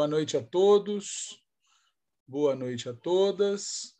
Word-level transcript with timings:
Boa 0.00 0.08
noite 0.08 0.34
a 0.34 0.42
todos, 0.42 1.44
boa 2.26 2.56
noite 2.56 2.88
a 2.88 2.94
todas. 2.94 3.94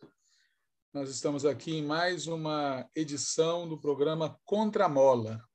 Nós 0.91 1.11
estamos 1.11 1.45
aqui 1.45 1.75
em 1.75 1.85
mais 1.85 2.25
uma 2.25 2.89
edição 2.95 3.69
do 3.69 3.79
programa 3.79 4.35
Contramola, 4.43 5.47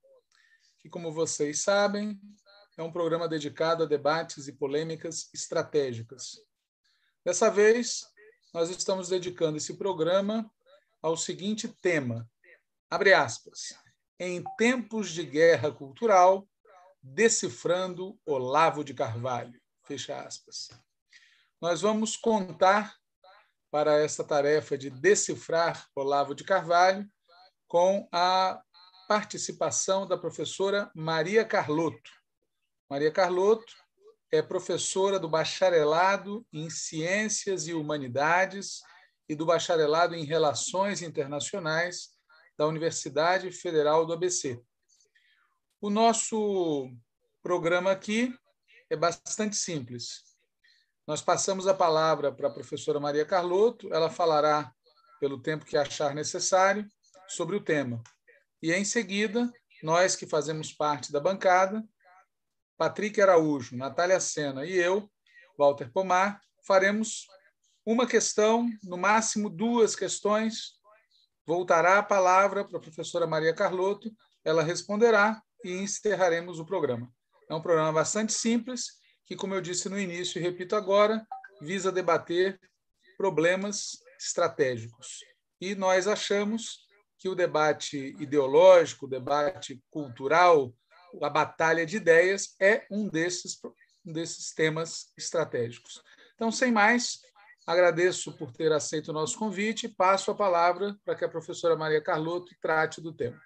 que, 0.78 0.88
como 0.88 1.10
vocês 1.10 1.64
sabem, 1.64 2.16
é 2.78 2.82
um 2.84 2.92
programa 2.92 3.28
dedicado 3.28 3.82
a 3.82 3.86
debates 3.86 4.46
e 4.46 4.52
polêmicas 4.52 5.28
estratégicas. 5.34 6.36
Dessa 7.24 7.50
vez, 7.50 8.06
nós 8.54 8.70
estamos 8.70 9.08
dedicando 9.08 9.56
esse 9.56 9.76
programa 9.76 10.48
ao 11.02 11.16
seguinte 11.16 11.66
tema: 11.82 12.30
abre 12.88 13.12
aspas, 13.12 13.76
em 14.16 14.44
tempos 14.56 15.10
de 15.10 15.24
guerra 15.24 15.72
cultural, 15.72 16.48
decifrando 17.02 18.16
Olavo 18.24 18.84
de 18.84 18.94
Carvalho. 18.94 19.60
Fecha 19.86 20.20
aspas. 20.20 20.68
Nós 21.60 21.80
vamos 21.80 22.16
contar 22.16 22.96
para 23.70 24.00
essa 24.02 24.24
tarefa 24.24 24.76
de 24.76 24.90
decifrar 24.90 25.86
Olavo 25.94 26.34
de 26.34 26.42
Carvalho 26.42 27.08
com 27.68 28.08
a 28.10 28.60
participação 29.06 30.06
da 30.06 30.18
professora 30.18 30.90
Maria 30.92 31.44
Carlotto. 31.44 32.10
Maria 32.90 33.12
Carlotto 33.12 33.72
é 34.32 34.42
professora 34.42 35.20
do 35.20 35.28
bacharelado 35.28 36.44
em 36.52 36.68
Ciências 36.68 37.68
e 37.68 37.74
Humanidades 37.74 38.80
e 39.28 39.36
do 39.36 39.46
bacharelado 39.46 40.16
em 40.16 40.24
Relações 40.24 41.00
Internacionais 41.00 42.10
da 42.58 42.66
Universidade 42.66 43.52
Federal 43.52 44.04
do 44.04 44.12
ABC. 44.12 44.60
O 45.80 45.90
nosso 45.90 46.90
programa 47.40 47.92
aqui 47.92 48.34
é 48.90 48.96
bastante 48.96 49.56
simples. 49.56 50.22
Nós 51.06 51.22
passamos 51.22 51.66
a 51.66 51.74
palavra 51.74 52.32
para 52.32 52.48
a 52.48 52.52
professora 52.52 52.98
Maria 52.98 53.24
Carlotto, 53.24 53.92
ela 53.92 54.10
falará, 54.10 54.72
pelo 55.20 55.40
tempo 55.40 55.64
que 55.64 55.76
achar 55.76 56.14
necessário, 56.14 56.86
sobre 57.28 57.56
o 57.56 57.62
tema. 57.62 58.02
E, 58.62 58.72
em 58.72 58.84
seguida, 58.84 59.50
nós 59.82 60.16
que 60.16 60.26
fazemos 60.26 60.72
parte 60.72 61.12
da 61.12 61.20
bancada, 61.20 61.84
Patrick 62.76 63.20
Araújo, 63.20 63.76
Natália 63.76 64.20
Sena 64.20 64.64
e 64.64 64.76
eu, 64.76 65.10
Walter 65.56 65.90
Pomar, 65.90 66.40
faremos 66.66 67.26
uma 67.84 68.06
questão, 68.06 68.68
no 68.82 68.96
máximo 68.96 69.48
duas 69.48 69.94
questões. 69.94 70.74
Voltará 71.46 71.98
a 71.98 72.02
palavra 72.02 72.64
para 72.64 72.78
a 72.78 72.80
professora 72.80 73.26
Maria 73.26 73.54
Carlotto, 73.54 74.12
ela 74.44 74.62
responderá 74.62 75.40
e 75.64 75.72
encerraremos 75.72 76.58
o 76.58 76.66
programa. 76.66 77.10
É 77.48 77.54
um 77.54 77.60
programa 77.60 77.92
bastante 77.92 78.32
simples, 78.32 78.86
que, 79.24 79.36
como 79.36 79.54
eu 79.54 79.60
disse 79.60 79.88
no 79.88 79.98
início 79.98 80.38
e 80.38 80.42
repito 80.42 80.74
agora, 80.76 81.26
visa 81.60 81.92
debater 81.92 82.60
problemas 83.16 83.98
estratégicos. 84.18 85.20
E 85.60 85.74
nós 85.74 86.06
achamos 86.06 86.86
que 87.18 87.28
o 87.28 87.34
debate 87.34 88.14
ideológico, 88.20 89.06
o 89.06 89.08
debate 89.08 89.82
cultural, 89.90 90.72
a 91.22 91.30
batalha 91.30 91.86
de 91.86 91.96
ideias 91.96 92.54
é 92.60 92.86
um 92.90 93.08
desses, 93.08 93.58
um 94.04 94.12
desses 94.12 94.52
temas 94.52 95.12
estratégicos. 95.16 96.02
Então, 96.34 96.52
sem 96.52 96.70
mais, 96.70 97.20
agradeço 97.66 98.32
por 98.36 98.52
ter 98.52 98.70
aceito 98.72 99.08
o 99.08 99.14
nosso 99.14 99.38
convite 99.38 99.86
e 99.86 99.88
passo 99.88 100.30
a 100.30 100.34
palavra 100.34 100.96
para 101.04 101.14
que 101.14 101.24
a 101.24 101.28
professora 101.28 101.76
Maria 101.76 102.02
Carlotto 102.02 102.54
trate 102.60 103.00
do 103.00 103.12
tema. 103.12 103.40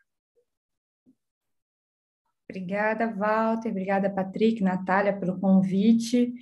Obrigada, 2.50 3.06
Walter. 3.06 3.70
Obrigada, 3.70 4.10
Patrick, 4.10 4.62
Natália, 4.62 5.16
pelo 5.16 5.38
convite. 5.38 6.34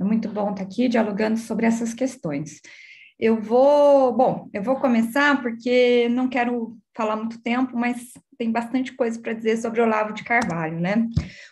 É 0.00 0.04
muito 0.04 0.28
bom 0.28 0.50
estar 0.50 0.64
aqui 0.64 0.88
dialogando 0.88 1.38
sobre 1.38 1.66
essas 1.66 1.94
questões. 1.94 2.60
Eu 3.18 3.40
vou, 3.40 4.12
bom, 4.12 4.50
eu 4.52 4.62
vou 4.62 4.76
começar 4.76 5.40
porque 5.40 6.08
não 6.08 6.28
quero 6.28 6.76
falar 6.94 7.14
muito 7.14 7.40
tempo, 7.40 7.76
mas 7.76 8.12
tem 8.36 8.50
bastante 8.50 8.92
coisa 8.96 9.20
para 9.20 9.32
dizer 9.32 9.58
sobre 9.58 9.80
Olavo 9.80 10.12
de 10.12 10.24
Carvalho, 10.24 10.80
né? 10.80 11.06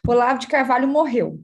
Olavo 0.07 0.41
de 0.41 0.49
Carvalho 0.49 0.89
morreu. 0.89 1.41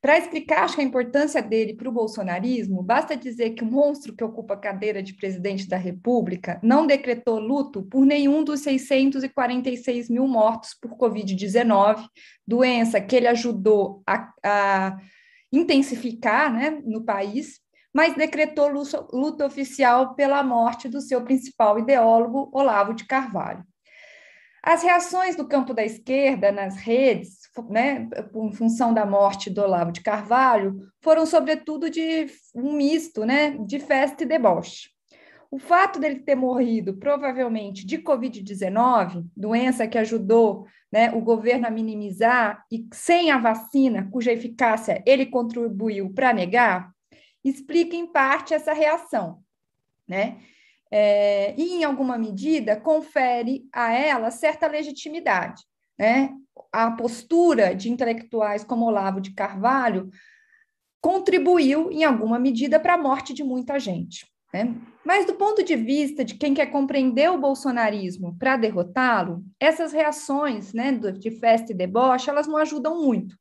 Para 0.00 0.16
explicar 0.16 0.64
acho 0.64 0.76
que 0.76 0.80
a 0.80 0.84
importância 0.84 1.42
dele 1.42 1.74
para 1.74 1.88
o 1.88 1.92
bolsonarismo, 1.92 2.82
basta 2.82 3.14
dizer 3.14 3.50
que 3.50 3.62
o 3.62 3.66
monstro 3.66 4.16
que 4.16 4.24
ocupa 4.24 4.54
a 4.54 4.56
cadeira 4.56 5.02
de 5.02 5.12
presidente 5.12 5.68
da 5.68 5.76
República 5.76 6.58
não 6.62 6.86
decretou 6.86 7.38
luto 7.38 7.82
por 7.82 8.06
nenhum 8.06 8.42
dos 8.42 8.60
646 8.60 10.08
mil 10.08 10.26
mortos 10.26 10.72
por 10.72 10.96
Covid-19, 10.96 12.02
doença 12.46 12.98
que 12.98 13.14
ele 13.14 13.26
ajudou 13.26 14.02
a, 14.06 14.32
a 14.42 14.96
intensificar 15.52 16.50
né, 16.50 16.80
no 16.82 17.04
país, 17.04 17.60
mas 17.92 18.14
decretou 18.14 18.68
luto, 18.68 19.06
luto 19.12 19.44
oficial 19.44 20.14
pela 20.14 20.42
morte 20.42 20.88
do 20.88 21.02
seu 21.02 21.22
principal 21.22 21.78
ideólogo, 21.78 22.48
Olavo 22.54 22.94
de 22.94 23.04
Carvalho. 23.04 23.62
As 24.62 24.82
reações 24.82 25.36
do 25.36 25.46
campo 25.46 25.74
da 25.74 25.84
esquerda 25.84 26.50
nas 26.50 26.76
redes 26.76 27.39
né, 27.68 28.08
em 28.34 28.52
função 28.52 28.94
da 28.94 29.04
morte 29.04 29.50
do 29.50 29.62
Olavo 29.62 29.92
de 29.92 30.00
Carvalho, 30.00 30.80
foram 31.00 31.26
sobretudo 31.26 31.90
de 31.90 32.26
um 32.54 32.72
misto, 32.72 33.24
né, 33.24 33.56
de 33.66 33.78
festa 33.78 34.22
e 34.22 34.26
deboche. 34.26 34.90
O 35.50 35.58
fato 35.58 35.98
dele 35.98 36.20
ter 36.20 36.36
morrido, 36.36 36.96
provavelmente, 36.96 37.84
de 37.84 37.98
Covid-19, 37.98 39.26
doença 39.36 39.86
que 39.88 39.98
ajudou 39.98 40.64
né, 40.92 41.10
o 41.12 41.20
governo 41.20 41.66
a 41.66 41.70
minimizar, 41.70 42.64
e 42.70 42.86
sem 42.92 43.30
a 43.30 43.38
vacina, 43.38 44.08
cuja 44.10 44.32
eficácia 44.32 45.02
ele 45.04 45.26
contribuiu 45.26 46.12
para 46.12 46.32
negar, 46.32 46.92
explica 47.44 47.96
em 47.96 48.06
parte 48.06 48.54
essa 48.54 48.72
reação. 48.72 49.42
Né? 50.06 50.38
É, 50.90 51.54
e, 51.56 51.74
em 51.74 51.84
alguma 51.84 52.18
medida, 52.18 52.76
confere 52.76 53.68
a 53.72 53.92
ela 53.92 54.30
certa 54.30 54.66
legitimidade. 54.66 55.62
Né? 56.00 56.34
a 56.72 56.90
postura 56.90 57.74
de 57.74 57.90
intelectuais 57.90 58.64
como 58.64 58.86
Olavo 58.86 59.20
de 59.20 59.32
Carvalho 59.34 60.10
contribuiu, 61.00 61.90
em 61.90 62.04
alguma 62.04 62.38
medida, 62.38 62.78
para 62.78 62.94
a 62.94 62.98
morte 62.98 63.32
de 63.32 63.42
muita 63.42 63.78
gente. 63.78 64.26
Né? 64.52 64.74
Mas, 65.04 65.24
do 65.24 65.34
ponto 65.34 65.62
de 65.62 65.74
vista 65.76 66.24
de 66.24 66.34
quem 66.34 66.52
quer 66.52 66.66
compreender 66.66 67.30
o 67.30 67.38
bolsonarismo 67.38 68.36
para 68.38 68.56
derrotá-lo, 68.56 69.42
essas 69.58 69.92
reações 69.92 70.72
né, 70.72 70.92
de 70.92 71.30
festa 71.30 71.72
e 71.72 71.74
deboche, 71.74 72.28
elas 72.28 72.46
não 72.46 72.56
ajudam 72.56 73.00
muito, 73.00 73.36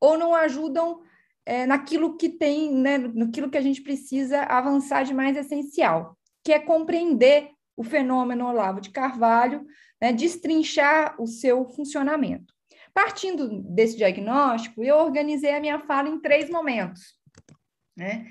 ou 0.00 0.16
não 0.16 0.34
ajudam 0.34 1.00
é, 1.44 1.66
naquilo 1.66 2.16
que 2.16 2.28
tem, 2.28 2.72
né, 2.72 2.98
naquilo 2.98 3.50
que 3.50 3.58
a 3.58 3.62
gente 3.62 3.82
precisa 3.82 4.42
avançar 4.42 5.04
de 5.04 5.12
mais 5.12 5.36
essencial, 5.36 6.16
que 6.44 6.52
é 6.52 6.58
compreender 6.58 7.50
o 7.76 7.82
fenômeno 7.82 8.46
Olavo 8.46 8.80
de 8.80 8.90
Carvalho, 8.90 9.66
né, 10.00 10.12
destrinchar 10.12 11.20
o 11.20 11.26
seu 11.26 11.64
funcionamento. 11.68 12.54
Partindo 12.92 13.62
desse 13.62 13.96
diagnóstico, 13.96 14.82
eu 14.82 14.96
organizei 14.96 15.54
a 15.54 15.60
minha 15.60 15.78
fala 15.80 16.08
em 16.08 16.20
três 16.20 16.50
momentos. 16.50 17.14
Né? 17.96 18.26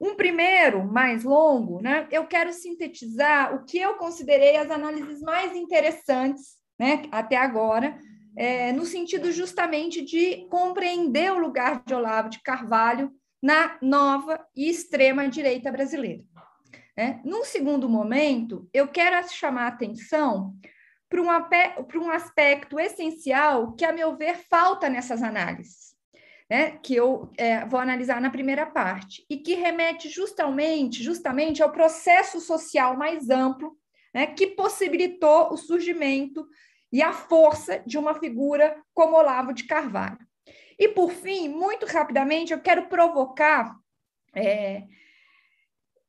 Um 0.00 0.14
primeiro, 0.14 0.84
mais 0.84 1.24
longo, 1.24 1.80
né? 1.80 2.06
eu 2.10 2.26
quero 2.26 2.52
sintetizar 2.52 3.54
o 3.54 3.64
que 3.64 3.78
eu 3.78 3.94
considerei 3.94 4.56
as 4.56 4.70
análises 4.70 5.20
mais 5.20 5.56
interessantes 5.56 6.56
né, 6.78 7.04
até 7.10 7.36
agora, 7.36 7.98
é, 8.36 8.72
no 8.72 8.84
sentido 8.84 9.30
justamente 9.30 10.02
de 10.02 10.46
compreender 10.48 11.32
o 11.32 11.38
lugar 11.38 11.82
de 11.84 11.94
Olavo 11.94 12.28
de 12.28 12.40
Carvalho 12.42 13.12
na 13.42 13.76
nova 13.82 14.44
e 14.54 14.68
extrema 14.68 15.28
direita 15.28 15.70
brasileira. 15.70 16.24
Né? 16.96 17.20
Num 17.24 17.44
segundo 17.44 17.88
momento, 17.88 18.68
eu 18.72 18.88
quero 18.88 19.28
chamar 19.28 19.64
a 19.64 19.68
atenção 19.68 20.54
para 21.12 22.00
um, 22.00 22.06
um 22.06 22.10
aspecto 22.10 22.80
essencial 22.80 23.74
que, 23.74 23.84
a 23.84 23.92
meu 23.92 24.16
ver, 24.16 24.38
falta 24.48 24.88
nessas 24.88 25.22
análises, 25.22 25.94
né? 26.48 26.78
que 26.82 26.94
eu 26.94 27.30
é, 27.36 27.66
vou 27.66 27.78
analisar 27.78 28.18
na 28.18 28.30
primeira 28.30 28.64
parte, 28.64 29.22
e 29.28 29.36
que 29.36 29.54
remete 29.54 30.08
justamente, 30.08 31.02
justamente 31.02 31.62
ao 31.62 31.70
processo 31.70 32.40
social 32.40 32.96
mais 32.96 33.28
amplo 33.28 33.76
né? 34.14 34.26
que 34.26 34.46
possibilitou 34.46 35.52
o 35.52 35.56
surgimento 35.58 36.46
e 36.90 37.02
a 37.02 37.12
força 37.12 37.82
de 37.86 37.98
uma 37.98 38.14
figura 38.14 38.82
como 38.94 39.16
Olavo 39.16 39.52
de 39.52 39.64
Carvalho. 39.64 40.18
E, 40.78 40.88
por 40.88 41.12
fim, 41.12 41.46
muito 41.46 41.84
rapidamente, 41.84 42.52
eu 42.54 42.60
quero 42.60 42.88
provocar 42.88 43.76
é, 44.34 44.84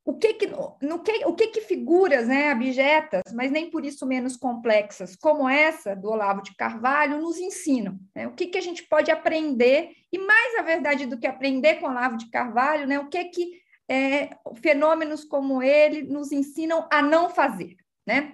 o 0.05 0.17
que 0.17 0.33
que, 0.33 0.47
no 0.81 0.99
que, 1.01 1.25
o 1.25 1.33
que, 1.33 1.47
que 1.47 1.61
figuras 1.61 2.27
né, 2.27 2.51
abjetas, 2.51 3.21
mas 3.33 3.51
nem 3.51 3.69
por 3.69 3.85
isso 3.85 4.05
menos 4.05 4.35
complexas, 4.35 5.15
como 5.15 5.47
essa 5.47 5.95
do 5.95 6.09
Olavo 6.09 6.41
de 6.43 6.53
Carvalho, 6.55 7.21
nos 7.21 7.39
ensinam? 7.39 7.97
Né? 8.13 8.27
O 8.27 8.33
que, 8.33 8.47
que 8.47 8.57
a 8.57 8.61
gente 8.61 8.83
pode 8.83 9.09
aprender, 9.09 9.91
e 10.11 10.17
mais 10.17 10.59
a 10.59 10.61
verdade 10.61 11.05
do 11.05 11.17
que 11.17 11.25
aprender 11.25 11.75
com 11.75 11.87
Olavo 11.87 12.17
de 12.17 12.29
Carvalho, 12.29 12.85
né, 12.85 12.99
o 12.99 13.07
que 13.07 13.23
que 13.25 13.61
é, 13.87 14.31
fenômenos 14.61 15.23
como 15.23 15.63
ele 15.63 16.03
nos 16.03 16.33
ensinam 16.33 16.85
a 16.91 17.01
não 17.01 17.29
fazer? 17.29 17.77
Né? 18.05 18.33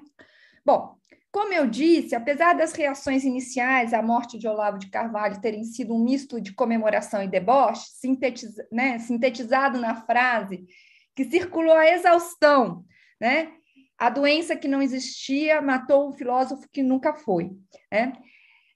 Bom, 0.66 0.98
Como 1.32 1.54
eu 1.54 1.68
disse, 1.68 2.16
apesar 2.16 2.54
das 2.54 2.74
reações 2.74 3.24
iniciais 3.24 3.94
à 3.94 4.02
morte 4.02 4.40
de 4.40 4.48
Olavo 4.48 4.80
de 4.80 4.90
Carvalho 4.90 5.40
terem 5.40 5.64
sido 5.64 5.94
um 5.94 6.04
misto 6.04 6.42
de 6.42 6.54
comemoração 6.54 7.22
e 7.22 7.28
deboche, 7.28 7.86
sintetiz, 7.94 8.56
né, 8.72 8.98
sintetizado 8.98 9.80
na 9.80 9.96
frase 9.96 10.66
que 11.16 11.26
circulou 11.26 11.76
a 11.76 11.90
exaustão, 11.90 12.86
né? 13.20 13.54
A 13.98 14.10
doença 14.10 14.56
que 14.56 14.68
não 14.68 14.82
existia 14.82 15.62
matou 15.62 16.08
o 16.08 16.14
filósofo 16.14 16.68
que 16.72 16.82
nunca 16.82 17.14
foi. 17.14 17.52
Né? 17.92 18.14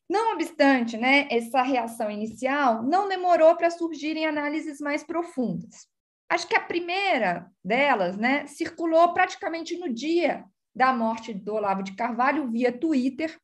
Não 0.09 0.33
obstante, 0.33 0.97
né, 0.97 1.27
essa 1.31 1.61
reação 1.61 2.11
inicial 2.11 2.83
não 2.83 3.07
demorou 3.07 3.55
para 3.55 3.69
surgirem 3.69 4.25
análises 4.25 4.81
mais 4.81 5.01
profundas. 5.01 5.87
Acho 6.29 6.47
que 6.47 6.55
a 6.55 6.61
primeira 6.61 7.49
delas 7.63 8.17
né, 8.17 8.45
circulou 8.47 9.13
praticamente 9.13 9.77
no 9.77 9.87
dia 9.87 10.43
da 10.75 10.91
morte 10.91 11.33
do 11.33 11.53
Olavo 11.53 11.83
de 11.83 11.95
Carvalho 11.95 12.49
via 12.49 12.71
Twitter, 12.71 13.39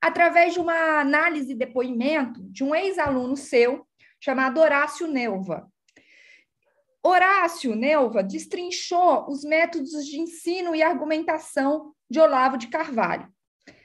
através 0.00 0.54
de 0.54 0.60
uma 0.60 1.00
análise 1.00 1.52
e 1.52 1.56
depoimento 1.56 2.40
de 2.50 2.64
um 2.64 2.74
ex-aluno 2.74 3.36
seu 3.36 3.86
chamado 4.20 4.60
Horácio 4.60 5.06
Neuva. 5.06 5.70
Horácio 7.08 7.74
Neuva 7.74 8.22
destrinchou 8.22 9.28
os 9.28 9.44
métodos 9.44 10.06
de 10.06 10.20
ensino 10.20 10.74
e 10.74 10.82
argumentação 10.82 11.92
de 12.10 12.20
Olavo 12.20 12.56
de 12.56 12.68
Carvalho, 12.68 13.28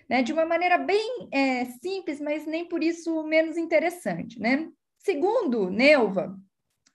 né, 0.09 0.21
de 0.21 0.33
uma 0.33 0.45
maneira 0.45 0.77
bem 0.77 1.27
é, 1.31 1.65
simples, 1.65 2.19
mas 2.19 2.45
nem 2.45 2.67
por 2.67 2.83
isso 2.83 3.23
menos 3.23 3.57
interessante. 3.57 4.39
Né? 4.39 4.69
Segundo 4.99 5.69
Neuva, 5.69 6.37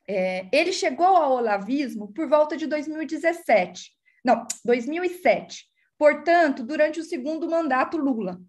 é, 0.06 0.46
ele 0.52 0.72
chegou 0.72 1.06
ao 1.06 1.32
olavismo 1.32 2.12
por 2.12 2.28
volta 2.28 2.56
de 2.56 2.66
2017, 2.66 3.90
não, 4.24 4.46
2007, 4.64 5.66
portanto, 5.98 6.62
durante 6.62 7.00
o 7.00 7.04
segundo 7.04 7.48
mandato 7.48 7.96
Lula. 7.96 8.40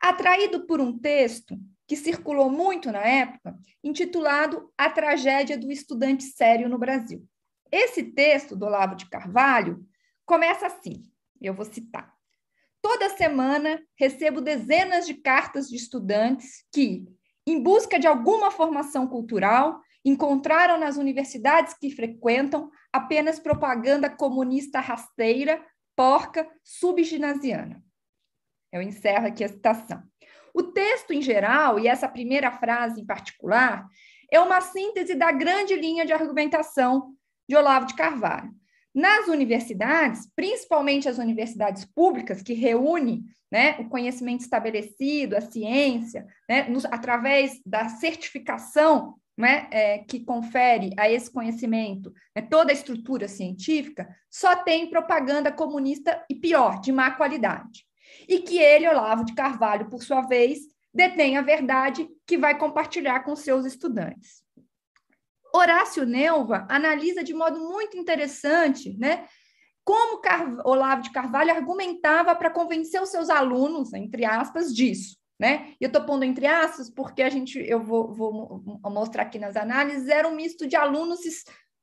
Atraído 0.00 0.66
por 0.66 0.80
um 0.80 0.98
texto 0.98 1.56
que 1.92 1.96
circulou 1.96 2.48
muito 2.48 2.90
na 2.90 3.02
época, 3.02 3.54
intitulado 3.84 4.72
A 4.78 4.88
Tragédia 4.88 5.58
do 5.58 5.70
Estudante 5.70 6.24
Sério 6.24 6.66
no 6.66 6.78
Brasil. 6.78 7.22
Esse 7.70 8.02
texto 8.02 8.56
do 8.56 8.64
Olavo 8.64 8.96
de 8.96 9.10
Carvalho 9.10 9.86
começa 10.24 10.66
assim, 10.66 11.02
eu 11.38 11.52
vou 11.52 11.66
citar. 11.66 12.10
Toda 12.80 13.10
semana 13.10 13.78
recebo 13.94 14.40
dezenas 14.40 15.06
de 15.06 15.12
cartas 15.12 15.68
de 15.68 15.76
estudantes 15.76 16.64
que, 16.72 17.04
em 17.46 17.62
busca 17.62 17.98
de 17.98 18.06
alguma 18.06 18.50
formação 18.50 19.06
cultural, 19.06 19.78
encontraram 20.02 20.78
nas 20.78 20.96
universidades 20.96 21.74
que 21.74 21.90
frequentam 21.90 22.70
apenas 22.90 23.38
propaganda 23.38 24.08
comunista 24.08 24.80
rasteira 24.80 25.62
porca 25.94 26.50
subginasiana. 26.64 27.84
Eu 28.72 28.80
encerro 28.80 29.26
aqui 29.26 29.44
a 29.44 29.48
citação. 29.48 30.10
O 30.54 30.62
texto 30.62 31.12
em 31.12 31.22
geral, 31.22 31.78
e 31.78 31.88
essa 31.88 32.08
primeira 32.08 32.50
frase 32.50 33.00
em 33.00 33.06
particular, 33.06 33.86
é 34.30 34.40
uma 34.40 34.60
síntese 34.60 35.14
da 35.14 35.30
grande 35.30 35.74
linha 35.74 36.06
de 36.06 36.12
argumentação 36.12 37.14
de 37.48 37.56
Olavo 37.56 37.86
de 37.86 37.94
Carvalho. 37.94 38.50
Nas 38.94 39.26
universidades, 39.28 40.28
principalmente 40.36 41.08
as 41.08 41.18
universidades 41.18 41.84
públicas, 41.84 42.42
que 42.42 42.52
reúnem 42.52 43.24
né, 43.50 43.76
o 43.78 43.88
conhecimento 43.88 44.40
estabelecido, 44.40 45.36
a 45.36 45.40
ciência, 45.40 46.26
né, 46.48 46.68
nos, 46.68 46.84
através 46.86 47.60
da 47.64 47.88
certificação 47.88 49.14
né, 49.36 49.66
é, 49.70 49.98
que 49.98 50.20
confere 50.20 50.90
a 50.98 51.10
esse 51.10 51.30
conhecimento 51.30 52.12
né, 52.36 52.42
toda 52.42 52.70
a 52.70 52.74
estrutura 52.74 53.28
científica, 53.28 54.08
só 54.30 54.56
tem 54.56 54.90
propaganda 54.90 55.50
comunista 55.50 56.24
e 56.28 56.34
pior, 56.34 56.80
de 56.80 56.92
má 56.92 57.10
qualidade. 57.10 57.86
E 58.28 58.40
que 58.40 58.58
ele, 58.58 58.88
Olavo 58.88 59.24
de 59.24 59.34
Carvalho, 59.34 59.88
por 59.88 60.02
sua 60.02 60.22
vez, 60.22 60.60
detém 60.92 61.36
a 61.36 61.42
verdade 61.42 62.08
que 62.26 62.38
vai 62.38 62.58
compartilhar 62.58 63.20
com 63.20 63.34
seus 63.36 63.64
estudantes. 63.64 64.42
Horácio 65.54 66.06
Neuva 66.06 66.66
analisa 66.68 67.22
de 67.22 67.34
modo 67.34 67.60
muito 67.60 67.96
interessante 67.96 68.96
né, 68.98 69.26
como 69.84 70.20
Car 70.20 70.66
Olavo 70.66 71.02
de 71.02 71.12
Carvalho 71.12 71.52
argumentava 71.52 72.34
para 72.34 72.50
convencer 72.50 73.02
os 73.02 73.10
seus 73.10 73.28
alunos, 73.28 73.92
entre 73.92 74.24
aspas, 74.24 74.74
disso 74.74 75.20
né? 75.42 75.74
Eu 75.80 75.88
estou 75.88 76.04
pondo 76.04 76.24
entre 76.24 76.46
aspas 76.46 76.88
porque 76.88 77.20
a 77.20 77.28
gente, 77.28 77.58
eu 77.58 77.82
vou, 77.82 78.14
vou, 78.14 78.62
mostrar 78.84 79.24
aqui 79.24 79.40
nas 79.40 79.56
análises, 79.56 80.08
era 80.08 80.28
um 80.28 80.36
misto 80.36 80.68
de 80.68 80.76
alunos 80.76 81.18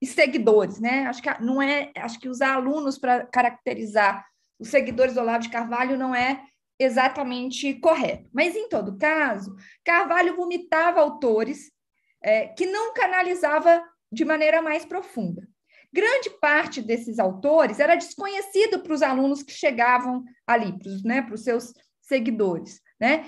e, 0.01 0.05
seguidores, 0.05 0.79
né? 0.79 1.07
Acho 1.07 1.21
que 1.21 1.43
não 1.43 1.61
é, 1.61 1.91
acho 1.97 2.17
que 2.21 2.29
usar 2.29 2.53
alunos 2.53 2.97
para 2.97 3.25
caracterizar 3.25 4.25
os 4.59 4.69
seguidores 4.69 5.13
do 5.13 5.21
Olavo 5.21 5.43
de 5.43 5.49
Carvalho 5.49 5.97
não 5.97 6.13
é 6.13 6.43
exatamente 6.77 7.73
correto. 7.75 8.29
Mas, 8.33 8.55
em 8.55 8.67
todo 8.69 8.97
caso, 8.97 9.55
Carvalho 9.83 10.35
vomitava 10.35 10.99
autores 10.99 11.71
é, 12.21 12.47
que 12.47 12.65
não 12.65 12.93
canalizava 12.93 13.83
de 14.11 14.25
maneira 14.25 14.61
mais 14.61 14.85
profunda. 14.85 15.47
Grande 15.91 16.29
parte 16.29 16.81
desses 16.81 17.17
autores 17.19 17.79
era 17.79 17.95
desconhecido 17.95 18.79
para 18.81 18.93
os 18.93 19.01
alunos 19.01 19.41
que 19.41 19.51
chegavam 19.51 20.23
ali, 20.45 20.77
para 20.77 20.89
os 20.89 21.03
né, 21.03 21.25
seus 21.35 21.73
seguidores. 22.01 22.79
Né? 22.99 23.25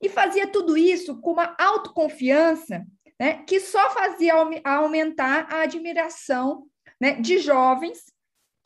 E 0.00 0.08
fazia 0.08 0.46
tudo 0.46 0.76
isso 0.76 1.20
com 1.20 1.32
uma 1.32 1.54
autoconfiança 1.58 2.84
né, 3.18 3.42
que 3.44 3.60
só 3.60 3.90
fazia 3.90 4.34
aumentar 4.64 5.52
a 5.52 5.62
admiração 5.62 6.66
né, 7.00 7.12
de 7.12 7.38
jovens 7.38 8.04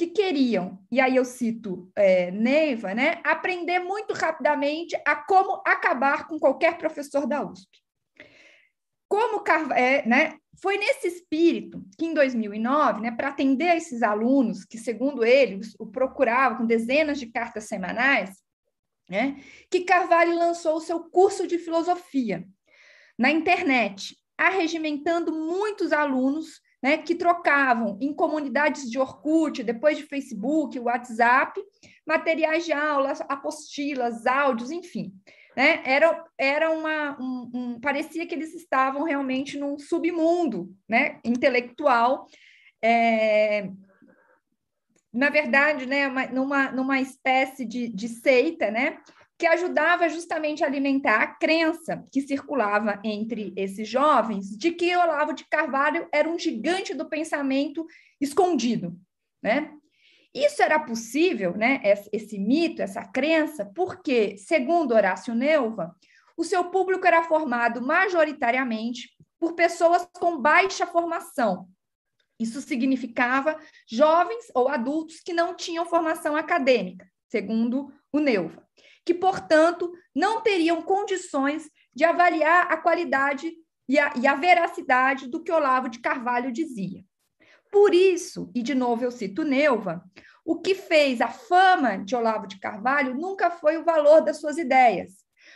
que 0.00 0.06
queriam, 0.06 0.82
e 0.90 0.98
aí 0.98 1.16
eu 1.16 1.26
cito 1.26 1.92
é, 1.94 2.30
Neiva, 2.30 2.94
né, 2.94 3.20
aprender 3.22 3.80
muito 3.80 4.14
rapidamente 4.14 4.96
a 5.06 5.14
como 5.14 5.60
acabar 5.62 6.26
com 6.26 6.38
qualquer 6.38 6.78
professor 6.78 7.26
da 7.26 7.44
USP. 7.46 7.68
Como 9.06 9.44
é, 9.74 10.08
né, 10.08 10.38
foi 10.58 10.78
nesse 10.78 11.06
espírito 11.06 11.84
que, 11.98 12.06
em 12.06 12.14
2009, 12.14 13.02
né, 13.02 13.10
para 13.10 13.28
atender 13.28 13.76
esses 13.76 14.02
alunos 14.02 14.64
que, 14.64 14.78
segundo 14.78 15.22
ele, 15.22 15.60
o 15.78 15.84
procuravam 15.84 16.58
com 16.60 16.66
dezenas 16.66 17.20
de 17.20 17.26
cartas 17.26 17.64
semanais, 17.64 18.30
né, 19.06 19.36
que 19.70 19.80
Carvalho 19.80 20.34
lançou 20.34 20.76
o 20.76 20.80
seu 20.80 21.00
curso 21.10 21.46
de 21.46 21.58
filosofia 21.58 22.48
na 23.18 23.30
internet, 23.30 24.16
arregimentando 24.38 25.30
muitos 25.30 25.92
alunos 25.92 26.58
né, 26.82 26.98
que 26.98 27.14
trocavam 27.14 27.98
em 28.00 28.12
comunidades 28.12 28.90
de 28.90 28.98
Orkut, 28.98 29.62
depois 29.62 29.96
de 29.98 30.04
Facebook, 30.04 30.78
WhatsApp, 30.78 31.60
materiais 32.06 32.64
de 32.64 32.72
aulas, 32.72 33.20
apostilas, 33.22 34.26
áudios, 34.26 34.70
enfim. 34.70 35.12
Né? 35.56 35.82
Era, 35.84 36.24
era 36.38 36.70
uma, 36.70 37.20
um, 37.20 37.50
um, 37.52 37.80
parecia 37.80 38.26
que 38.26 38.34
eles 38.34 38.54
estavam 38.54 39.02
realmente 39.04 39.58
num 39.58 39.78
submundo 39.78 40.74
né, 40.88 41.20
intelectual 41.24 42.26
é, 42.82 43.68
na 45.12 45.28
verdade, 45.28 45.86
né, 45.86 46.08
numa, 46.32 46.70
numa 46.70 47.00
espécie 47.00 47.64
de, 47.64 47.88
de 47.88 48.08
seita, 48.08 48.70
né, 48.70 48.98
que 49.40 49.46
ajudava 49.46 50.06
justamente 50.10 50.62
a 50.62 50.66
alimentar 50.66 51.22
a 51.22 51.26
crença 51.26 52.06
que 52.12 52.20
circulava 52.20 53.00
entre 53.02 53.54
esses 53.56 53.88
jovens 53.88 54.54
de 54.54 54.70
que 54.70 54.94
Olavo 54.94 55.32
de 55.32 55.46
Carvalho 55.48 56.06
era 56.12 56.28
um 56.28 56.38
gigante 56.38 56.92
do 56.92 57.08
pensamento 57.08 57.86
escondido, 58.20 58.94
né? 59.42 59.72
Isso 60.34 60.62
era 60.62 60.78
possível, 60.78 61.56
né, 61.56 61.80
esse 62.12 62.38
mito, 62.38 62.82
essa 62.82 63.02
crença, 63.02 63.64
porque, 63.74 64.36
segundo 64.36 64.92
Horácio 64.92 65.34
Neuva, 65.34 65.96
o 66.36 66.44
seu 66.44 66.66
público 66.66 67.06
era 67.06 67.22
formado 67.22 67.80
majoritariamente 67.80 69.08
por 69.38 69.54
pessoas 69.54 70.06
com 70.12 70.38
baixa 70.38 70.86
formação, 70.86 71.66
isso 72.38 72.60
significava 72.60 73.58
jovens 73.88 74.50
ou 74.54 74.68
adultos 74.68 75.20
que 75.20 75.32
não 75.32 75.56
tinham 75.56 75.86
formação 75.86 76.36
acadêmica, 76.36 77.10
segundo 77.26 77.90
o 78.12 78.20
Neuva, 78.20 78.62
que, 79.04 79.14
portanto, 79.14 79.92
não 80.14 80.42
teriam 80.42 80.82
condições 80.82 81.70
de 81.94 82.04
avaliar 82.04 82.70
a 82.70 82.76
qualidade 82.76 83.52
e 83.88 83.98
a, 83.98 84.12
e 84.16 84.26
a 84.26 84.34
veracidade 84.34 85.28
do 85.28 85.42
que 85.42 85.50
Olavo 85.50 85.88
de 85.88 85.98
Carvalho 85.98 86.52
dizia. 86.52 87.04
Por 87.70 87.94
isso, 87.94 88.50
e 88.54 88.62
de 88.62 88.74
novo 88.74 89.04
eu 89.04 89.10
cito 89.10 89.44
Neuva, 89.44 90.02
o 90.44 90.60
que 90.60 90.74
fez 90.74 91.20
a 91.20 91.28
fama 91.28 91.98
de 91.98 92.16
Olavo 92.16 92.46
de 92.46 92.58
Carvalho 92.58 93.14
nunca 93.14 93.50
foi 93.50 93.76
o 93.76 93.84
valor 93.84 94.20
das 94.20 94.40
suas 94.40 94.58
ideias, 94.58 95.12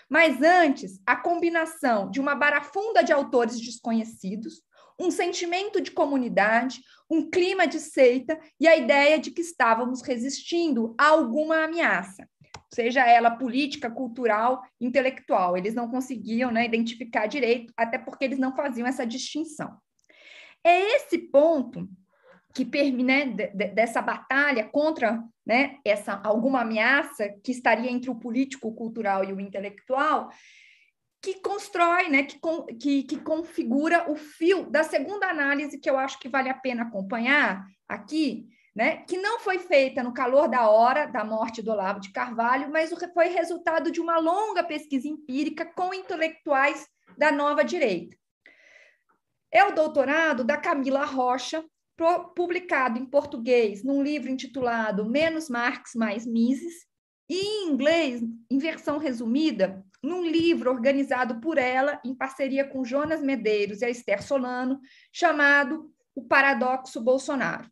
mas 0.09 0.43
antes 0.43 1.01
a 1.07 1.17
combinação 1.17 2.11
de 2.11 2.21
uma 2.21 2.35
barafunda 2.35 3.03
de 3.03 3.13
autores 3.13 3.61
desconhecidos, 3.61 4.63
um 4.99 5.11
sentimento 5.11 5.81
de 5.81 5.91
comunidade, 5.91 6.81
um 7.11 7.29
clima 7.29 7.67
de 7.67 7.81
seita 7.81 8.39
e 8.61 8.69
a 8.69 8.77
ideia 8.77 9.19
de 9.19 9.31
que 9.31 9.41
estávamos 9.41 10.03
resistindo 10.03 10.95
a 10.99 11.07
alguma 11.07 11.65
ameaça, 11.65 12.29
seja 12.75 13.09
ela 13.09 13.31
política, 13.31 13.91
cultural, 13.91 14.63
intelectual. 14.81 15.57
Eles 15.57 15.75
não 15.75 15.89
conseguiam 15.89 16.51
né, 16.51 16.65
identificar 16.65 17.27
direito, 17.27 17.73
até 17.77 17.99
porque 17.99 18.25
eles 18.25 18.39
não 18.39 18.55
faziam 18.55 18.87
essa 18.87 19.07
distinção. 19.07 19.77
É 20.65 20.97
esse 20.97 21.19
ponto 21.19 21.89
que 22.55 22.65
né, 23.03 23.27
dessa 23.75 24.01
batalha 24.01 24.65
contra 24.65 25.23
né, 25.45 25.79
essa 25.85 26.21
alguma 26.25 26.61
ameaça 26.61 27.29
que 27.43 27.51
estaria 27.51 27.91
entre 27.91 28.11
o 28.11 28.15
político, 28.15 28.69
o 28.69 28.75
cultural 28.75 29.25
e 29.25 29.33
o 29.33 29.41
intelectual, 29.41 30.31
que 31.21 31.41
constrói, 31.41 32.09
né, 32.09 32.23
que, 32.23 32.39
que, 32.79 33.03
que 33.03 33.17
configura 33.19 34.11
o 34.11 34.15
fio 34.15 34.71
da 34.71 34.85
segunda 34.85 35.29
análise 35.29 35.79
que 35.79 35.89
eu 35.89 35.99
acho 35.99 36.19
que 36.21 36.29
vale 36.29 36.49
a 36.49 36.55
pena 36.55 36.83
acompanhar 36.83 37.67
aqui, 37.89 38.47
né, 38.75 39.05
que 39.07 39.17
não 39.17 39.39
foi 39.39 39.59
feita 39.59 40.03
no 40.03 40.13
calor 40.13 40.49
da 40.49 40.69
hora 40.69 41.07
da 41.07 41.25
morte 41.25 41.63
do 41.63 41.71
Olavo 41.71 42.01
de 42.01 42.11
Carvalho, 42.11 42.71
mas 42.73 42.91
foi 43.13 43.29
resultado 43.29 43.91
de 43.91 44.01
uma 44.01 44.19
longa 44.19 44.65
pesquisa 44.65 45.07
empírica 45.07 45.65
com 45.65 45.95
intelectuais 45.95 46.89
da 47.17 47.31
nova 47.31 47.65
direita. 47.65 48.17
É 49.53 49.65
o 49.65 49.75
doutorado 49.75 50.43
da 50.43 50.57
Camila 50.57 51.05
Rocha, 51.05 51.65
publicado 52.35 52.99
em 52.99 53.07
português 53.07 53.85
num 53.85 54.03
livro 54.03 54.29
intitulado 54.29 55.09
Menos 55.09 55.49
Marx, 55.49 55.93
Mais 55.95 56.27
Mises, 56.27 56.85
e 57.29 57.37
em 57.37 57.71
inglês, 57.71 58.21
em 58.51 58.59
versão 58.59 58.99
resumida, 58.99 59.85
num 60.03 60.23
livro 60.23 60.71
organizado 60.71 61.41
por 61.41 61.57
ela, 61.57 62.01
em 62.05 62.15
parceria 62.15 62.69
com 62.69 62.85
Jonas 62.85 63.23
Medeiros 63.23 63.81
e 63.81 63.85
a 63.85 63.91
Esther 63.91 64.23
Solano, 64.23 64.81
chamado 65.13 65.91
O 66.15 66.23
Paradoxo 66.23 67.01
Bolsonaro. 67.01 67.71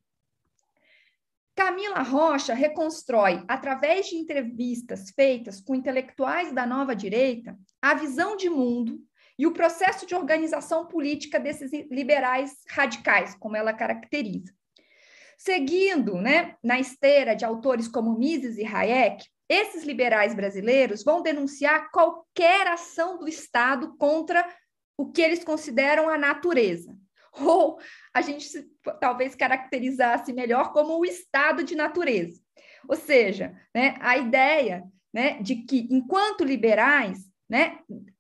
Camila 1.55 2.03
Rocha 2.03 2.55
reconstrói, 2.55 3.45
através 3.47 4.07
de 4.07 4.17
entrevistas 4.17 5.11
feitas 5.11 5.61
com 5.61 5.75
intelectuais 5.75 6.53
da 6.53 6.67
nova 6.67 6.97
direita, 6.97 7.57
a 7.81 7.95
visão 7.95 8.37
de 8.37 8.49
mundo 8.49 8.99
e 9.39 9.47
o 9.47 9.53
processo 9.53 10.07
de 10.07 10.15
organização 10.15 10.87
política 10.87 11.39
desses 11.39 11.71
liberais 11.91 12.57
radicais, 12.69 13.35
como 13.35 13.57
ela 13.57 13.73
caracteriza. 13.73 14.53
Seguindo 15.37 16.15
né, 16.15 16.57
na 16.63 16.79
esteira 16.79 17.35
de 17.35 17.45
autores 17.45 17.89
como 17.89 18.17
Mises 18.17 18.57
e 18.57 18.65
Hayek, 18.65 19.27
esses 19.49 19.85
liberais 19.85 20.35
brasileiros 20.35 21.05
vão 21.05 21.21
denunciar 21.21 21.91
qualquer 21.91 22.67
ação 22.69 23.19
do 23.19 23.29
Estado 23.29 23.95
contra 23.99 24.49
o 24.97 25.11
que 25.11 25.21
eles 25.21 25.45
consideram 25.45 26.09
a 26.09 26.17
natureza. 26.17 26.97
Ou 27.41 27.79
a 28.13 28.21
gente 28.21 28.47
talvez 29.01 29.35
caracterizasse 29.35 30.33
melhor 30.33 30.73
como 30.73 30.99
o 30.99 31.05
estado 31.05 31.65
de 31.65 31.75
natureza. 31.75 32.41
Ou 32.89 32.97
seja, 32.97 33.55
né, 33.75 33.97
a 34.01 34.17
ideia 34.19 34.85
né, 35.13 35.41
de 35.41 35.57
que, 35.57 35.87
enquanto 35.91 36.45
liberais, 36.45 37.19
né, 37.49 37.79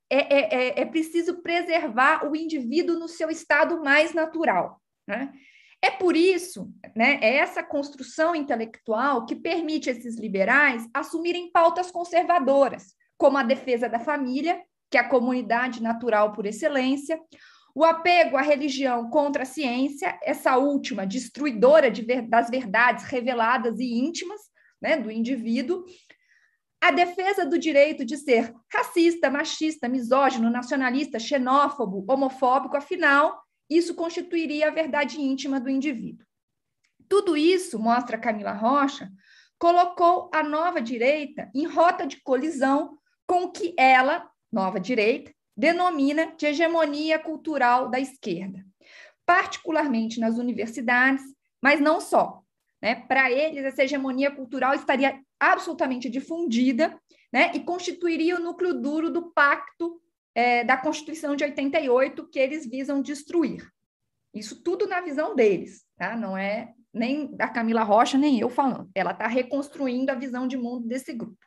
é, 0.08 0.34
é, 0.34 0.54
é, 0.54 0.80
é 0.82 0.84
preciso 0.84 1.42
preservar 1.42 2.26
o 2.30 2.36
indivíduo 2.36 2.98
no 2.98 3.08
seu 3.08 3.30
estado 3.30 3.82
mais 3.82 4.12
natural. 4.12 4.80
Né? 5.06 5.32
É 5.80 5.90
por 5.90 6.16
isso, 6.16 6.72
né, 6.94 7.18
é 7.20 7.36
essa 7.36 7.62
construção 7.62 8.36
intelectual 8.36 9.26
que 9.26 9.34
permite 9.34 9.90
esses 9.90 10.16
liberais 10.16 10.88
assumirem 10.94 11.50
pautas 11.50 11.90
conservadoras, 11.90 12.94
como 13.18 13.36
a 13.36 13.42
defesa 13.42 13.88
da 13.88 13.98
família, 13.98 14.62
que 14.90 14.98
é 14.98 15.00
a 15.00 15.08
comunidade 15.08 15.82
natural 15.82 16.32
por 16.32 16.44
excelência, 16.44 17.18
o 17.74 17.84
apego 17.84 18.36
à 18.36 18.42
religião 18.42 19.08
contra 19.08 19.42
a 19.42 19.46
ciência, 19.46 20.18
essa 20.22 20.56
última 20.56 21.06
destruidora 21.06 21.90
de 21.90 22.02
ver, 22.02 22.22
das 22.22 22.50
verdades 22.50 23.04
reveladas 23.04 23.78
e 23.78 23.98
íntimas 23.98 24.40
né, 24.80 24.96
do 24.96 25.10
indivíduo, 25.10 25.84
a 26.80 26.90
defesa 26.90 27.46
do 27.46 27.58
direito 27.58 28.04
de 28.04 28.16
ser 28.16 28.52
racista, 28.70 29.30
machista, 29.30 29.88
misógino, 29.88 30.50
nacionalista, 30.50 31.18
xenófobo, 31.18 32.04
homofóbico, 32.08 32.76
afinal, 32.76 33.40
isso 33.70 33.94
constituiria 33.94 34.68
a 34.68 34.72
verdade 34.72 35.20
íntima 35.20 35.60
do 35.60 35.70
indivíduo. 35.70 36.26
Tudo 37.08 37.36
isso, 37.36 37.78
mostra 37.78 38.18
Camila 38.18 38.52
Rocha, 38.52 39.08
colocou 39.58 40.28
a 40.34 40.42
nova 40.42 40.82
direita 40.82 41.48
em 41.54 41.66
rota 41.66 42.04
de 42.04 42.20
colisão 42.20 42.98
com 43.28 43.44
o 43.44 43.52
que 43.52 43.74
ela, 43.78 44.28
nova 44.50 44.80
direita, 44.80 45.32
denomina 45.56 46.32
de 46.36 46.46
hegemonia 46.46 47.18
cultural 47.18 47.88
da 47.88 48.00
esquerda, 48.00 48.64
particularmente 49.26 50.18
nas 50.18 50.38
universidades, 50.38 51.22
mas 51.60 51.80
não 51.80 52.00
só. 52.00 52.42
Né? 52.80 52.94
Para 52.94 53.30
eles, 53.30 53.64
essa 53.64 53.84
hegemonia 53.84 54.30
cultural 54.30 54.74
estaria 54.74 55.20
absolutamente 55.38 56.08
difundida 56.08 56.98
né? 57.32 57.52
e 57.54 57.60
constituiria 57.60 58.36
o 58.36 58.42
núcleo 58.42 58.74
duro 58.74 59.10
do 59.10 59.30
pacto 59.32 60.00
é, 60.34 60.64
da 60.64 60.76
Constituição 60.76 61.36
de 61.36 61.44
88 61.44 62.28
que 62.28 62.38
eles 62.38 62.66
visam 62.66 63.02
destruir. 63.02 63.70
Isso 64.34 64.62
tudo 64.62 64.86
na 64.86 65.00
visão 65.00 65.34
deles, 65.34 65.84
tá? 65.96 66.16
Não 66.16 66.36
é 66.36 66.72
nem 66.92 67.34
da 67.36 67.48
Camila 67.48 67.82
Rocha, 67.82 68.16
nem 68.16 68.38
eu 68.40 68.48
falando. 68.48 68.90
Ela 68.94 69.12
está 69.12 69.26
reconstruindo 69.26 70.10
a 70.10 70.14
visão 70.14 70.46
de 70.46 70.56
mundo 70.56 70.86
desse 70.86 71.12
grupo. 71.12 71.38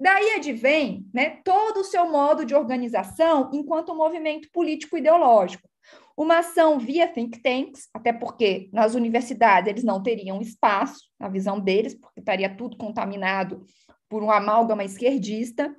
Daí 0.00 0.34
advém 0.36 1.06
né, 1.12 1.40
todo 1.44 1.80
o 1.80 1.84
seu 1.84 2.08
modo 2.08 2.44
de 2.44 2.54
organização 2.54 3.50
enquanto 3.52 3.94
movimento 3.94 4.48
político-ideológico. 4.52 5.68
Uma 6.16 6.38
ação 6.38 6.78
via 6.78 7.06
think 7.06 7.40
tanks, 7.40 7.88
até 7.94 8.12
porque 8.12 8.68
nas 8.72 8.94
universidades 8.94 9.70
eles 9.70 9.84
não 9.84 10.02
teriam 10.02 10.40
espaço, 10.40 11.00
na 11.18 11.28
visão 11.28 11.60
deles, 11.60 11.94
porque 11.94 12.20
estaria 12.20 12.54
tudo 12.54 12.76
contaminado 12.76 13.64
por 14.08 14.22
um 14.22 14.30
amálgama 14.30 14.84
esquerdista. 14.84 15.74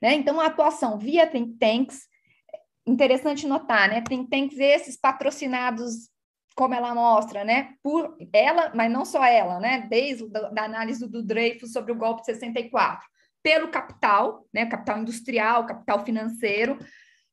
Né? 0.00 0.14
Então, 0.14 0.40
a 0.40 0.46
atuação 0.46 0.98
via 0.98 1.26
think 1.26 1.56
tanks, 1.58 2.06
interessante 2.86 3.46
notar, 3.46 3.88
né? 3.88 4.02
Think 4.02 4.28
tanks 4.28 4.58
esses 4.58 4.96
patrocinados, 4.96 6.10
como 6.54 6.74
ela 6.74 6.94
mostra, 6.94 7.44
né? 7.44 7.74
Por 7.82 8.16
ela, 8.32 8.72
mas 8.74 8.90
não 8.90 9.04
só 9.04 9.24
ela, 9.24 9.58
né? 9.58 9.86
Desde 9.88 10.24
a 10.34 10.64
análise 10.64 11.08
do 11.08 11.22
Dreyfus 11.22 11.72
sobre 11.72 11.92
o 11.92 11.96
golpe 11.96 12.20
de 12.20 12.26
64, 12.26 13.06
pelo 13.42 13.68
capital, 13.68 14.46
né? 14.52 14.66
Capital 14.66 14.98
industrial, 15.00 15.66
capital 15.66 16.04
financeiro, 16.04 16.78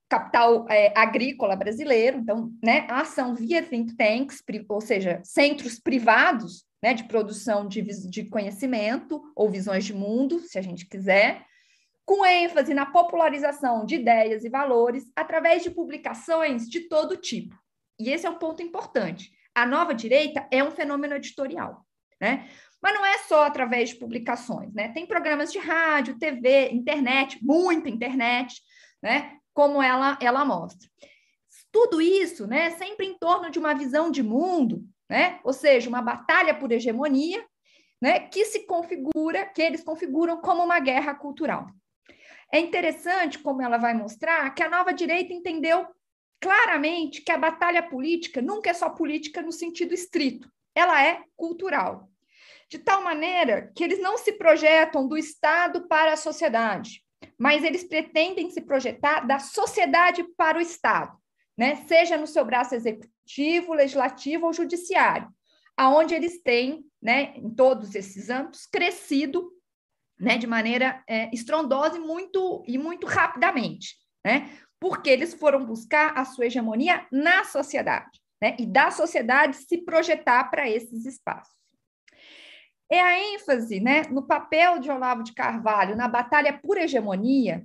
capital 0.10 0.66
é, 0.70 0.94
agrícola 0.98 1.56
brasileiro. 1.56 2.20
Então, 2.20 2.52
né? 2.64 2.86
A 2.90 3.02
ação 3.02 3.36
via 3.36 3.64
think 3.64 3.96
tanks, 3.96 4.44
ou 4.68 4.82
seja, 4.82 5.22
centros 5.24 5.80
privados, 5.80 6.66
né? 6.82 6.94
De 6.94 7.04
produção 7.04 7.68
de, 7.68 7.82
de 7.82 8.26
conhecimento 8.26 9.22
ou 9.36 9.50
visões 9.50 9.86
de 9.86 9.94
mundo, 9.94 10.40
se 10.40 10.58
a 10.58 10.62
gente 10.62 10.86
quiser 10.86 11.46
com 12.10 12.26
ênfase 12.26 12.74
na 12.74 12.88
popularização 12.88 13.86
de 13.86 13.94
ideias 13.94 14.44
e 14.44 14.50
valores 14.50 15.04
através 15.16 15.62
de 15.62 15.70
publicações 15.70 16.68
de 16.68 16.88
todo 16.90 17.16
tipo. 17.16 17.56
E 18.00 18.10
esse 18.10 18.26
é 18.26 18.30
um 18.30 18.40
ponto 18.40 18.64
importante. 18.64 19.32
A 19.54 19.66
nova 19.66 19.94
direita 19.94 20.48
é 20.52 20.64
um 20.64 20.72
fenômeno 20.72 21.16
editorial, 21.16 21.86
né? 22.20 22.50
Mas 22.82 22.94
não 22.94 23.06
é 23.06 23.18
só 23.20 23.46
através 23.46 23.90
de 23.90 23.96
publicações, 23.96 24.74
né? 24.74 24.88
Tem 24.90 25.06
programas 25.06 25.52
de 25.52 25.60
rádio, 25.60 26.18
TV, 26.18 26.70
internet, 26.72 27.38
muita 27.44 27.90
internet, 27.90 28.62
né? 29.02 29.38
Como 29.54 29.82
ela 29.82 30.18
ela 30.22 30.46
mostra. 30.46 30.90
Tudo 31.72 32.02
isso, 32.02 32.48
né, 32.48 32.72
sempre 32.72 33.06
em 33.06 33.18
torno 33.18 33.52
de 33.52 33.60
uma 33.60 33.76
visão 33.76 34.10
de 34.10 34.24
mundo, 34.24 34.84
né? 35.10 35.40
Ou 35.44 35.54
seja, 35.54 35.90
uma 35.90 36.02
batalha 36.02 36.56
por 36.56 36.72
hegemonia, 36.72 37.46
né, 38.02 38.22
que 38.22 38.46
se 38.46 38.66
configura, 38.66 39.46
que 39.46 39.62
eles 39.62 39.84
configuram 39.84 40.40
como 40.40 40.64
uma 40.64 40.80
guerra 40.80 41.14
cultural. 41.14 41.68
É 42.52 42.60
interessante 42.60 43.38
como 43.38 43.62
ela 43.62 43.78
vai 43.78 43.94
mostrar 43.94 44.50
que 44.56 44.64
a 44.64 44.70
nova 44.70 44.92
direita 44.94 45.34
entendeu 45.34 45.86
claramente 46.40 47.22
que 47.22 47.32
a 47.32 47.38
batalha 47.38 47.84
política 47.84 48.42
nunca 48.42 48.70
é 48.70 48.74
só 48.74 48.90
política 48.90 49.42
no 49.42 49.52
sentido 49.52 49.94
estrito, 49.94 50.50
ela 50.74 51.04
é 51.04 51.22
cultural. 51.36 52.10
De 52.70 52.78
tal 52.78 53.04
maneira 53.04 53.72
que 53.76 53.84
eles 53.84 54.00
não 54.00 54.18
se 54.18 54.34
projetam 54.34 55.08
do 55.08 55.18
Estado 55.18 55.88
para 55.88 56.14
a 56.14 56.18
sociedade, 56.18 57.04
mas 57.38 57.64
eles 57.64 57.84
pretendem 57.84 58.50
se 58.52 58.62
projetar 58.62 59.22
da 59.22 59.40
sociedade 59.40 60.24
para 60.38 60.58
o 60.58 60.62
Estado, 60.62 61.18
né? 61.58 61.76
seja 61.88 62.18
no 62.18 62.28
seu 62.28 62.46
braço 62.46 62.76
executivo, 62.76 63.74
legislativo 63.74 64.46
ou 64.46 64.54
judiciário, 64.54 65.30
aonde 65.76 66.14
eles 66.14 66.42
têm, 66.42 66.86
né, 67.02 67.34
em 67.38 67.50
todos 67.50 67.96
esses 67.96 68.30
âmbitos, 68.30 68.66
crescido 68.66 69.50
né, 70.20 70.38
de 70.38 70.46
maneira 70.46 71.02
é, 71.08 71.34
estrondosa 71.34 71.98
e 71.98 72.02
muito, 72.02 72.64
e 72.68 72.78
muito 72.78 73.08
rapidamente, 73.08 73.96
né? 74.24 74.50
Porque 74.80 75.10
eles 75.10 75.34
foram 75.34 75.66
buscar 75.66 76.18
a 76.18 76.24
sua 76.24 76.46
hegemonia 76.46 77.06
na 77.12 77.44
sociedade, 77.44 78.20
né? 78.42 78.56
e 78.58 78.66
da 78.66 78.92
sociedade 78.92 79.58
se 79.58 79.80
projetar 79.80 80.46
para 80.50 80.70
esses 80.70 81.06
espaços. 81.06 81.54
É 82.92 83.00
a 83.00 83.34
ênfase 83.34 83.80
né, 83.80 84.04
no 84.10 84.26
papel 84.26 84.80
de 84.80 84.90
Olavo 84.90 85.24
de 85.24 85.34
Carvalho 85.34 85.96
na 85.96 86.08
batalha 86.08 86.58
por 86.58 86.78
hegemonia, 86.78 87.64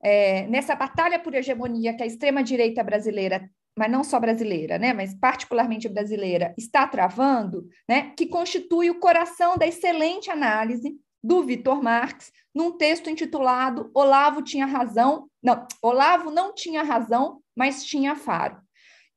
é, 0.00 0.46
nessa 0.46 0.74
batalha 0.76 1.18
por 1.18 1.34
hegemonia 1.34 1.96
que 1.96 2.02
a 2.02 2.06
extrema-direita 2.06 2.82
brasileira, 2.84 3.48
mas 3.76 3.90
não 3.90 4.04
só 4.04 4.20
brasileira, 4.20 4.78
né, 4.78 4.92
mas 4.92 5.14
particularmente 5.14 5.88
brasileira, 5.88 6.54
está 6.56 6.86
travando, 6.86 7.66
né, 7.88 8.12
que 8.16 8.26
constitui 8.26 8.90
o 8.90 9.00
coração 9.00 9.56
da 9.56 9.66
excelente 9.66 10.30
análise 10.30 10.96
do 11.22 11.42
Vitor 11.42 11.82
Marx, 11.82 12.32
num 12.54 12.72
texto 12.72 13.08
intitulado 13.08 13.90
Olavo 13.94 14.42
tinha 14.42 14.66
razão, 14.66 15.28
não, 15.42 15.66
Olavo 15.80 16.30
não 16.30 16.54
tinha 16.54 16.82
razão, 16.82 17.40
mas 17.56 17.84
tinha 17.84 18.16
faro. 18.16 18.60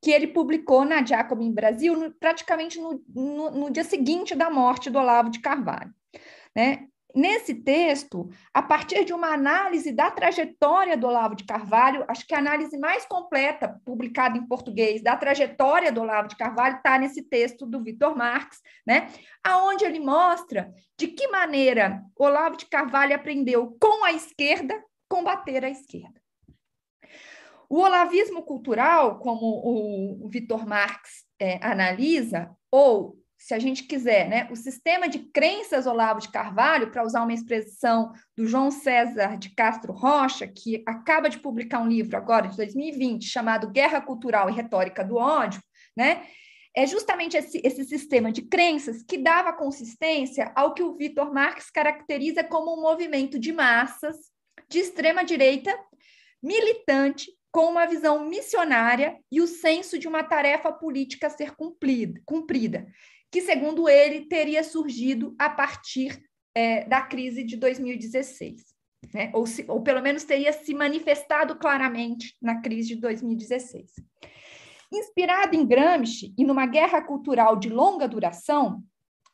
que 0.02 0.10
ele 0.10 0.28
publicou 0.28 0.84
na 0.84 1.04
Jacobin 1.04 1.50
Brasil 1.50 2.14
praticamente 2.20 2.78
no, 2.78 3.02
no, 3.08 3.50
no, 3.50 3.70
dia 3.70 3.82
seguinte 3.82 4.36
da 4.36 4.48
morte 4.48 4.88
do 4.88 4.98
Olavo 4.98 5.30
de 5.30 5.40
Carvalho. 5.40 5.92
Né? 6.54 6.86
Nesse 7.16 7.54
texto, 7.54 8.28
a 8.52 8.60
partir 8.60 9.02
de 9.06 9.14
uma 9.14 9.32
análise 9.32 9.90
da 9.90 10.10
trajetória 10.10 10.98
do 10.98 11.06
Olavo 11.06 11.34
de 11.34 11.44
Carvalho, 11.44 12.04
acho 12.08 12.26
que 12.26 12.34
a 12.34 12.38
análise 12.38 12.76
mais 12.76 13.06
completa, 13.06 13.80
publicada 13.86 14.36
em 14.36 14.46
português, 14.46 15.02
da 15.02 15.16
trajetória 15.16 15.90
do 15.90 16.02
Olavo 16.02 16.28
de 16.28 16.36
Carvalho, 16.36 16.76
está 16.76 16.98
nesse 16.98 17.22
texto 17.22 17.64
do 17.64 17.82
Vitor 17.82 18.14
Marx, 18.14 18.60
né? 18.86 19.08
aonde 19.42 19.86
ele 19.86 19.98
mostra 19.98 20.70
de 20.98 21.08
que 21.08 21.26
maneira 21.28 22.04
Olavo 22.18 22.58
de 22.58 22.66
Carvalho 22.66 23.16
aprendeu 23.16 23.74
com 23.80 24.04
a 24.04 24.12
esquerda 24.12 24.78
combater 25.08 25.64
a 25.64 25.70
esquerda. 25.70 26.20
O 27.66 27.78
olavismo 27.78 28.42
cultural, 28.42 29.20
como 29.20 30.20
o 30.22 30.28
Vitor 30.28 30.66
Marx 30.66 31.24
é, 31.40 31.64
analisa, 31.66 32.54
ou 32.70 33.16
se 33.46 33.54
a 33.54 33.60
gente 33.60 33.84
quiser, 33.84 34.28
né, 34.28 34.48
o 34.50 34.56
sistema 34.56 35.08
de 35.08 35.20
crenças 35.20 35.86
Olavo 35.86 36.18
de 36.18 36.28
Carvalho, 36.30 36.90
para 36.90 37.04
usar 37.04 37.22
uma 37.22 37.32
expressão 37.32 38.12
do 38.36 38.44
João 38.44 38.72
César 38.72 39.38
de 39.38 39.54
Castro 39.54 39.92
Rocha, 39.92 40.48
que 40.48 40.82
acaba 40.84 41.30
de 41.30 41.38
publicar 41.38 41.78
um 41.78 41.86
livro 41.86 42.16
agora, 42.16 42.48
de 42.48 42.56
2020, 42.56 43.24
chamado 43.24 43.70
Guerra 43.70 44.00
Cultural 44.00 44.50
e 44.50 44.52
Retórica 44.52 45.04
do 45.04 45.14
Ódio, 45.14 45.62
né, 45.96 46.26
é 46.76 46.88
justamente 46.88 47.36
esse, 47.36 47.60
esse 47.62 47.84
sistema 47.84 48.32
de 48.32 48.42
crenças 48.42 49.04
que 49.04 49.16
dava 49.16 49.52
consistência 49.52 50.50
ao 50.56 50.74
que 50.74 50.82
o 50.82 50.96
Vitor 50.96 51.32
Marx 51.32 51.70
caracteriza 51.70 52.42
como 52.42 52.76
um 52.76 52.82
movimento 52.82 53.38
de 53.38 53.52
massas 53.52 54.16
de 54.68 54.80
extrema 54.80 55.24
direita, 55.24 55.72
militante, 56.42 57.30
com 57.52 57.70
uma 57.70 57.86
visão 57.86 58.28
missionária 58.28 59.16
e 59.30 59.40
o 59.40 59.46
senso 59.46 60.00
de 60.00 60.08
uma 60.08 60.24
tarefa 60.24 60.72
política 60.72 61.28
a 61.28 61.30
ser 61.30 61.54
cumprida, 61.54 62.20
cumprida 62.26 62.88
que, 63.30 63.42
segundo 63.42 63.88
ele, 63.88 64.26
teria 64.26 64.62
surgido 64.62 65.34
a 65.38 65.48
partir 65.48 66.22
é, 66.54 66.84
da 66.84 67.02
crise 67.02 67.44
de 67.44 67.56
2016. 67.56 68.62
Né? 69.12 69.30
Ou, 69.34 69.46
se, 69.46 69.64
ou 69.68 69.82
pelo 69.82 70.02
menos 70.02 70.24
teria 70.24 70.52
se 70.52 70.74
manifestado 70.74 71.56
claramente 71.56 72.34
na 72.40 72.60
crise 72.60 72.88
de 72.88 72.96
2016. 72.96 73.92
Inspirado 74.92 75.56
em 75.56 75.66
Gramsci 75.66 76.34
e 76.38 76.44
numa 76.44 76.66
guerra 76.66 77.02
cultural 77.02 77.56
de 77.56 77.68
longa 77.68 78.08
duração, 78.08 78.82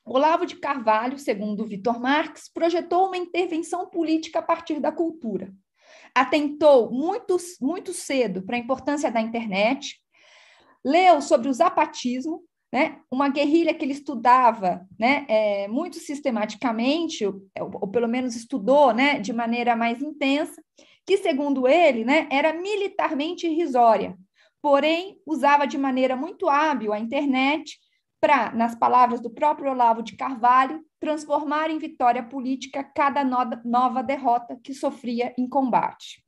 Olavo 0.05 0.45
de 0.45 0.57
Carvalho, 0.57 1.19
segundo 1.19 1.65
Vitor 1.65 2.01
Marx, 2.01 2.51
projetou 2.53 3.07
uma 3.07 3.17
intervenção 3.17 3.89
política 3.89 4.41
a 4.41 4.43
partir 4.43 4.81
da 4.81 4.91
cultura. 4.91 5.53
Atentou 6.15 6.91
muito, 6.91 7.37
muito 7.61 7.93
cedo 7.93 8.43
para 8.43 8.57
a 8.57 8.59
importância 8.59 9.11
da 9.13 9.21
internet, 9.21 10.01
leu 10.85 11.23
sobre 11.23 11.49
o 11.49 11.53
zapatismo, 11.53 12.43
né? 12.73 13.01
uma 13.11 13.29
guerrilha 13.29 13.75
que 13.75 13.85
ele 13.85 13.93
estudava 13.93 14.89
né, 14.99 15.27
é, 15.29 15.69
muito 15.69 15.99
sistematicamente, 15.99 17.27
ou, 17.27 17.43
ou, 17.59 17.89
pelo 17.89 18.09
menos 18.09 18.35
estudou 18.35 18.95
né, 18.95 19.21
de 19.21 19.33
maneira 19.33 19.77
mais 19.77 20.01
intensa, 20.01 20.63
que, 21.07 21.19
segundo 21.19 21.69
ele, 21.69 22.05
né, 22.05 22.27
era 22.31 22.55
militarmente 22.55 23.47
irrisória, 23.47 24.17
porém 24.63 25.21
usava 25.27 25.67
de 25.67 25.77
maneira 25.77 26.17
muito 26.17 26.49
hábil 26.49 26.93
a 26.93 26.99
internet 26.99 27.79
para, 28.19 28.53
nas 28.53 28.75
palavras 28.75 29.21
do 29.21 29.29
próprio 29.29 29.71
Olavo 29.71 30.03
de 30.03 30.17
Carvalho, 30.17 30.81
transformar 30.99 31.69
em 31.69 31.79
vitória 31.79 32.23
política 32.23 32.83
cada 32.83 33.25
nova 33.25 34.03
derrota 34.03 34.57
que 34.63 34.73
sofria 34.73 35.35
em 35.37 35.49
combate. 35.49 36.23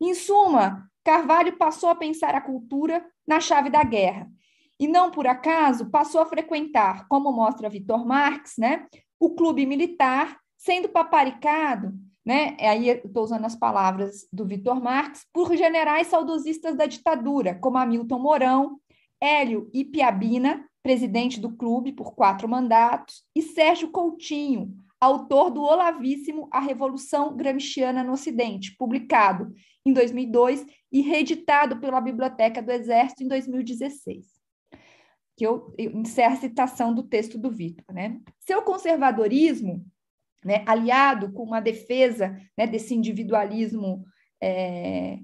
Em 0.00 0.14
suma, 0.14 0.90
Carvalho 1.04 1.56
passou 1.58 1.90
a 1.90 1.94
pensar 1.94 2.34
a 2.34 2.40
cultura 2.40 3.04
na 3.28 3.38
chave 3.38 3.68
da 3.68 3.84
guerra 3.84 4.28
e 4.82 4.88
não 4.88 5.12
por 5.12 5.28
acaso 5.28 5.90
passou 5.90 6.20
a 6.20 6.26
frequentar, 6.26 7.06
como 7.06 7.30
mostra 7.30 7.70
Vitor 7.70 8.04
Marx, 8.04 8.54
né, 8.58 8.84
o 9.16 9.30
clube 9.30 9.64
militar, 9.64 10.40
sendo 10.58 10.88
paparicado, 10.88 11.94
né, 12.26 12.56
aí 12.58 12.88
estou 12.88 13.22
usando 13.22 13.44
as 13.44 13.54
palavras 13.54 14.26
do 14.32 14.44
Vitor 14.44 14.82
Marx, 14.82 15.24
por 15.32 15.56
generais 15.56 16.08
saudosistas 16.08 16.76
da 16.76 16.86
ditadura, 16.86 17.54
como 17.54 17.78
Hamilton 17.78 18.18
Mourão, 18.18 18.80
Hélio 19.20 19.70
Ipiabina, 19.72 20.68
presidente 20.82 21.38
do 21.38 21.52
clube 21.52 21.92
por 21.92 22.16
quatro 22.16 22.48
mandatos, 22.48 23.22
e 23.36 23.40
Sérgio 23.40 23.88
Coutinho, 23.88 24.74
autor 25.00 25.50
do 25.50 25.62
Olavíssimo 25.62 26.48
A 26.50 26.58
Revolução 26.58 27.36
Gramsciana 27.36 28.02
no 28.02 28.14
Ocidente, 28.14 28.74
publicado 28.76 29.54
em 29.86 29.92
2002 29.92 30.66
e 30.90 31.02
reeditado 31.02 31.78
pela 31.78 32.00
Biblioteca 32.00 32.60
do 32.60 32.72
Exército 32.72 33.22
em 33.22 33.28
2016 33.28 34.41
que 35.36 35.46
eu, 35.46 35.74
eu 35.78 35.90
encerro 35.92 36.34
a 36.34 36.40
citação 36.40 36.94
do 36.94 37.02
texto 37.02 37.38
do 37.38 37.50
Vitor. 37.50 37.84
Né? 37.94 38.20
Seu 38.40 38.62
conservadorismo, 38.62 39.84
né, 40.44 40.64
aliado 40.66 41.32
com 41.32 41.44
uma 41.44 41.60
defesa 41.60 42.36
né, 42.58 42.66
desse 42.66 42.94
individualismo 42.94 44.04
é, 44.42 45.18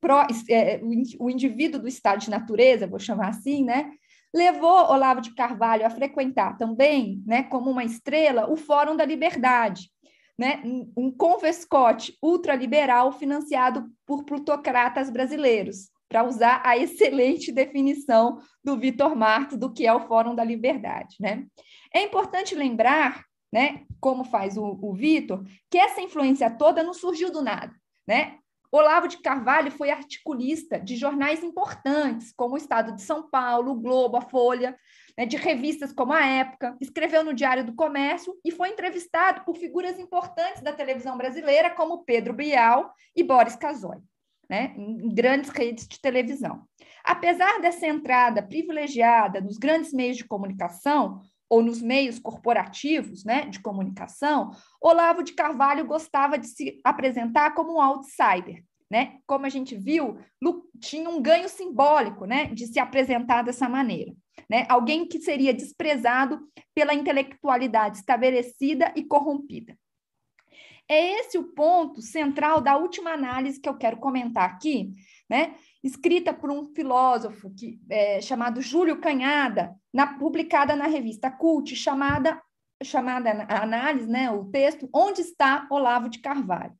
pró, 0.00 0.26
é, 0.48 0.80
o 1.18 1.30
indivíduo 1.30 1.80
do 1.80 1.88
estado 1.88 2.20
de 2.20 2.30
natureza, 2.30 2.86
vou 2.86 2.98
chamar 2.98 3.28
assim, 3.28 3.64
né, 3.64 3.90
levou 4.34 4.90
Olavo 4.90 5.20
de 5.20 5.34
Carvalho 5.34 5.86
a 5.86 5.90
frequentar 5.90 6.56
também, 6.56 7.22
né, 7.26 7.42
como 7.44 7.70
uma 7.70 7.84
estrela, 7.84 8.50
o 8.50 8.56
Fórum 8.56 8.96
da 8.96 9.04
Liberdade, 9.04 9.90
né, 10.38 10.62
um 10.96 11.10
convescote 11.10 12.16
ultraliberal 12.22 13.12
financiado 13.12 13.90
por 14.06 14.24
plutocratas 14.24 15.10
brasileiros, 15.10 15.91
para 16.12 16.24
usar 16.24 16.60
a 16.62 16.76
excelente 16.76 17.50
definição 17.50 18.38
do 18.62 18.76
Vitor 18.76 19.16
Marx 19.16 19.56
do 19.56 19.72
que 19.72 19.86
é 19.86 19.94
o 19.94 20.06
Fórum 20.06 20.34
da 20.34 20.44
Liberdade. 20.44 21.16
Né? 21.18 21.46
É 21.92 22.02
importante 22.02 22.54
lembrar, 22.54 23.24
né, 23.50 23.84
como 23.98 24.22
faz 24.22 24.58
o, 24.58 24.78
o 24.82 24.92
Vitor, 24.92 25.42
que 25.70 25.78
essa 25.78 26.02
influência 26.02 26.50
toda 26.50 26.82
não 26.82 26.92
surgiu 26.92 27.32
do 27.32 27.40
nada. 27.40 27.74
Né? 28.06 28.36
Olavo 28.70 29.08
de 29.08 29.22
Carvalho 29.22 29.70
foi 29.70 29.88
articulista 29.88 30.78
de 30.78 30.96
jornais 30.96 31.42
importantes, 31.42 32.30
como 32.36 32.56
o 32.56 32.58
Estado 32.58 32.94
de 32.94 33.00
São 33.00 33.30
Paulo, 33.30 33.72
o 33.72 33.80
Globo, 33.80 34.18
a 34.18 34.20
Folha, 34.20 34.76
né, 35.16 35.24
de 35.24 35.38
revistas 35.38 35.94
como 35.94 36.12
a 36.12 36.26
Época, 36.26 36.76
escreveu 36.78 37.24
no 37.24 37.32
Diário 37.32 37.64
do 37.64 37.74
Comércio 37.74 38.34
e 38.44 38.50
foi 38.50 38.68
entrevistado 38.68 39.46
por 39.46 39.56
figuras 39.56 39.98
importantes 39.98 40.62
da 40.62 40.74
televisão 40.74 41.16
brasileira, 41.16 41.70
como 41.70 42.04
Pedro 42.04 42.34
Bial 42.34 42.92
e 43.16 43.22
Boris 43.22 43.56
Casoy 43.56 43.96
né, 44.52 44.74
em 44.76 45.08
grandes 45.08 45.48
redes 45.48 45.88
de 45.88 45.98
televisão. 45.98 46.64
Apesar 47.02 47.58
dessa 47.62 47.86
entrada 47.86 48.42
privilegiada 48.42 49.40
nos 49.40 49.56
grandes 49.56 49.94
meios 49.94 50.18
de 50.18 50.26
comunicação, 50.26 51.22
ou 51.48 51.62
nos 51.62 51.80
meios 51.80 52.18
corporativos 52.18 53.24
né, 53.24 53.46
de 53.46 53.60
comunicação, 53.60 54.50
Olavo 54.80 55.22
de 55.22 55.32
Carvalho 55.32 55.86
gostava 55.86 56.38
de 56.38 56.46
se 56.46 56.80
apresentar 56.84 57.54
como 57.54 57.76
um 57.76 57.80
outsider. 57.80 58.62
Né? 58.90 59.18
Como 59.26 59.46
a 59.46 59.48
gente 59.48 59.74
viu, 59.74 60.18
tinha 60.80 61.08
um 61.08 61.20
ganho 61.20 61.48
simbólico 61.48 62.26
né, 62.26 62.46
de 62.46 62.66
se 62.66 62.78
apresentar 62.78 63.42
dessa 63.42 63.70
maneira. 63.70 64.12
Né? 64.50 64.66
Alguém 64.68 65.06
que 65.06 65.18
seria 65.18 65.52
desprezado 65.52 66.40
pela 66.74 66.92
intelectualidade 66.92 67.98
estabelecida 67.98 68.92
e 68.94 69.02
corrompida. 69.02 69.76
É 70.92 71.20
esse 71.20 71.38
o 71.38 71.44
ponto 71.44 72.02
central 72.02 72.60
da 72.60 72.76
última 72.76 73.12
análise 73.12 73.58
que 73.58 73.66
eu 73.66 73.78
quero 73.78 73.96
comentar 73.96 74.44
aqui, 74.44 74.92
né? 75.26 75.54
escrita 75.82 76.34
por 76.34 76.50
um 76.50 76.66
filósofo 76.74 77.50
que, 77.50 77.80
é, 77.88 78.20
chamado 78.20 78.60
Júlio 78.60 79.00
Canhada, 79.00 79.74
na, 79.90 80.18
publicada 80.18 80.76
na 80.76 80.86
revista 80.86 81.30
Cult, 81.30 81.74
chamada, 81.74 82.40
chamada 82.82 83.30
a 83.48 83.62
análise, 83.62 84.06
né, 84.06 84.30
o 84.30 84.44
texto 84.44 84.86
Onde 84.94 85.22
está 85.22 85.66
Olavo 85.70 86.10
de 86.10 86.20
Carvalho. 86.20 86.74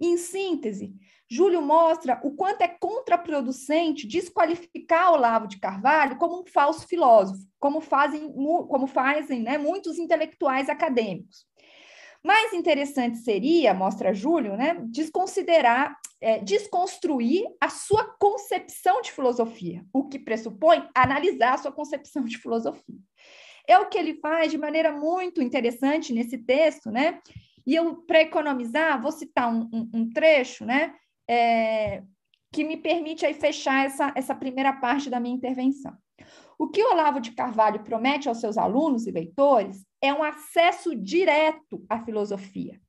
Em 0.00 0.16
síntese, 0.16 0.92
Júlio 1.30 1.62
mostra 1.62 2.20
o 2.24 2.32
quanto 2.32 2.62
é 2.62 2.68
contraproducente 2.68 4.08
desqualificar 4.08 5.12
Olavo 5.12 5.46
de 5.46 5.58
Carvalho 5.58 6.16
como 6.16 6.40
um 6.40 6.44
falso 6.44 6.86
filósofo, 6.86 7.46
como 7.60 7.80
fazem, 7.80 8.30
como 8.32 8.88
fazem 8.88 9.40
né, 9.40 9.56
muitos 9.56 9.98
intelectuais 9.98 10.68
acadêmicos. 10.68 11.46
Mais 12.24 12.52
interessante 12.52 13.18
seria, 13.18 13.74
mostra 13.74 14.14
Júlio, 14.14 14.56
né, 14.56 14.76
desconsiderar, 14.84 15.96
é, 16.20 16.38
desconstruir 16.38 17.44
a 17.60 17.68
sua 17.68 18.04
concepção 18.18 19.02
de 19.02 19.10
filosofia, 19.10 19.84
o 19.92 20.08
que 20.08 20.20
pressupõe 20.20 20.88
analisar 20.94 21.54
a 21.54 21.58
sua 21.58 21.72
concepção 21.72 22.24
de 22.24 22.38
filosofia. 22.38 22.98
É 23.66 23.78
o 23.78 23.88
que 23.88 23.98
ele 23.98 24.14
faz 24.14 24.50
de 24.50 24.58
maneira 24.58 24.92
muito 24.92 25.42
interessante 25.42 26.12
nesse 26.12 26.38
texto, 26.38 26.90
né? 26.90 27.20
E 27.66 27.74
eu, 27.74 27.96
para 28.02 28.22
economizar, 28.22 29.00
vou 29.00 29.12
citar 29.12 29.52
um, 29.52 29.68
um, 29.72 29.90
um 29.94 30.10
trecho, 30.10 30.64
né? 30.64 30.94
É, 31.28 32.02
que 32.52 32.64
me 32.64 32.76
permite 32.76 33.24
aí 33.24 33.34
fechar 33.34 33.86
essa, 33.86 34.12
essa 34.14 34.34
primeira 34.34 34.72
parte 34.74 35.08
da 35.08 35.18
minha 35.18 35.34
intervenção. 35.34 35.96
O 36.58 36.68
que 36.68 36.82
Olavo 36.84 37.20
de 37.20 37.32
Carvalho 37.32 37.82
promete 37.82 38.28
aos 38.28 38.40
seus 38.40 38.56
alunos 38.56 39.06
e 39.06 39.10
leitores 39.10 39.84
é 40.00 40.12
um 40.12 40.22
acesso 40.22 40.94
direto 40.94 41.84
à 41.88 42.04
filosofia, 42.04 42.80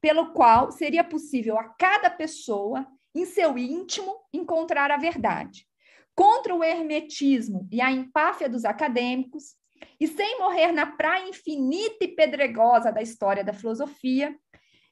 pelo 0.00 0.32
qual 0.32 0.70
seria 0.70 1.04
possível 1.04 1.58
a 1.58 1.64
cada 1.64 2.10
pessoa, 2.10 2.86
em 3.14 3.24
seu 3.24 3.56
íntimo, 3.56 4.14
encontrar 4.32 4.90
a 4.90 4.96
verdade, 4.96 5.66
contra 6.14 6.54
o 6.54 6.62
hermetismo 6.62 7.68
e 7.70 7.80
a 7.80 7.90
empáfia 7.90 8.48
dos 8.48 8.64
acadêmicos, 8.64 9.56
e 10.00 10.06
sem 10.06 10.38
morrer 10.38 10.72
na 10.72 10.86
praia 10.86 11.28
infinita 11.28 12.04
e 12.04 12.08
pedregosa 12.08 12.90
da 12.90 13.00
história 13.00 13.44
da 13.44 13.52
filosofia, 13.52 14.36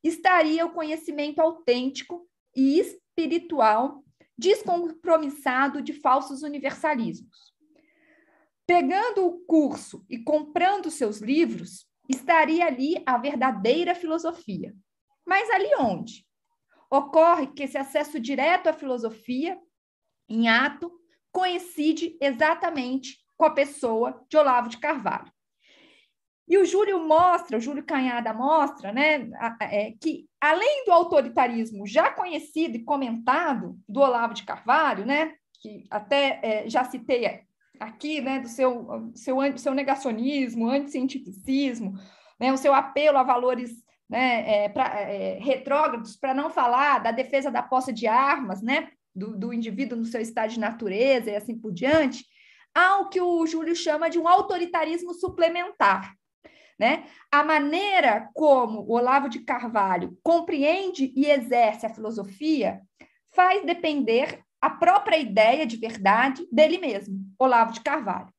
estaria 0.03 0.65
o 0.65 0.71
conhecimento 0.71 1.41
autêntico 1.41 2.29
e 2.55 2.79
espiritual, 2.79 4.05
descompromissado 4.39 5.83
de 5.83 5.93
falsos 5.93 6.43
universalismos. 6.43 7.56
Pegando 8.67 9.27
o 9.27 9.39
curso 9.47 10.05
e 10.11 10.19
comprando 10.19 10.91
seus 10.91 11.19
livros, 11.19 11.87
estaria 12.09 12.67
ali 12.67 13.03
a 13.07 13.17
verdadeira 13.17 13.95
filosofia. 13.95 14.75
Mas 15.25 15.49
ali 15.51 15.69
onde? 15.79 16.27
Ocorre 16.91 17.49
que 17.49 17.65
esse 17.65 17.79
acesso 17.79 18.19
direto 18.19 18.69
à 18.69 18.73
filosofia, 18.73 19.59
em 20.29 20.49
ato, 20.49 20.91
coincide 21.33 22.17
exatamente 22.21 23.19
com 23.37 23.45
a 23.45 23.51
pessoa 23.51 24.25
de 24.29 24.37
Olavo 24.37 24.69
de 24.69 24.79
Carvalho. 24.79 25.31
E 26.49 26.57
o 26.59 26.65
Júlio 26.65 27.01
mostra, 27.01 27.59
o 27.59 27.61
Júlio 27.61 27.85
Canhada 27.85 28.33
mostra, 28.33 28.93
né, 28.93 29.29
é, 29.61 29.93
que 30.01 30.29
além 30.41 30.85
do 30.85 30.93
autoritarismo 30.93 31.87
já 31.87 32.11
conhecido 32.11 32.77
e 32.77 32.85
comentado 32.85 33.77
do 33.89 34.01
Olavo 34.01 34.33
de 34.33 34.45
Carvalho, 34.45 35.05
né, 35.05 35.35
que 35.61 35.85
até 35.91 36.41
é, 36.43 36.71
já 36.71 36.85
citei 36.85 37.46
aqui, 37.81 38.21
né, 38.21 38.41
do 38.41 38.49
seu, 38.49 39.11
seu, 39.15 39.59
seu 39.59 39.75
negacionismo, 39.75 40.69
anticientificismo, 40.69 41.95
né, 42.39 42.53
o 42.53 42.57
seu 42.57 42.75
apelo 42.75 43.19
a 43.19 43.23
valores 43.23 43.71
né, 44.09 44.65
é, 44.65 44.69
pra, 44.69 45.01
é, 45.01 45.39
retrógrados, 45.39 46.17
para 46.17 46.35
não 46.35 46.51
falar 46.51 47.01
da 47.01 47.11
defesa 47.11 47.51
da 47.51 47.63
posse 47.63 47.93
de 47.93 48.07
armas, 48.07 48.63
né, 48.63 48.91
do, 49.15 49.37
do 49.37 49.53
indivíduo 49.53 49.99
no 49.99 50.05
seu 50.05 50.21
estado 50.21 50.51
de 50.51 50.61
natureza 50.61 51.31
e 51.31 51.37
assim 51.37 51.59
por 51.59 51.73
diante, 51.73 52.25
há 52.75 52.99
o 52.99 53.09
que 53.09 53.21
o 53.21 53.47
Júlio 53.47 53.75
chama 53.75 54.11
de 54.11 54.19
um 54.19 54.29
autoritarismo 54.29 55.15
suplementar. 55.15 56.15
Né? 56.79 57.07
A 57.33 57.43
maneira 57.43 58.29
como 58.35 58.81
o 58.81 58.93
Olavo 58.93 59.31
de 59.31 59.41
Carvalho 59.41 60.19
compreende 60.23 61.11
e 61.17 61.25
exerce 61.25 61.87
a 61.87 61.95
filosofia 61.95 62.83
faz 63.35 63.65
depender 63.65 64.46
a 64.67 64.71
própria 64.71 65.17
ideia 65.17 65.65
de 65.65 65.77
verdade 65.77 66.45
dele 66.51 66.79
mesmo, 66.79 67.21
Olavo 67.39 67.73
de 67.73 67.81
Carvalho. 67.81 68.33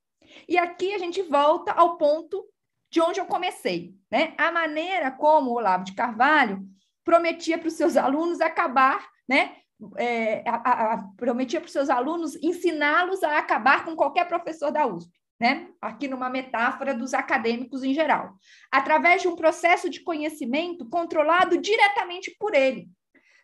E 0.48 0.58
aqui 0.58 0.94
a 0.94 0.98
gente 0.98 1.22
volta 1.22 1.72
ao 1.72 1.98
ponto 1.98 2.46
de 2.92 3.00
onde 3.00 3.20
eu 3.20 3.26
comecei, 3.26 3.94
né? 4.12 4.34
A 4.38 4.52
maneira 4.52 5.10
como 5.10 5.52
Olavo 5.52 5.86
de 5.86 5.96
Carvalho 5.96 6.68
prometia 7.06 7.58
para 7.58 7.70
os 7.70 7.76
seus 7.76 7.96
alunos 7.96 8.42
acabar, 8.42 9.08
né? 9.28 9.56
É, 9.96 10.44
a, 10.46 10.94
a, 10.94 11.04
prometia 11.16 11.62
para 11.62 11.68
os 11.68 11.72
seus 11.72 11.90
alunos 11.90 12.36
ensiná-los 12.44 13.24
a 13.24 13.38
acabar 13.38 13.86
com 13.86 13.96
qualquer 13.96 14.28
professor 14.28 14.70
da 14.70 14.86
USP 14.86 15.18
né? 15.40 15.70
Aqui 15.80 16.08
numa 16.08 16.30
metáfora 16.30 16.94
dos 16.94 17.14
acadêmicos 17.14 17.84
em 17.84 17.94
geral, 17.94 18.34
através 18.72 19.22
de 19.22 19.28
um 19.28 19.36
processo 19.36 19.90
de 19.90 20.02
conhecimento 20.02 20.90
controlado 20.90 21.58
diretamente 21.58 22.36
por 22.40 22.56
ele. 22.56 22.90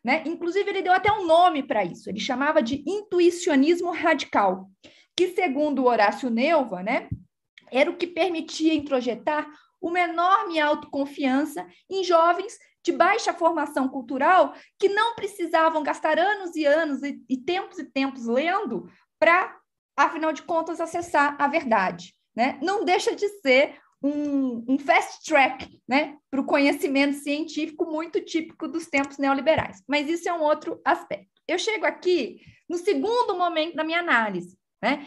Né? 0.04 0.24
Inclusive, 0.26 0.70
ele 0.70 0.82
deu 0.82 0.94
até 0.94 1.12
um 1.12 1.26
nome 1.26 1.64
para 1.64 1.84
isso, 1.84 2.10
ele 2.10 2.20
chamava 2.20 2.62
de 2.62 2.84
intuicionismo 2.86 3.92
radical, 3.92 4.70
que, 5.16 5.30
segundo 5.30 5.86
Horácio 5.86 6.30
Neuva, 6.30 6.84
né, 6.84 7.08
era 7.72 7.90
o 7.90 7.96
que 7.96 8.08
permitia 8.08 8.74
introjetar 8.74 9.48
uma 9.82 10.00
enorme 10.00 10.60
autoconfiança 10.60 11.66
em 11.90 12.04
jovens 12.04 12.58
de 12.84 12.92
baixa 12.92 13.34
formação 13.34 13.88
cultural 13.88 14.54
que 14.78 14.90
não 14.90 15.16
precisavam 15.16 15.84
gastar 15.84 16.20
anos 16.20 16.56
e 16.56 16.66
anos 16.66 17.02
e, 17.02 17.22
e 17.30 17.38
tempos 17.38 17.80
e 17.80 17.86
tempos 17.86 18.26
lendo 18.26 18.90
para 19.18 19.58
afinal 19.96 20.34
de 20.34 20.42
contas, 20.42 20.82
acessar 20.82 21.36
a 21.40 21.48
verdade. 21.48 22.16
Né? 22.36 22.58
Não 22.62 22.84
deixa 22.84 23.16
de 23.16 23.28
ser 23.40 23.78
um, 24.04 24.66
um 24.68 24.78
fast 24.78 25.24
track 25.26 25.82
né, 25.88 26.18
para 26.30 26.42
o 26.42 26.46
conhecimento 26.46 27.16
científico 27.20 27.86
muito 27.86 28.20
típico 28.20 28.68
dos 28.68 28.88
tempos 28.88 29.18
neoliberais. 29.18 29.82
Mas 29.88 30.10
isso 30.10 30.28
é 30.28 30.34
um 30.34 30.42
outro 30.42 30.82
aspecto. 30.84 31.32
Eu 31.48 31.58
chego 31.58 31.86
aqui 31.86 32.42
no 32.70 32.78
segundo 32.78 33.38
momento 33.38 33.76
da 33.76 33.84
minha 33.84 34.00
análise, 34.00 34.58
né, 34.82 35.06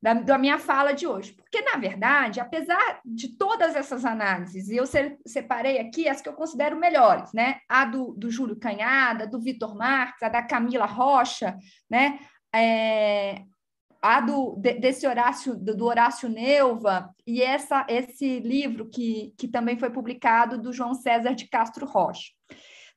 da, 0.00 0.14
da 0.14 0.38
minha 0.38 0.58
fala 0.58 0.92
de 0.92 1.06
hoje, 1.06 1.32
porque, 1.32 1.60
na 1.60 1.76
verdade, 1.76 2.40
apesar 2.40 3.00
de 3.04 3.36
todas 3.36 3.74
essas 3.74 4.04
análises, 4.04 4.68
e 4.68 4.76
eu 4.76 4.84
separei 5.26 5.78
aqui 5.78 6.08
as 6.08 6.20
que 6.20 6.28
eu 6.28 6.34
considero 6.34 6.78
melhores, 6.78 7.32
né, 7.34 7.58
a 7.68 7.84
do, 7.84 8.14
do 8.14 8.30
Júlio 8.30 8.58
Canhada, 8.58 9.26
do 9.26 9.40
Vitor 9.40 9.76
Marques, 9.76 10.22
a 10.22 10.28
da 10.28 10.42
Camila 10.42 10.86
Rocha, 10.86 11.58
né, 11.90 12.20
é, 12.54 13.42
a 14.16 14.20
do, 14.20 14.56
desse 14.56 15.06
Horácio, 15.06 15.54
do 15.54 15.84
Horácio 15.84 16.28
Neuva, 16.28 17.14
e 17.26 17.42
essa, 17.42 17.84
esse 17.88 18.40
livro 18.40 18.88
que, 18.88 19.34
que 19.36 19.46
também 19.46 19.78
foi 19.78 19.90
publicado 19.90 20.56
do 20.56 20.72
João 20.72 20.94
César 20.94 21.34
de 21.34 21.46
Castro 21.46 21.84
Rocha. 21.84 22.32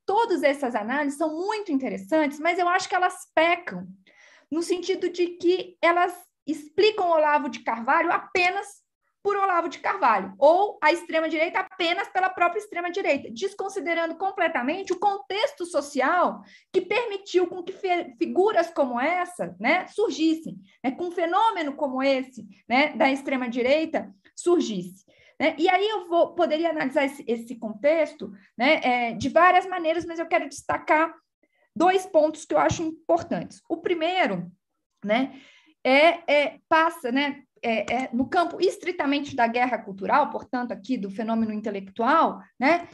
Todas 0.06 0.42
essas 0.42 0.74
análises 0.74 1.18
são 1.18 1.36
muito 1.36 1.72
interessantes, 1.72 2.40
mas 2.40 2.58
eu 2.58 2.68
acho 2.68 2.88
que 2.88 2.96
elas 2.96 3.28
pecam 3.36 3.86
no 4.50 4.64
sentido 4.64 5.10
de 5.10 5.28
que 5.38 5.78
elas 5.82 6.14
explicam 6.48 7.10
Olavo 7.10 7.50
de 7.50 7.60
Carvalho 7.60 8.12
apenas 8.12 8.81
por 9.24 9.38
Olavo 9.38 9.70
de 9.70 9.80
Carvalho, 9.80 10.34
ou 10.38 10.80
a 10.82 10.92
extrema-direita 10.92 11.60
apenas 11.60 12.08
pela 12.10 12.30
própria 12.30 12.60
extrema-direita, 12.60 13.30
desconsiderando 13.32 14.16
completamente 14.16 14.92
o 14.94 15.00
contexto 15.00 15.66
social 15.66 16.42
que 16.74 16.82
permitiu 16.82 17.48
com 17.48 17.64
que 17.64 17.74
figuras 18.18 18.72
como 18.72 19.00
essa 19.00 19.56
né, 19.60 19.86
surgissem, 19.88 20.58
né, 20.84 20.92
com 20.92 21.06
um 21.06 21.12
fenômeno 21.12 21.76
como 21.76 22.02
esse 22.02 22.48
né, 22.68 22.94
da 22.94 23.12
extrema-direita 23.12 24.12
surgisse. 24.36 25.06
Né? 25.40 25.56
E 25.58 25.70
aí 25.70 25.88
eu 25.88 26.08
vou, 26.08 26.34
poderia 26.34 26.70
analisar 26.70 27.06
esse, 27.06 27.24
esse 27.28 27.56
contexto 27.56 28.32
né, 28.58 28.80
é, 28.84 29.14
de 29.14 29.30
várias 29.30 29.66
maneiras, 29.68 30.06
mas 30.06 30.20
eu 30.20 30.28
quero 30.28 30.50
destacar 30.50 31.14
dois 31.76 32.06
pontos 32.06 32.46
que 32.46 32.54
eu 32.54 32.60
acho 32.60 32.84
importantes. 32.84 33.62
O 33.70 33.78
primeiro 33.78 34.52
né, 35.04 35.40
é, 35.84 36.32
é 36.32 36.60
passa, 36.68 37.12
né, 37.12 37.44
é, 37.64 37.94
é, 37.94 38.10
no 38.12 38.28
campo 38.28 38.60
estritamente 38.60 39.36
da 39.36 39.48
guerra 39.48 39.78
cultural, 39.78 40.30
portanto, 40.30 40.72
aqui 40.72 40.98
do 40.98 41.10
fenômeno 41.10 41.54
intelectual, 41.54 42.42
né, 42.60 42.88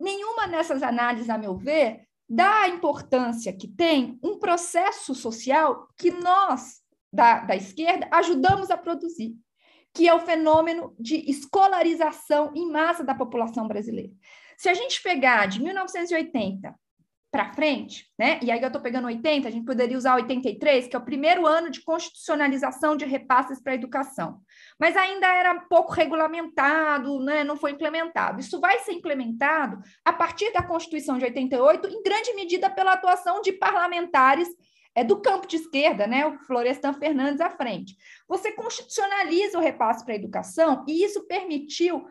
nenhuma 0.00 0.48
dessas 0.48 0.82
análises, 0.82 1.28
a 1.28 1.38
meu 1.38 1.56
ver, 1.56 2.06
dá 2.28 2.62
a 2.62 2.68
importância 2.68 3.52
que 3.52 3.68
tem 3.68 4.18
um 4.22 4.38
processo 4.38 5.14
social 5.14 5.88
que 5.96 6.10
nós, 6.10 6.80
da, 7.12 7.40
da 7.40 7.56
esquerda, 7.56 8.08
ajudamos 8.10 8.70
a 8.70 8.76
produzir, 8.76 9.34
que 9.94 10.08
é 10.08 10.14
o 10.14 10.20
fenômeno 10.20 10.94
de 10.98 11.30
escolarização 11.30 12.52
em 12.54 12.70
massa 12.70 13.04
da 13.04 13.14
população 13.14 13.68
brasileira. 13.68 14.12
Se 14.56 14.68
a 14.68 14.74
gente 14.74 15.02
pegar 15.02 15.46
de 15.46 15.62
1980 15.62 16.74
para 17.30 17.52
frente, 17.52 18.06
né? 18.18 18.38
E 18.42 18.50
aí 18.50 18.60
eu 18.60 18.66
estou 18.66 18.80
pegando 18.80 19.06
80, 19.06 19.48
a 19.48 19.50
gente 19.50 19.66
poderia 19.66 19.96
usar 19.96 20.14
83, 20.14 20.86
que 20.86 20.96
é 20.96 20.98
o 20.98 21.04
primeiro 21.04 21.46
ano 21.46 21.70
de 21.70 21.82
constitucionalização 21.82 22.96
de 22.96 23.04
repasses 23.04 23.60
para 23.60 23.72
a 23.72 23.74
educação. 23.74 24.40
Mas 24.78 24.96
ainda 24.96 25.26
era 25.26 25.60
pouco 25.68 25.92
regulamentado, 25.92 27.18
né? 27.20 27.44
não 27.44 27.56
foi 27.56 27.72
implementado. 27.72 28.40
Isso 28.40 28.60
vai 28.60 28.78
ser 28.80 28.92
implementado 28.92 29.78
a 30.04 30.12
partir 30.12 30.52
da 30.52 30.62
Constituição 30.62 31.18
de 31.18 31.24
88, 31.24 31.88
em 31.88 32.02
grande 32.02 32.32
medida 32.34 32.70
pela 32.70 32.92
atuação 32.92 33.42
de 33.42 33.52
parlamentares 33.52 34.48
é 34.96 35.04
do 35.04 35.20
campo 35.20 35.46
de 35.46 35.56
esquerda, 35.56 36.06
né, 36.06 36.24
o 36.26 36.38
Florestan 36.46 36.94
Fernandes 36.94 37.42
à 37.42 37.50
frente. 37.50 37.94
Você 38.26 38.50
constitucionaliza 38.52 39.58
o 39.58 39.60
repasse 39.60 40.02
para 40.02 40.14
a 40.14 40.16
educação 40.16 40.86
e 40.88 41.04
isso 41.04 41.26
permitiu 41.26 42.06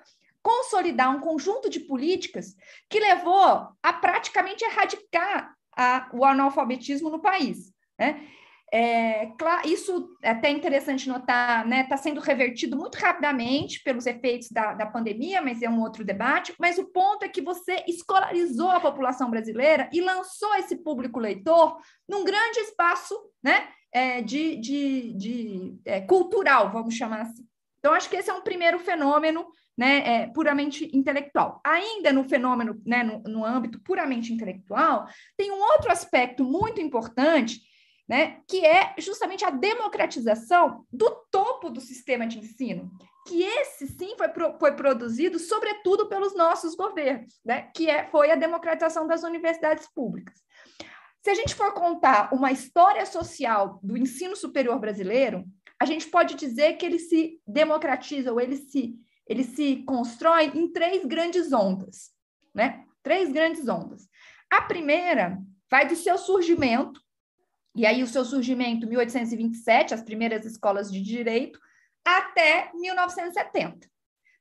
consolidar 0.46 1.10
um 1.10 1.20
conjunto 1.20 1.68
de 1.72 1.80
políticas 1.80 2.56
que 2.88 3.00
levou 3.00 3.68
a 3.82 3.94
praticamente 3.94 4.64
erradicar 4.64 5.56
a, 5.76 6.08
o 6.14 6.24
analfabetismo 6.24 7.10
no 7.10 7.20
país. 7.20 7.74
Né? 7.98 8.28
É, 8.72 9.32
claro, 9.40 9.68
isso 9.68 10.16
é 10.22 10.30
até 10.30 10.52
interessante 10.52 11.10
notar, 11.10 11.64
está 11.64 11.66
né, 11.68 11.84
tá 11.86 11.98
sendo 11.98 12.22
revertido 12.22 12.78
muito 12.78 12.96
rapidamente 12.96 13.82
pelos 13.82 14.06
efeitos 14.06 14.52
da, 14.52 14.76
da 14.76 14.86
pandemia, 14.86 15.42
mas 15.42 15.64
é 15.64 15.70
um 15.70 15.82
outro 15.82 16.06
debate. 16.06 16.54
Mas 16.60 16.78
o 16.78 16.86
ponto 16.92 17.24
é 17.24 17.30
que 17.30 17.42
você 17.42 17.84
escolarizou 17.88 18.70
a 18.70 18.80
população 18.80 19.32
brasileira 19.32 19.90
e 19.92 20.00
lançou 20.00 20.54
esse 20.58 20.76
público 20.76 21.20
leitor 21.20 21.80
num 22.08 22.24
grande 22.24 22.60
espaço 22.60 23.16
né, 23.44 23.68
é, 23.92 24.22
de, 24.22 24.58
de, 24.58 25.14
de 25.14 25.80
é, 25.86 26.02
cultural, 26.02 26.72
vamos 26.72 26.94
chamar 26.94 27.22
assim. 27.22 27.48
Então, 27.80 27.94
acho 27.94 28.10
que 28.10 28.16
esse 28.16 28.30
é 28.30 28.34
um 28.34 28.42
primeiro 28.42 28.78
fenômeno 28.78 29.48
né, 29.78 30.24
é, 30.24 30.28
puramente 30.28 30.90
intelectual. 30.96 31.60
Ainda 31.64 32.14
no 32.14 32.24
fenômeno, 32.24 32.82
né, 32.86 33.04
no, 33.04 33.20
no 33.24 33.46
âmbito 33.46 33.80
puramente 33.82 34.34
intelectual, 34.34 35.08
tem 35.38 35.52
um 35.52 35.60
outro 35.60 35.92
aspecto 35.92 36.44
muito 36.44 36.80
importante, 36.80 37.62
né, 38.08 38.40
que 38.48 38.66
é 38.66 38.94
justamente 39.00 39.44
a 39.44 39.50
democratização 39.50 40.86
do 40.92 41.10
topo 41.32 41.70
do 41.70 41.82
sistema 41.82 42.28
de 42.28 42.40
ensino, 42.40 42.92
que 43.28 43.42
esse 43.42 43.88
sim 43.88 44.16
foi, 44.16 44.30
pro, 44.30 44.58
foi 44.60 44.74
produzido 44.74 45.40
sobretudo 45.40 46.08
pelos 46.08 46.36
nossos 46.36 46.76
governos, 46.76 47.40
né, 47.44 47.70
que 47.76 47.90
é, 47.90 48.06
foi 48.08 48.32
a 48.32 48.36
democratização 48.36 49.08
das 49.08 49.24
universidades 49.24 49.88
públicas. 49.94 50.36
Se 51.24 51.32
a 51.32 51.34
gente 51.34 51.56
for 51.56 51.74
contar 51.74 52.32
uma 52.32 52.52
história 52.52 53.04
social 53.04 53.80
do 53.82 53.98
ensino 53.98 54.36
superior 54.36 54.80
brasileiro, 54.80 55.44
a 55.82 55.86
gente 55.86 56.08
pode 56.08 56.36
dizer 56.36 56.74
que 56.74 56.86
ele 56.86 57.00
se 57.00 57.42
democratiza 57.48 58.32
ou 58.32 58.40
ele 58.40 58.56
se, 58.56 58.96
ele 59.28 59.44
se 59.44 59.84
constrói 59.84 60.52
em 60.54 60.72
três 60.72 61.06
grandes 61.06 61.52
ondas, 61.52 62.12
né? 62.54 62.86
Três 63.02 63.32
grandes 63.32 63.68
ondas. 63.68 64.08
A 64.50 64.62
primeira 64.62 65.38
vai 65.70 65.88
do 65.88 65.96
seu 65.96 66.18
surgimento, 66.18 67.02
e 67.76 67.86
aí 67.86 68.04
o 68.04 68.08
seu 68.08 68.24
surgimento 68.24 68.88
1827, 68.88 69.94
as 69.94 70.04
primeiras 70.04 70.46
escolas 70.46 70.92
de 70.92 71.02
direito, 71.02 71.60
até 72.04 72.72
1970, 72.74 73.90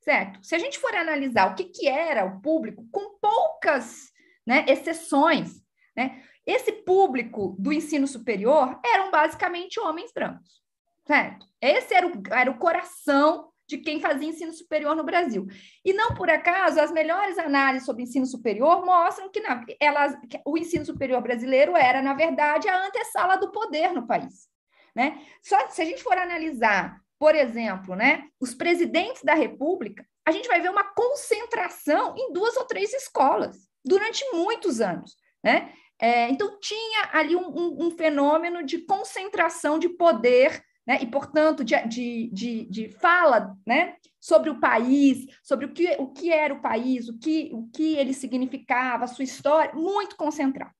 certo? 0.00 0.44
Se 0.44 0.54
a 0.54 0.58
gente 0.58 0.78
for 0.78 0.94
analisar 0.94 1.50
o 1.50 1.54
que, 1.54 1.64
que 1.64 1.88
era 1.88 2.24
o 2.24 2.40
público, 2.40 2.86
com 2.92 3.18
poucas 3.18 4.12
né, 4.46 4.64
exceções, 4.68 5.62
né, 5.96 6.22
esse 6.46 6.72
público 6.72 7.56
do 7.58 7.72
ensino 7.72 8.06
superior 8.06 8.78
eram 8.84 9.10
basicamente 9.10 9.80
homens 9.80 10.12
brancos, 10.12 10.62
certo? 11.06 11.46
Esse 11.60 11.94
era 11.94 12.06
o, 12.06 12.22
era 12.30 12.50
o 12.50 12.58
coração 12.58 13.50
de 13.66 13.78
quem 13.78 14.00
fazia 14.00 14.28
ensino 14.28 14.52
superior 14.52 14.94
no 14.94 15.04
Brasil. 15.04 15.46
E 15.84 15.92
não 15.92 16.14
por 16.14 16.28
acaso, 16.28 16.80
as 16.80 16.92
melhores 16.92 17.38
análises 17.38 17.86
sobre 17.86 18.02
ensino 18.02 18.26
superior 18.26 18.84
mostram 18.84 19.30
que, 19.30 19.40
na, 19.40 19.64
elas, 19.80 20.14
que 20.28 20.40
o 20.44 20.58
ensino 20.58 20.84
superior 20.84 21.22
brasileiro 21.22 21.76
era, 21.76 22.02
na 22.02 22.14
verdade, 22.14 22.68
a 22.68 22.86
antessala 22.86 23.36
do 23.36 23.50
poder 23.50 23.92
no 23.92 24.06
país. 24.06 24.48
Né? 24.94 25.18
Só 25.42 25.68
se 25.68 25.82
a 25.82 25.84
gente 25.84 26.02
for 26.02 26.16
analisar 26.16 27.04
por 27.18 27.34
exemplo, 27.34 27.94
né, 27.94 28.24
os 28.40 28.54
presidentes 28.54 29.22
da 29.22 29.34
República, 29.34 30.06
a 30.26 30.30
gente 30.30 30.48
vai 30.48 30.60
ver 30.60 30.70
uma 30.70 30.84
concentração 30.84 32.14
em 32.16 32.32
duas 32.32 32.56
ou 32.56 32.66
três 32.66 32.92
escolas 32.92 33.56
durante 33.84 34.22
muitos 34.32 34.80
anos. 34.80 35.16
Né? 35.42 35.72
É, 35.98 36.28
então, 36.28 36.58
tinha 36.60 37.08
ali 37.12 37.36
um, 37.36 37.48
um, 37.48 37.86
um, 37.86 37.90
fenômeno 37.90 38.62
de 38.64 38.78
concentração 38.84 39.78
de 39.78 39.88
poder 39.88 40.62
né, 40.86 40.98
e, 41.00 41.06
portanto, 41.06 41.64
de, 41.64 41.76
de, 41.88 42.30
de, 42.32 42.64
de, 42.66 42.88
fala 42.98 43.56
né, 43.66 43.96
sobre 44.20 44.50
o 44.50 44.60
país, 44.60 45.26
sobre 45.42 45.66
o 45.66 45.72
que, 45.72 45.96
o 45.98 46.08
que 46.08 46.30
era 46.30 46.52
o 46.52 46.60
país, 46.60 47.08
o 47.08 47.18
que, 47.18 47.50
o 47.52 47.68
que 47.72 47.96
ele 47.96 48.12
significava, 48.12 49.04
a 49.04 49.08
sua 49.08 49.24
história, 49.24 49.74
muito 49.74 50.16
concentrado. 50.16 50.72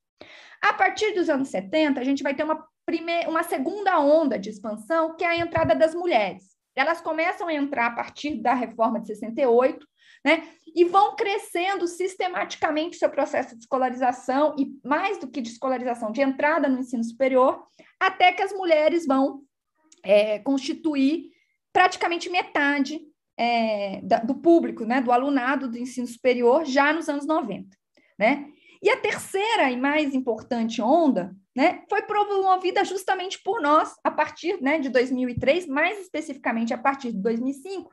A 0.63 0.73
partir 0.73 1.13
dos 1.13 1.29
anos 1.29 1.49
70, 1.49 2.01
a 2.01 2.05
gente 2.05 2.23
vai 2.23 2.35
ter 2.35 2.45
uma 2.45 2.67
primeir, 2.87 3.29
uma 3.29 3.43
segunda 3.43 3.99
onda 3.99 4.39
de 4.39 4.51
expansão, 4.51 5.17
que 5.17 5.25
é 5.25 5.29
a 5.29 5.37
entrada 5.37 5.75
das 5.75 5.95
mulheres. 5.95 6.55
Elas 6.77 7.01
começam 7.01 7.49
a 7.49 7.55
entrar 7.55 7.87
a 7.87 7.95
partir 7.95 8.43
da 8.43 8.53
reforma 8.53 9.01
de 9.01 9.07
68, 9.09 9.87
né? 10.25 10.49
E 10.75 10.85
vão 10.85 11.15
crescendo 11.15 11.87
sistematicamente 11.87 12.97
seu 12.97 13.09
processo 13.09 13.55
de 13.55 13.63
escolarização, 13.63 14.55
e 14.59 14.77
mais 14.87 15.19
do 15.19 15.29
que 15.29 15.41
de 15.41 15.51
escolarização, 15.51 16.11
de 16.11 16.21
entrada 16.21 16.69
no 16.69 16.81
ensino 16.81 17.05
superior, 17.05 17.65
até 18.01 18.33
que 18.33 18.43
as 18.43 18.53
mulheres 18.53 19.07
vão 19.07 19.43
é, 20.05 20.39
constituir 20.39 21.31
praticamente 21.73 22.31
metade 22.31 23.01
é, 23.37 24.01
da, 24.03 24.19
do 24.19 24.35
público, 24.35 24.85
né, 24.85 25.01
do 25.01 25.11
alunado 25.11 25.69
do 25.69 25.79
ensino 25.79 26.07
superior, 26.07 26.65
já 26.65 26.93
nos 26.93 27.09
anos 27.09 27.27
90. 27.27 27.77
Né? 28.19 28.47
E 28.83 28.91
a 28.91 28.97
terceira 28.97 29.71
e 29.71 29.77
mais 29.77 30.15
importante 30.15 30.81
onda 30.81 31.35
né, 31.57 31.83
foi 31.89 32.03
promovida 32.03 32.85
justamente 32.85 33.43
por 33.43 33.61
nós, 33.61 33.95
a 34.05 34.11
partir 34.11 34.61
né, 34.61 34.79
de 34.79 34.89
2003, 34.89 35.67
mais 35.67 35.99
especificamente 36.01 36.75
a 36.75 36.79
partir 36.79 37.13
de 37.13 37.19
2005, 37.19 37.91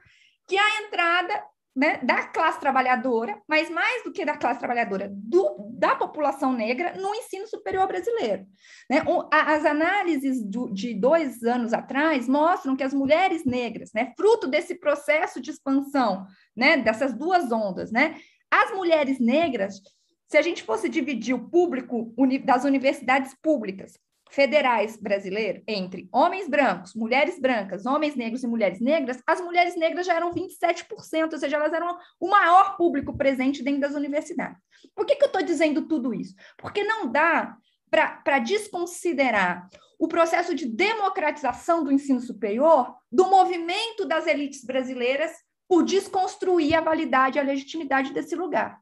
que 0.48 0.58
é 0.58 0.60
a 0.60 0.82
entrada 0.86 1.44
né, 1.76 1.98
da 2.04 2.24
classe 2.28 2.60
trabalhadora, 2.60 3.42
mas 3.48 3.70
mais 3.70 4.04
do 4.04 4.12
que 4.12 4.26
da 4.26 4.38
classe 4.38 4.60
trabalhadora, 4.60 5.10
do, 5.12 5.70
da 5.72 5.96
população 5.96 6.52
negra 6.52 6.94
no 6.98 7.16
ensino 7.16 7.48
superior 7.48 7.88
brasileiro. 7.88 8.46
Né? 8.90 9.02
O, 9.08 9.30
a, 9.32 9.54
as 9.54 9.66
análises 9.66 10.44
do, 10.44 10.72
de 10.74 10.94
dois 10.94 11.44
anos 11.44 11.72
atrás 11.72 12.28
mostram 12.28 12.76
que 12.76 12.84
as 12.84 12.94
mulheres 12.94 13.46
negras, 13.46 13.92
né, 13.94 14.14
fruto 14.18 14.48
desse 14.48 14.76
processo 14.76 15.42
de 15.42 15.52
expansão, 15.52 16.26
né, 16.56 16.78
dessas 16.78 17.14
duas 17.14 17.52
ondas, 17.52 17.92
né, 17.92 18.16
as 18.50 18.72
mulheres 18.74 19.20
negras 19.20 19.82
se 20.28 20.38
a 20.38 20.42
gente 20.42 20.64
fosse 20.64 20.88
dividir 20.88 21.34
o 21.34 21.50
público 21.50 22.14
das 22.46 22.64
universidades 22.64 23.36
públicas 23.42 24.00
federais 24.32 24.96
brasileiras 24.96 25.62
entre 25.68 26.08
homens 26.12 26.48
brancos, 26.48 26.96
mulheres 26.96 27.38
brancas, 27.38 27.86
homens 27.86 28.16
negros 28.16 28.44
e 28.44 28.48
mulheres 28.48 28.80
negras, 28.80 29.22
as 29.28 29.42
mulheres 29.42 29.76
negras 29.76 30.06
já 30.06 30.16
eram 30.16 30.32
27%, 30.32 31.34
ou 31.34 31.38
seja, 31.38 31.58
elas 31.58 31.74
eram 31.74 31.98
o 32.20 32.30
maior 32.30 32.78
público 32.78 33.16
presente 33.16 33.62
dentro 33.62 33.82
das 33.82 33.94
universidades. 33.94 34.58
Por 34.96 35.06
que, 35.06 35.16
que 35.16 35.24
eu 35.24 35.28
estou 35.28 35.44
dizendo 35.44 35.86
tudo 35.86 36.14
isso? 36.14 36.34
Porque 36.58 36.84
não 36.84 37.12
dá 37.12 37.58
para 37.90 38.40
desconsiderar 38.40 39.70
o 40.00 40.08
processo 40.08 40.56
de 40.56 40.66
democratização 40.66 41.84
do 41.84 41.92
ensino 41.92 42.22
superior 42.22 42.96
do 43.12 43.30
movimento 43.30 44.06
das 44.06 44.28
elites 44.28 44.64
brasileiras 44.64 45.32
por 45.68 45.84
desconstruir 45.84 46.74
a 46.74 46.82
validade 46.82 47.38
e 47.38 47.42
a 47.42 47.44
legitimidade 47.44 48.14
desse 48.14 48.36
lugar. 48.36 48.80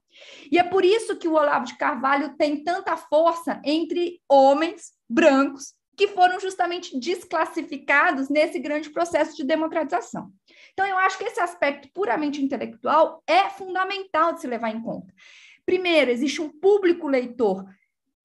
E 0.51 0.59
é 0.59 0.63
por 0.63 0.85
isso 0.85 1.17
que 1.17 1.27
o 1.27 1.33
Olavo 1.33 1.65
de 1.65 1.75
Carvalho 1.75 2.35
tem 2.37 2.63
tanta 2.63 2.95
força 2.95 3.59
entre 3.65 4.21
homens 4.29 4.98
brancos 5.09 5.73
que 5.97 6.07
foram 6.07 6.39
justamente 6.39 6.97
desclassificados 6.97 8.29
nesse 8.29 8.57
grande 8.57 8.89
processo 8.89 9.35
de 9.35 9.43
democratização. 9.43 10.31
Então, 10.71 10.85
eu 10.85 10.97
acho 10.97 11.17
que 11.17 11.25
esse 11.25 11.41
aspecto 11.41 11.89
puramente 11.93 12.41
intelectual 12.41 13.21
é 13.27 13.49
fundamental 13.49 14.33
de 14.33 14.39
se 14.39 14.47
levar 14.47 14.69
em 14.69 14.81
conta. 14.81 15.13
Primeiro, 15.65 16.09
existe 16.09 16.41
um 16.41 16.49
público 16.49 17.05
leitor 17.05 17.65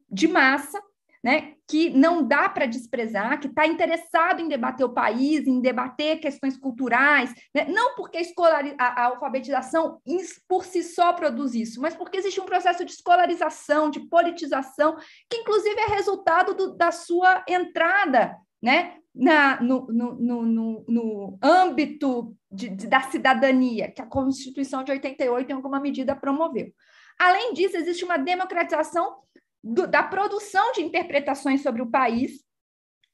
de 0.08 0.28
massa, 0.28 0.80
né, 1.24 1.54
que 1.66 1.88
não 1.88 2.22
dá 2.22 2.50
para 2.50 2.66
desprezar, 2.66 3.40
que 3.40 3.46
está 3.46 3.66
interessado 3.66 4.40
em 4.40 4.48
debater 4.48 4.84
o 4.84 4.92
país, 4.92 5.46
em 5.46 5.58
debater 5.58 6.20
questões 6.20 6.54
culturais, 6.58 7.32
né? 7.54 7.64
não 7.66 7.94
porque 7.94 8.18
a, 8.18 8.20
escolar, 8.20 8.62
a, 8.78 9.02
a, 9.02 9.04
alfabetização 9.06 9.98
por 10.46 10.66
si 10.66 10.82
só 10.82 11.14
produz 11.14 11.54
isso, 11.54 11.80
mas 11.80 11.96
porque 11.96 12.18
existe 12.18 12.42
um 12.42 12.44
processo 12.44 12.84
de 12.84 12.92
escolarização, 12.92 13.88
de 13.88 14.00
politização, 14.00 14.96
que 15.30 15.38
inclusive 15.38 15.80
é 15.80 15.86
resultado 15.86 16.52
do, 16.52 16.76
da 16.76 16.92
sua 16.92 17.42
entrada 17.48 18.36
né? 18.62 18.94
Na, 19.14 19.60
no, 19.60 19.86
no, 19.92 20.14
no, 20.16 20.84
no, 20.88 21.38
âmbito 21.40 22.34
de, 22.50 22.68
de, 22.70 22.88
da 22.88 23.00
cidadania, 23.02 23.88
que 23.92 24.02
a 24.02 24.06
Constituição 24.06 24.82
de 24.82 24.90
88, 24.90 25.52
em 25.52 25.54
alguma 25.54 25.78
medida, 25.78 26.16
promoveu. 26.16 26.72
Além 27.16 27.52
disso, 27.52 27.76
existe 27.76 28.04
uma 28.04 28.16
democratização 28.16 29.18
do, 29.64 29.86
da 29.86 30.02
produção 30.02 30.72
de 30.72 30.82
interpretações 30.82 31.62
sobre 31.62 31.80
o 31.80 31.90
país, 31.90 32.44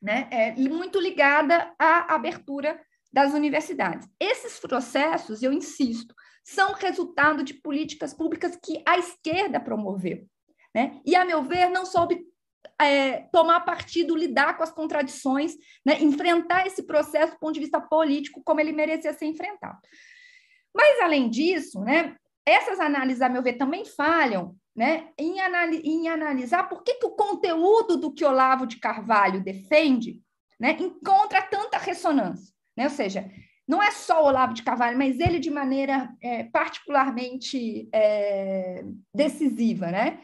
né, 0.03 0.29
é, 0.33 0.53
muito 0.57 0.99
ligada 0.99 1.73
à 1.79 2.13
abertura 2.13 2.81
das 3.13 3.33
universidades. 3.33 4.09
Esses 4.19 4.59
processos, 4.59 5.43
eu 5.43 5.53
insisto, 5.53 6.13
são 6.43 6.73
resultado 6.73 7.45
de 7.45 7.55
políticas 7.55 8.13
públicas 8.13 8.59
que 8.63 8.83
a 8.87 8.99
esquerda 8.99 9.61
promoveu. 9.61 10.27
Né? 10.75 11.01
E, 11.05 11.15
a 11.15 11.25
meu 11.25 11.43
ver, 11.43 11.69
não 11.69 11.85
soube 11.85 12.21
é, 12.81 13.29
tomar 13.33 13.61
partido, 13.61 14.17
lidar 14.17 14.57
com 14.57 14.63
as 14.63 14.73
contradições, 14.73 15.55
né? 15.85 16.01
enfrentar 16.01 16.67
esse 16.67 16.83
processo 16.85 17.35
do 17.35 17.39
ponto 17.39 17.55
de 17.55 17.61
vista 17.61 17.81
político 17.81 18.43
como 18.45 18.61
ele 18.61 18.73
merecia 18.73 19.13
ser 19.13 19.27
enfrentado. 19.27 19.79
Mas, 20.75 21.01
além 21.01 21.29
disso, 21.29 21.81
né, 21.81 22.17
essas 22.47 22.81
análises, 22.81 23.23
a 23.23 23.29
meu 23.29 23.43
ver, 23.43 23.55
também 23.55 23.85
falham 23.85 24.57
né, 24.75 25.09
em, 25.19 25.39
em 25.85 26.09
analisar 26.09 26.69
por 26.69 26.83
que, 26.83 26.95
que 26.95 27.07
o 27.07 27.17
conteúdo 27.17 27.97
do 27.97 28.13
que 28.13 28.25
Olavo 28.25 28.67
de 28.67 28.79
Carvalho 28.79 29.43
defende 29.43 30.21
né, 30.59 30.77
encontra 30.79 31.43
tanta 31.43 31.79
ressonância. 31.79 32.55
Né? 32.77 32.85
Ou 32.85 32.91
seja, 32.91 33.31
não 33.67 33.83
é 33.83 33.91
só 33.91 34.25
Olavo 34.25 34.53
de 34.53 34.63
Carvalho, 34.63 34.99
mas 34.99 35.19
ele 35.19 35.39
de 35.39 35.51
maneira 35.51 36.15
é, 36.21 36.45
particularmente 36.45 37.89
é, 37.93 38.85
decisiva, 39.15 39.87
né? 39.87 40.21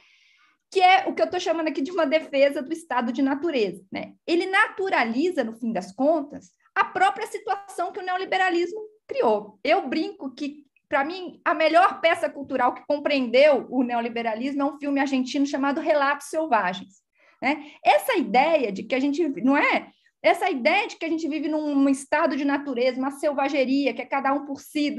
que 0.71 0.81
é 0.81 1.09
o 1.09 1.15
que 1.15 1.23
eu 1.23 1.27
estou 1.27 1.41
chamando 1.41 1.69
aqui 1.69 1.81
de 1.81 1.91
uma 1.91 2.07
defesa 2.07 2.61
do 2.61 2.73
estado 2.73 3.13
de 3.13 3.23
natureza. 3.23 3.83
Né? 3.91 4.13
Ele 4.27 4.47
naturaliza, 4.47 5.43
no 5.43 5.55
fim 5.55 5.73
das 5.73 5.93
contas, 5.93 6.51
a 6.75 6.85
própria 6.85 7.27
situação 7.27 7.93
que 7.93 8.01
o 8.01 8.05
neoliberalismo 8.05 8.81
criou. 9.07 9.59
Eu 9.65 9.89
brinco 9.89 10.35
que 10.35 10.66
para 10.89 11.05
mim, 11.05 11.41
a 11.45 11.55
melhor 11.55 12.01
peça 12.01 12.29
cultural 12.29 12.75
que 12.75 12.87
compreendeu 12.87 13.67
o 13.71 13.83
neoliberalismo 13.83 14.63
é 14.63 14.65
um 14.65 14.79
filme 14.79 15.01
argentino 15.01 15.47
chamado 15.47 15.81
Relatos 15.81 16.29
Selvagens. 16.29 17.03
Né? 17.43 17.73
Essa 17.85 18.17
ideia 18.17 18.73
de 18.73 18.83
que 18.83 18.95
a 18.95 19.01
gente 19.01 19.29
não 19.43 19.57
é 19.57 19.91
essa 20.23 20.51
ideia 20.51 20.89
de 20.89 20.97
que 20.97 21.05
a 21.05 21.09
gente 21.09 21.29
vive 21.29 21.49
num 21.49 21.89
estado 21.89 22.37
de 22.37 22.45
natureza, 22.45 22.99
uma 22.99 23.13
selvageria, 23.13 23.95
que 23.95 24.03
é 24.03 24.07
cada 24.07 24.33
um 24.33 24.45
por 24.45 24.61
si, 24.61 24.93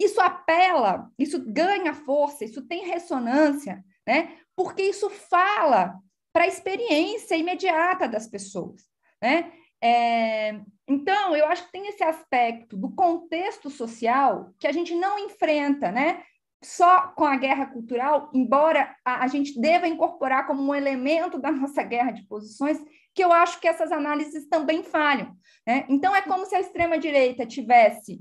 isso 0.00 0.20
apela, 0.20 1.10
isso 1.18 1.44
ganha 1.46 1.92
força, 1.92 2.44
isso 2.44 2.66
tem 2.66 2.86
ressonância, 2.86 3.84
né? 4.06 4.38
Porque 4.56 4.82
isso 4.82 5.10
fala 5.10 5.98
para 6.32 6.44
a 6.44 6.48
experiência 6.48 7.36
imediata 7.36 8.08
das 8.08 8.26
pessoas, 8.26 8.82
né? 9.22 9.52
É, 9.84 10.60
então, 10.88 11.36
eu 11.36 11.46
acho 11.46 11.66
que 11.66 11.72
tem 11.72 11.88
esse 11.88 12.02
aspecto 12.02 12.74
do 12.74 12.90
contexto 12.90 13.68
social 13.68 14.54
que 14.58 14.66
a 14.66 14.72
gente 14.72 14.94
não 14.94 15.18
enfrenta, 15.18 15.92
né? 15.92 16.22
só 16.64 17.08
com 17.08 17.24
a 17.24 17.36
guerra 17.36 17.66
cultural, 17.66 18.30
embora 18.32 18.96
a, 19.04 19.24
a, 19.24 19.26
gente 19.26 19.60
deva 19.60 19.86
incorporar 19.86 20.46
como 20.46 20.62
um 20.62 20.74
elemento 20.74 21.38
da 21.38 21.52
nossa 21.52 21.82
guerra 21.82 22.10
de 22.10 22.22
posições, 22.26 22.82
que 23.14 23.22
eu 23.22 23.30
acho 23.30 23.60
que 23.60 23.68
essas 23.68 23.92
análises 23.92 24.48
também 24.48 24.82
falham. 24.82 25.36
Né? 25.66 25.84
Então, 25.88 26.16
é 26.16 26.22
como 26.22 26.46
se 26.46 26.56
a 26.56 26.60
extrema-direita 26.60 27.46
tivesse 27.46 28.20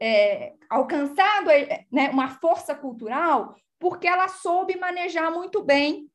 é, 0.00 0.52
alcançado 0.68 1.50
é, 1.50 1.86
né, 1.90 2.10
uma 2.10 2.28
força 2.28 2.74
cultural 2.74 3.56
porque 3.80 4.06
ela 4.06 4.28
soube 4.28 4.76
manejar 4.76 5.30
muito 5.30 5.62
bem 5.62 6.10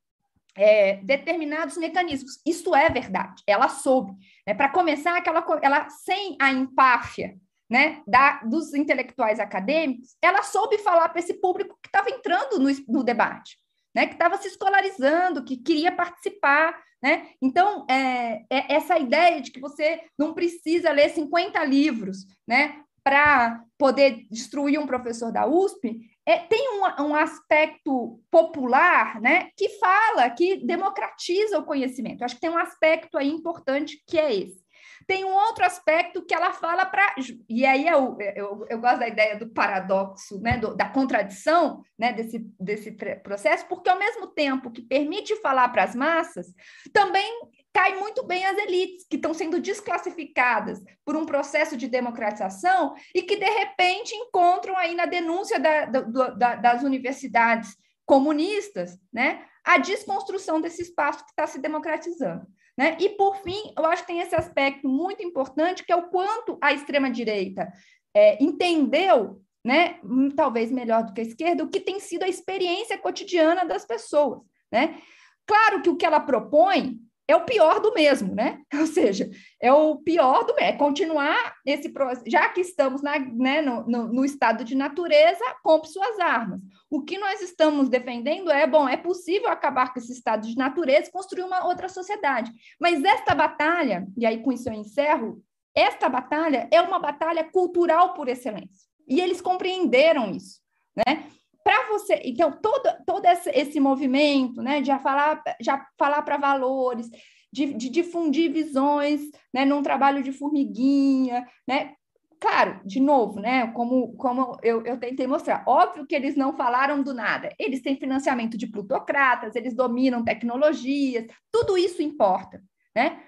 é, 0.55 0.97
determinados 0.97 1.77
mecanismos. 1.77 2.39
Isso 2.45 2.75
é 2.75 2.89
verdade, 2.89 3.41
ela 3.47 3.69
soube. 3.69 4.13
Né? 4.47 4.53
Para 4.53 4.69
começar, 4.69 5.17
aquela, 5.17 5.45
ela 5.61 5.89
sem 5.89 6.37
a 6.39 6.51
empáfia 6.51 7.35
né, 7.69 8.03
da, 8.05 8.41
dos 8.43 8.73
intelectuais 8.73 9.39
acadêmicos, 9.39 10.15
ela 10.21 10.43
soube 10.43 10.77
falar 10.77 11.09
para 11.09 11.19
esse 11.19 11.33
público 11.35 11.77
que 11.81 11.87
estava 11.87 12.09
entrando 12.09 12.59
no, 12.59 12.69
no 12.87 13.03
debate, 13.03 13.57
né, 13.95 14.05
que 14.05 14.13
estava 14.13 14.37
se 14.37 14.47
escolarizando, 14.47 15.43
que 15.43 15.57
queria 15.57 15.91
participar. 15.91 16.79
Né? 17.01 17.29
Então, 17.41 17.85
é, 17.89 18.43
é 18.49 18.75
essa 18.75 18.99
ideia 18.99 19.41
de 19.41 19.51
que 19.51 19.59
você 19.59 20.01
não 20.17 20.33
precisa 20.33 20.91
ler 20.91 21.09
50 21.09 21.63
livros 21.65 22.25
né, 22.47 22.79
para 23.03 23.61
poder 23.77 24.25
destruir 24.29 24.79
um 24.79 24.87
professor 24.87 25.31
da 25.31 25.45
USP, 25.45 25.99
é, 26.25 26.37
tem 26.37 26.79
um, 26.79 27.03
um, 27.03 27.15
aspecto 27.15 28.19
popular 28.31 29.19
né, 29.19 29.49
que 29.57 29.69
fala, 29.77 30.29
que 30.29 30.65
democratiza 30.65 31.59
o 31.59 31.65
conhecimento. 31.65 32.23
Acho 32.23 32.35
que 32.35 32.41
tem 32.41 32.49
um 32.49 32.57
aspecto 32.57 33.17
aí 33.17 33.29
importante 33.29 34.01
que 34.07 34.17
é 34.17 34.33
esse. 34.33 34.62
Tem 35.07 35.23
um 35.23 35.33
outro 35.33 35.65
aspecto 35.65 36.25
que 36.25 36.33
ela 36.33 36.53
fala 36.53 36.85
para. 36.85 37.15
E 37.49 37.65
aí 37.65 37.87
eu, 37.87 38.17
eu, 38.35 38.65
eu, 38.69 38.79
gosto 38.79 38.99
da 38.99 39.07
ideia 39.07 39.37
do 39.37 39.49
paradoxo, 39.49 40.39
né, 40.41 40.57
do, 40.57 40.75
da 40.75 40.89
contradição 40.89 41.83
né, 41.97 42.13
desse, 42.13 42.39
desse 42.59 42.91
processo, 43.21 43.65
porque 43.67 43.89
ao 43.89 43.99
mesmo 43.99 44.27
tempo 44.27 44.71
que 44.71 44.81
permite 44.81 45.35
falar 45.37 45.69
para 45.69 45.83
as 45.83 45.95
massas, 45.95 46.47
também 46.91 47.31
cai 47.73 47.95
muito 47.97 48.23
bem 48.23 48.45
as 48.45 48.57
elites, 48.57 49.05
que 49.09 49.15
estão 49.15 49.33
sendo 49.33 49.59
desclassificadas 49.59 50.79
por 51.03 51.15
um 51.15 51.25
processo 51.25 51.75
de 51.75 51.87
democratização 51.87 52.93
e 53.15 53.23
que, 53.23 53.35
de 53.35 53.49
repente, 53.49 54.13
encontram 54.15 54.77
aí 54.77 54.93
na 54.93 55.05
denúncia 55.05 55.59
da, 55.59 55.85
da, 55.85 56.55
das 56.55 56.83
universidades 56.83 57.75
comunistas 58.05 58.99
né, 59.11 59.45
a 59.63 59.77
desconstrução 59.77 60.61
desse 60.61 60.81
espaço 60.81 61.23
que 61.25 61.31
está 61.31 61.47
se 61.47 61.59
democratizando. 61.59 62.45
Né? 62.77 62.97
E, 62.99 63.09
por 63.09 63.37
fim, 63.37 63.73
eu 63.77 63.85
acho 63.85 64.03
que 64.03 64.07
tem 64.07 64.19
esse 64.19 64.35
aspecto 64.35 64.87
muito 64.87 65.23
importante, 65.23 65.83
que 65.83 65.91
é 65.91 65.95
o 65.95 66.09
quanto 66.09 66.57
a 66.61 66.73
extrema-direita 66.73 67.71
é, 68.15 68.43
entendeu, 68.43 69.41
né, 69.63 69.99
hum, 70.03 70.29
talvez 70.29 70.71
melhor 70.71 71.03
do 71.03 71.13
que 71.13 71.21
a 71.21 71.23
esquerda, 71.23 71.63
o 71.63 71.69
que 71.69 71.79
tem 71.79 71.99
sido 71.99 72.23
a 72.23 72.27
experiência 72.27 72.97
cotidiana 72.97 73.65
das 73.65 73.85
pessoas. 73.85 74.41
Né? 74.71 74.99
Claro 75.45 75.81
que 75.81 75.89
o 75.89 75.95
que 75.95 76.05
ela 76.05 76.19
propõe 76.19 76.99
é 77.33 77.35
o 77.35 77.45
pior 77.45 77.79
do 77.79 77.93
mesmo, 77.93 78.33
né? 78.33 78.61
Ou 78.73 78.87
seja, 78.87 79.29
é 79.61 79.73
o 79.73 79.97
pior 79.97 80.45
do 80.45 80.53
é 80.57 80.71
continuar 80.71 81.55
esse 81.65 81.89
processo, 81.89 82.23
já 82.27 82.47
que 82.49 82.61
estamos 82.61 83.01
na, 83.01 83.19
né, 83.19 83.61
no, 83.61 83.85
no, 83.87 84.07
no, 84.07 84.25
estado 84.25 84.63
de 84.63 84.75
natureza, 84.75 85.43
compre 85.63 85.89
suas 85.89 86.19
armas. 86.19 86.61
O 86.89 87.01
que 87.01 87.17
nós 87.17 87.41
estamos 87.41 87.89
defendendo 87.89 88.51
é, 88.51 88.67
bom, 88.67 88.87
é 88.87 88.97
possível 88.97 89.49
acabar 89.49 89.91
com 89.91 89.99
esse 89.99 90.11
estado 90.11 90.47
de 90.47 90.55
natureza 90.55 91.09
e 91.09 91.11
construir 91.11 91.43
uma 91.43 91.65
outra 91.65 91.89
sociedade. 91.89 92.51
Mas 92.79 93.03
esta 93.03 93.33
batalha, 93.33 94.07
e 94.15 94.25
aí 94.25 94.41
com 94.41 94.51
isso 94.51 94.69
eu 94.69 94.73
encerro, 94.73 95.43
esta 95.75 96.07
batalha 96.07 96.67
é 96.71 96.79
uma 96.81 96.99
batalha 96.99 97.43
cultural 97.43 98.13
por 98.13 98.27
excelência. 98.27 98.87
E 99.07 99.19
eles 99.19 99.41
compreenderam 99.41 100.31
isso, 100.31 100.61
né? 100.95 101.27
Para 101.63 101.87
você, 101.89 102.21
então 102.25 102.51
todo, 102.51 102.89
todo 103.05 103.25
esse, 103.25 103.79
movimento, 103.79 104.61
né, 104.61 104.81
de 104.81 104.87
já 104.87 104.99
falar, 104.99 105.41
já 105.61 105.85
falar 105.97 106.21
para 106.21 106.37
valores, 106.37 107.09
de, 107.51 107.73
de, 107.73 107.89
difundir 107.89 108.51
visões, 108.51 109.21
né, 109.53 109.63
num 109.63 109.81
trabalho 109.81 110.21
de 110.21 110.31
formiguinha, 110.31 111.47
né, 111.67 111.93
claro, 112.39 112.81
de 112.85 112.99
novo, 112.99 113.39
né, 113.39 113.67
como, 113.71 114.13
como 114.17 114.57
eu, 114.61 114.83
eu 114.85 114.99
tentei 114.99 115.25
mostrar, 115.25 115.63
óbvio 115.65 116.05
que 116.05 116.15
eles 116.15 116.35
não 116.35 116.57
falaram 116.57 117.01
do 117.01 117.13
nada, 117.13 117.49
eles 117.57 117.81
têm 117.81 117.95
financiamento 117.95 118.57
de 118.57 118.67
plutocratas, 118.67 119.55
eles 119.55 119.73
dominam 119.73 120.23
tecnologias, 120.23 121.25
tudo 121.49 121.77
isso 121.77 122.01
importa, 122.01 122.61
né, 122.93 123.23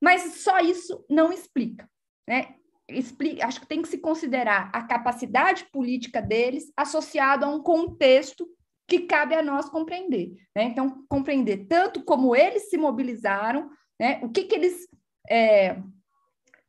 mas 0.00 0.42
só 0.42 0.60
isso 0.60 1.04
não 1.10 1.30
explica, 1.30 1.88
né, 2.26 2.54
acho 3.42 3.60
que 3.60 3.66
tem 3.66 3.82
que 3.82 3.88
se 3.88 3.98
considerar 3.98 4.70
a 4.72 4.82
capacidade 4.82 5.64
política 5.72 6.20
deles 6.20 6.72
associado 6.76 7.44
a 7.44 7.48
um 7.48 7.62
contexto 7.62 8.46
que 8.86 9.00
cabe 9.00 9.34
a 9.34 9.42
nós 9.42 9.68
compreender. 9.68 10.34
Né? 10.54 10.64
Então, 10.64 11.04
compreender 11.08 11.66
tanto 11.66 12.04
como 12.04 12.36
eles 12.36 12.68
se 12.68 12.76
mobilizaram, 12.76 13.70
né? 13.98 14.20
o 14.22 14.28
que, 14.28 14.44
que 14.44 14.54
eles. 14.54 14.86
É, 15.28 15.76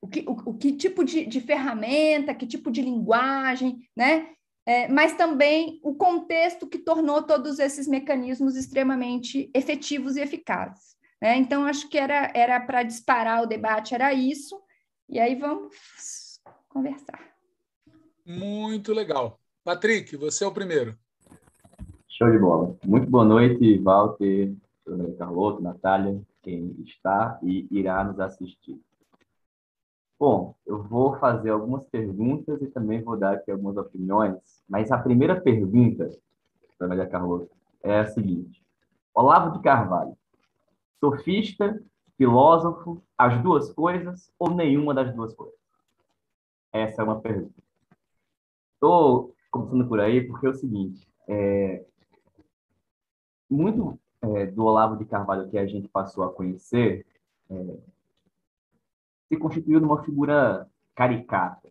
o, 0.02 0.08
que, 0.08 0.22
o, 0.22 0.52
o 0.52 0.58
que 0.58 0.72
tipo 0.72 1.04
de, 1.04 1.26
de, 1.26 1.42
ferramenta, 1.42 2.34
que 2.34 2.48
tipo 2.48 2.72
de 2.72 2.82
linguagem, 2.82 3.80
né? 3.96 4.30
É, 4.68 4.88
mas 4.88 5.16
também 5.16 5.80
o 5.84 5.94
contexto 5.94 6.68
que 6.68 6.80
tornou 6.80 7.22
todos 7.22 7.60
esses 7.60 7.88
mecanismos 7.88 8.56
extremamente 8.56 9.52
efetivos 9.54 10.16
e 10.16 10.22
eficazes. 10.22 10.96
Né? 11.22 11.38
Então, 11.38 11.66
acho 11.66 11.88
que 11.88 11.98
era 11.98 12.60
para 12.60 12.82
disparar 12.82 13.44
o 13.44 13.46
debate, 13.46 13.94
era 13.94 14.12
isso. 14.14 14.60
E 15.08 15.20
aí 15.20 15.36
vamos 15.36 16.42
conversar. 16.68 17.20
Muito 18.26 18.92
legal. 18.94 19.40
Patrick, 19.64 20.18
você 20.18 20.44
é 20.44 20.48
o 20.48 20.54
primeiro. 20.54 20.98
Show 22.08 22.32
de 22.32 22.40
bola. 22.40 22.76
Muito 22.84 23.10
boa 23.10 23.26
noite, 23.26 23.78
Walter, 23.78 24.54
Carloto, 25.18 25.62
Natália, 25.62 26.22
quem 26.42 26.76
está 26.86 27.40
e 27.44 27.68
irá 27.70 28.04
nos 28.04 28.20
assistir. 28.20 28.82
Bom, 30.18 30.56
eu 30.66 30.82
vou 30.82 31.18
fazer 31.18 31.50
algumas 31.50 31.86
perguntas 31.88 32.62
e 32.62 32.68
também 32.68 33.04
vou 33.04 33.18
dar 33.18 33.34
aqui 33.34 33.52
algumas 33.52 33.76
opiniões, 33.76 34.38
mas 34.68 34.92
a 34.92 34.98
primeira 34.98 35.40
pergunta, 35.40 36.10
Maria 36.80 37.06
Carlota, 37.06 37.54
é 37.84 38.00
a 38.00 38.06
seguinte. 38.06 38.64
Olavo 39.14 39.58
de 39.58 39.62
Carvalho, 39.62 40.18
sofista 41.00 41.82
filósofo, 42.18 43.02
as 43.18 43.42
duas 43.42 43.72
coisas 43.72 44.32
ou 44.40 44.54
nenhuma 44.54 44.94
das 44.94 45.14
duas 45.14 45.34
coisas? 45.34 45.58
Essa 46.72 47.02
é 47.02 47.06
uma 47.06 47.20
pergunta. 47.20 47.62
Estou 48.74 49.34
começando 49.52 49.88
por 49.88 50.00
aí 50.00 50.26
porque 50.26 50.46
é 50.46 50.50
o 50.50 50.54
seguinte, 50.54 51.08
é, 51.28 51.86
muito 53.50 53.98
é, 54.22 54.46
do 54.48 54.66
Olavo 54.66 54.98
de 54.98 55.06
Carvalho 55.06 55.50
que 55.50 55.58
a 55.58 55.66
gente 55.66 55.88
passou 55.88 56.24
a 56.24 56.32
conhecer 56.32 57.06
é, 57.50 57.78
se 59.28 59.38
constituiu 59.38 59.80
numa 59.80 60.04
figura 60.04 60.70
caricata, 60.94 61.70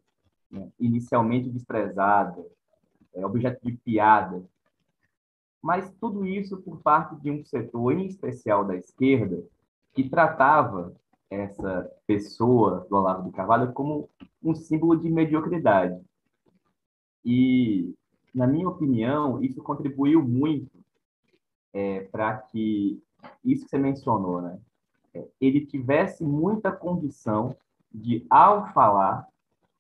né? 0.51 0.71
inicialmente 0.79 1.51
desprezada, 1.51 2.45
é, 3.15 3.25
objeto 3.25 3.61
de 3.65 3.77
piada, 3.77 4.43
mas 5.63 5.91
tudo 6.01 6.27
isso 6.27 6.59
por 6.59 6.81
parte 6.81 7.17
de 7.17 7.31
um 7.31 7.45
setor, 7.45 7.93
em 7.93 8.07
especial 8.07 8.65
da 8.65 8.77
esquerda, 8.77 9.43
que 9.95 10.09
tratava 10.09 10.95
essa 11.31 11.91
pessoa 12.07 12.87
do 12.89 12.97
Olavo 12.97 13.25
de 13.25 13.33
Carvalho 13.33 13.73
como 13.73 14.09
um 14.43 14.55
símbolo 14.55 14.97
de 14.97 15.09
mediocridade. 15.09 16.01
E, 17.25 17.95
na 18.35 18.47
minha 18.47 18.69
opinião, 18.69 19.43
isso 19.43 19.63
contribuiu 19.63 20.23
muito 20.23 20.71
é, 21.73 22.01
para 22.01 22.37
que 22.39 23.03
isso 23.45 23.65
que 23.65 23.71
você 23.71 23.79
mencionou, 23.79 24.43
né? 24.43 24.59
É, 25.15 25.27
ele 25.41 25.65
tivesse 25.65 26.25
muita 26.25 26.73
condição 26.73 27.57
de, 27.93 28.27
ao 28.29 28.73
falar, 28.73 29.27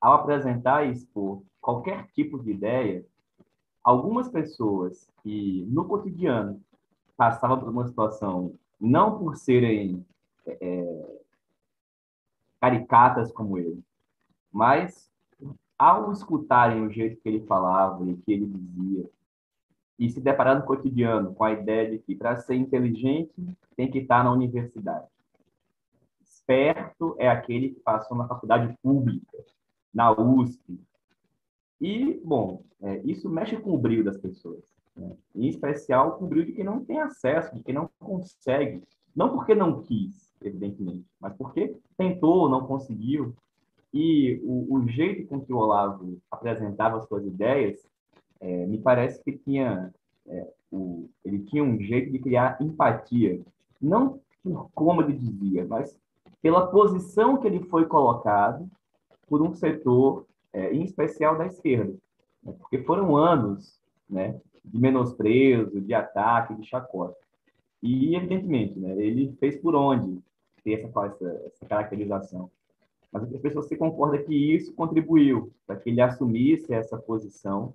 ao 0.01 0.15
apresentar 0.15 0.87
e 0.87 0.93
expor 0.93 1.43
qualquer 1.61 2.07
tipo 2.13 2.39
de 2.39 2.53
ideia, 2.53 3.05
algumas 3.83 4.29
pessoas 4.29 5.09
que 5.23 5.67
no 5.69 5.85
cotidiano 5.87 6.61
passavam 7.17 7.59
por 7.59 7.69
uma 7.69 7.87
situação 7.87 8.55
não 8.81 9.19
por 9.19 9.37
serem 9.37 10.05
é, 10.47 11.21
caricatas 12.61 13.33
como 13.33 13.59
ele, 13.59 13.83
mas 14.53 15.11
ao 15.79 16.13
escutarem 16.13 16.87
o 16.87 16.91
jeito 16.91 17.21
que 17.21 17.29
ele 17.29 17.47
falava 17.47 18.09
e 18.09 18.17
que 18.17 18.33
ele 18.33 18.47
dizia, 18.47 19.11
e 19.99 20.11
se 20.11 20.21
deparar 20.21 20.59
no 20.59 20.67
cotidiano 20.67 21.35
com 21.35 21.45
a 21.45 21.53
ideia 21.53 21.91
de 21.91 21.99
que 21.99 22.15
para 22.15 22.37
ser 22.39 22.55
inteligente 22.55 23.33
tem 23.77 23.91
que 23.91 23.99
estar 23.99 24.25
na 24.25 24.33
universidade. 24.33 25.07
Esperto 26.23 27.15
é 27.19 27.29
aquele 27.29 27.71
que 27.71 27.81
passou 27.81 28.17
na 28.17 28.27
faculdade 28.27 28.77
pública, 28.83 29.39
na 29.93 30.11
USP. 30.11 30.81
E, 31.81 32.21
bom, 32.25 32.63
é, 32.83 32.99
isso 33.05 33.29
mexe 33.29 33.57
com 33.57 33.73
o 33.73 33.79
brilho 33.79 34.05
das 34.05 34.19
pessoas. 34.19 34.63
Né? 34.97 35.17
Em 35.35 35.49
especial 35.49 36.19
brilho 36.21 36.47
de 36.47 36.53
quem 36.53 36.65
não 36.65 36.85
tem 36.85 37.01
acesso, 37.01 37.55
de 37.55 37.63
quem 37.63 37.75
não 37.75 37.91
consegue 37.99 38.83
não 39.15 39.31
porque 39.31 39.55
não 39.55 39.83
quis, 39.83 40.35
evidentemente, 40.43 41.07
mas 41.21 41.33
porque 41.35 41.77
tentou, 41.97 42.49
não 42.49 42.67
conseguiu. 42.67 43.35
E 43.93 44.41
o, 44.43 44.75
o 44.75 44.89
jeito 44.89 45.29
com 45.29 45.41
que 45.41 45.53
o 45.53 45.59
Olavo 45.59 46.19
apresentava 46.31 47.01
suas 47.03 47.25
ideias 47.25 47.87
é, 48.41 48.67
me 48.67 48.79
parece 48.79 49.23
que 49.23 49.33
tinha, 49.33 49.95
é, 50.27 50.53
o, 50.73 51.09
ele 51.25 51.39
tinha 51.45 51.63
um 51.63 51.79
jeito 51.79 52.11
de 52.11 52.19
criar 52.19 52.61
empatia. 52.61 53.41
Não 53.81 54.21
por 54.43 54.69
como 54.75 55.01
ele 55.01 55.15
dizia, 55.15 55.65
mas 55.65 55.97
pela 56.43 56.67
posição 56.67 57.39
que 57.39 57.47
ele 57.47 57.61
foi 57.61 57.87
colocado 57.87 58.69
por 59.27 59.41
um 59.41 59.55
setor, 59.55 60.27
é, 60.53 60.75
em 60.75 60.83
especial 60.83 61.39
da 61.39 61.47
esquerda. 61.47 61.95
Né? 62.43 62.53
Porque 62.59 62.83
foram 62.83 63.17
anos 63.17 63.81
né, 64.11 64.39
de 64.65 64.79
menosprezo, 64.79 65.81
de 65.81 65.93
ataque, 65.95 66.55
de 66.55 66.65
chacota. 66.65 67.17
E, 67.83 68.17
evidentemente, 68.17 68.79
né, 68.79 68.93
ele 68.97 69.33
fez 69.39 69.57
por 69.57 69.75
onde 69.75 70.19
ter 70.63 70.81
essa, 70.81 71.07
essa, 71.07 71.43
essa 71.47 71.67
caracterização. 71.67 72.51
Mas 73.13 73.23
as 73.23 73.41
pessoas 73.41 73.69
se 73.69 73.77
concordam 73.77 74.25
que 74.25 74.35
isso 74.35 74.75
contribuiu 74.75 75.53
para 75.67 75.77
que 75.77 75.91
ele 75.91 76.01
assumisse 76.01 76.73
essa 76.73 76.97
posição 76.97 77.75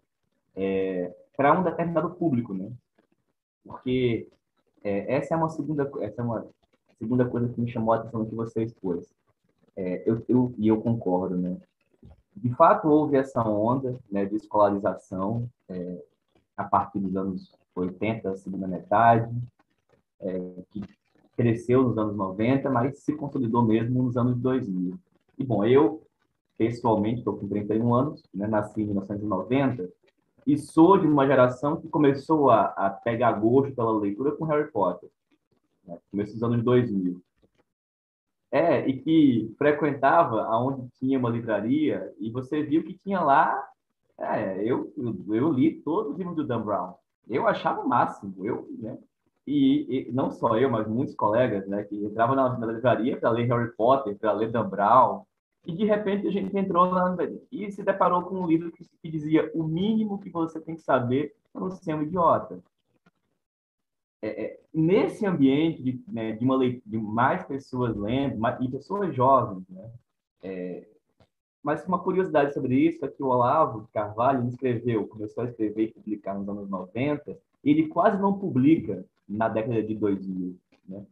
é, 0.55 1.13
para 1.37 1.57
um 1.57 1.63
determinado 1.63 2.09
público, 2.11 2.53
né? 2.53 2.69
Porque 3.63 4.27
é, 4.83 5.15
essa 5.15 5.33
é 5.33 5.37
uma 5.37 5.47
segunda 5.47 5.89
essa 6.01 6.21
é 6.21 6.25
uma 6.25 6.45
segunda 6.97 7.25
coisa 7.25 7.47
que 7.47 7.61
me 7.61 7.69
chamou 7.69 7.93
a 7.93 7.97
atenção 7.97 8.25
que 8.25 8.35
você 8.35 8.63
expôs. 8.63 9.13
É, 9.77 10.03
eu, 10.05 10.21
eu, 10.27 10.53
e 10.57 10.67
eu 10.67 10.81
concordo, 10.81 11.37
né? 11.37 11.57
De 12.35 12.49
fato, 12.55 12.89
houve 12.89 13.15
essa 13.15 13.41
onda 13.41 13.97
né, 14.11 14.25
de 14.25 14.35
escolarização 14.35 15.49
é, 15.69 16.03
a 16.59 16.65
partir 16.65 16.99
dos 16.99 17.15
anos 17.15 17.55
80, 17.73 18.35
segunda 18.35 18.67
metade, 18.67 19.33
é, 20.19 20.63
que 20.71 20.81
cresceu 21.37 21.83
nos 21.83 21.97
anos 21.97 22.17
90, 22.17 22.69
mas 22.69 22.99
se 22.99 23.15
consolidou 23.15 23.63
mesmo 23.63 24.03
nos 24.03 24.17
anos 24.17 24.37
2000. 24.39 24.99
E, 25.37 25.43
bom, 25.45 25.63
eu, 25.63 26.03
pessoalmente, 26.57 27.19
estou 27.19 27.37
com 27.37 27.47
31 27.47 27.93
anos, 27.93 28.21
né, 28.33 28.45
nasci 28.45 28.81
em 28.81 28.87
1990, 28.87 29.89
e 30.45 30.57
sou 30.57 30.97
de 30.97 31.07
uma 31.07 31.25
geração 31.25 31.79
que 31.79 31.87
começou 31.87 32.51
a, 32.51 32.65
a 32.75 32.89
pegar 32.89 33.31
gosto 33.33 33.73
pela 33.73 33.97
leitura 33.97 34.33
com 34.33 34.43
Harry 34.43 34.69
Potter, 34.69 35.09
né, 35.85 35.97
começo 36.11 36.33
dos 36.33 36.43
anos 36.43 36.61
2000. 36.61 37.21
É, 38.51 38.85
e 38.85 38.99
que 38.99 39.55
frequentava 39.57 40.41
aonde 40.41 40.89
tinha 40.99 41.17
uma 41.17 41.29
livraria 41.29 42.11
e 42.19 42.29
você 42.29 42.63
viu 42.63 42.83
que 42.83 42.97
tinha 42.97 43.21
lá. 43.21 43.65
É, 44.19 44.61
eu, 44.63 44.93
eu, 44.97 45.51
li 45.51 45.81
todos 45.81 46.11
os 46.11 46.17
livros 46.17 46.35
do 46.35 46.45
Dan 46.45 46.61
Brown. 46.61 46.93
Eu 47.27 47.47
achava 47.47 47.81
o 47.81 47.87
máximo. 47.87 48.45
Eu, 48.45 48.67
né? 48.77 48.97
E, 49.47 50.07
e, 50.07 50.11
não 50.11 50.29
só 50.29 50.57
eu, 50.57 50.69
mas 50.69 50.87
muitos 50.87 51.15
colegas, 51.15 51.67
né, 51.67 51.83
que 51.83 51.95
entravam 51.95 52.35
na, 52.35 52.55
na 52.57 52.67
livraria 52.67 53.17
para 53.17 53.31
ler 53.31 53.47
Harry 53.47 53.71
Potter, 53.75 54.15
para 54.15 54.31
ler 54.31 54.51
Dan 54.51 54.69
Brown, 54.69 55.23
e 55.65 55.73
de 55.73 55.85
repente 55.85 56.27
a 56.27 56.31
gente 56.31 56.55
entrou 56.55 56.91
na 56.91 57.15
e 57.51 57.71
se 57.71 57.81
deparou 57.81 58.23
com 58.23 58.41
um 58.41 58.45
livro 58.45 58.71
que, 58.71 58.85
que 59.01 59.09
dizia 59.09 59.51
o 59.55 59.63
mínimo 59.63 60.19
que 60.19 60.29
você 60.29 60.59
tem 60.59 60.75
que 60.75 60.81
saber 60.81 61.35
para 61.51 61.61
não 61.61 61.71
ser 61.71 61.95
um 61.95 62.03
idiota. 62.03 62.59
É, 64.21 64.43
é, 64.43 64.59
nesse 64.73 65.25
ambiente 65.25 65.81
de, 65.81 66.03
né, 66.07 66.33
de, 66.33 66.43
uma 66.43 66.59
de 66.59 66.97
mais 66.97 67.43
pessoas 67.43 67.95
lendo, 67.95 68.37
mais, 68.37 68.59
e 68.61 68.69
pessoas 68.69 69.15
jovens, 69.15 69.67
né, 69.69 69.89
é, 70.43 70.87
mas 71.63 71.85
uma 71.85 71.99
curiosidade 71.99 72.53
sobre 72.53 72.75
isso 72.75 73.03
é 73.03 73.07
que 73.07 73.21
o 73.21 73.27
Olavo 73.27 73.87
Carvalho 73.93 74.47
escreveu, 74.47 75.07
começou 75.07 75.43
a 75.43 75.47
escrever 75.47 75.83
e 75.83 75.93
publicar 75.93 76.33
nos 76.33 76.47
anos 76.47 76.69
90, 76.69 77.37
ele 77.63 77.87
quase 77.87 78.21
não 78.21 78.37
publica 78.37 79.05
na 79.27 79.49
década 79.49 79.83
de 79.83 79.93
2000. 79.93 80.55
Né? 80.87 81.05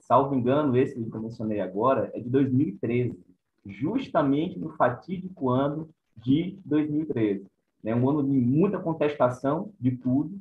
Salvo 0.00 0.34
engano, 0.34 0.76
esse 0.76 0.94
que 0.94 1.16
eu 1.16 1.22
mencionei 1.22 1.60
agora 1.60 2.10
é 2.14 2.20
de 2.20 2.28
2013, 2.28 3.18
justamente 3.66 4.58
no 4.58 4.70
fatídico 4.70 5.48
ano 5.48 5.88
de 6.16 6.58
2013. 6.64 7.46
Né? 7.82 7.94
Um 7.94 8.08
ano 8.08 8.22
de 8.22 8.30
muita 8.30 8.78
contestação 8.78 9.72
de 9.80 9.92
tudo, 9.92 10.38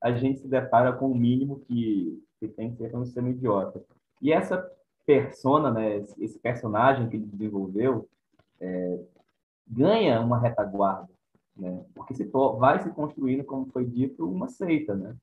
a 0.00 0.12
gente 0.12 0.40
se 0.40 0.48
depara 0.48 0.92
com 0.92 1.10
o 1.10 1.14
mínimo 1.14 1.60
que, 1.60 2.22
que 2.38 2.48
tem 2.48 2.70
que 2.70 2.76
ser 2.76 2.90
para 2.90 2.98
não 2.98 3.06
ser 3.06 3.22
um 3.22 3.30
idiota. 3.30 3.82
E 4.20 4.32
essa 4.32 4.68
persona, 5.04 5.70
né, 5.70 6.04
esse 6.18 6.38
personagem 6.38 7.08
que 7.08 7.16
ele 7.16 7.26
desenvolveu, 7.26 8.08
é, 8.62 9.00
ganha 9.66 10.20
uma 10.20 10.38
retaguarda, 10.38 11.08
né? 11.56 11.84
porque 11.94 12.14
se 12.14 12.24
vai 12.58 12.80
se 12.82 12.90
construindo, 12.90 13.44
como 13.44 13.66
foi 13.66 13.84
dito, 13.84 14.28
uma 14.28 14.48
seita. 14.48 14.94
Né? 14.94 15.14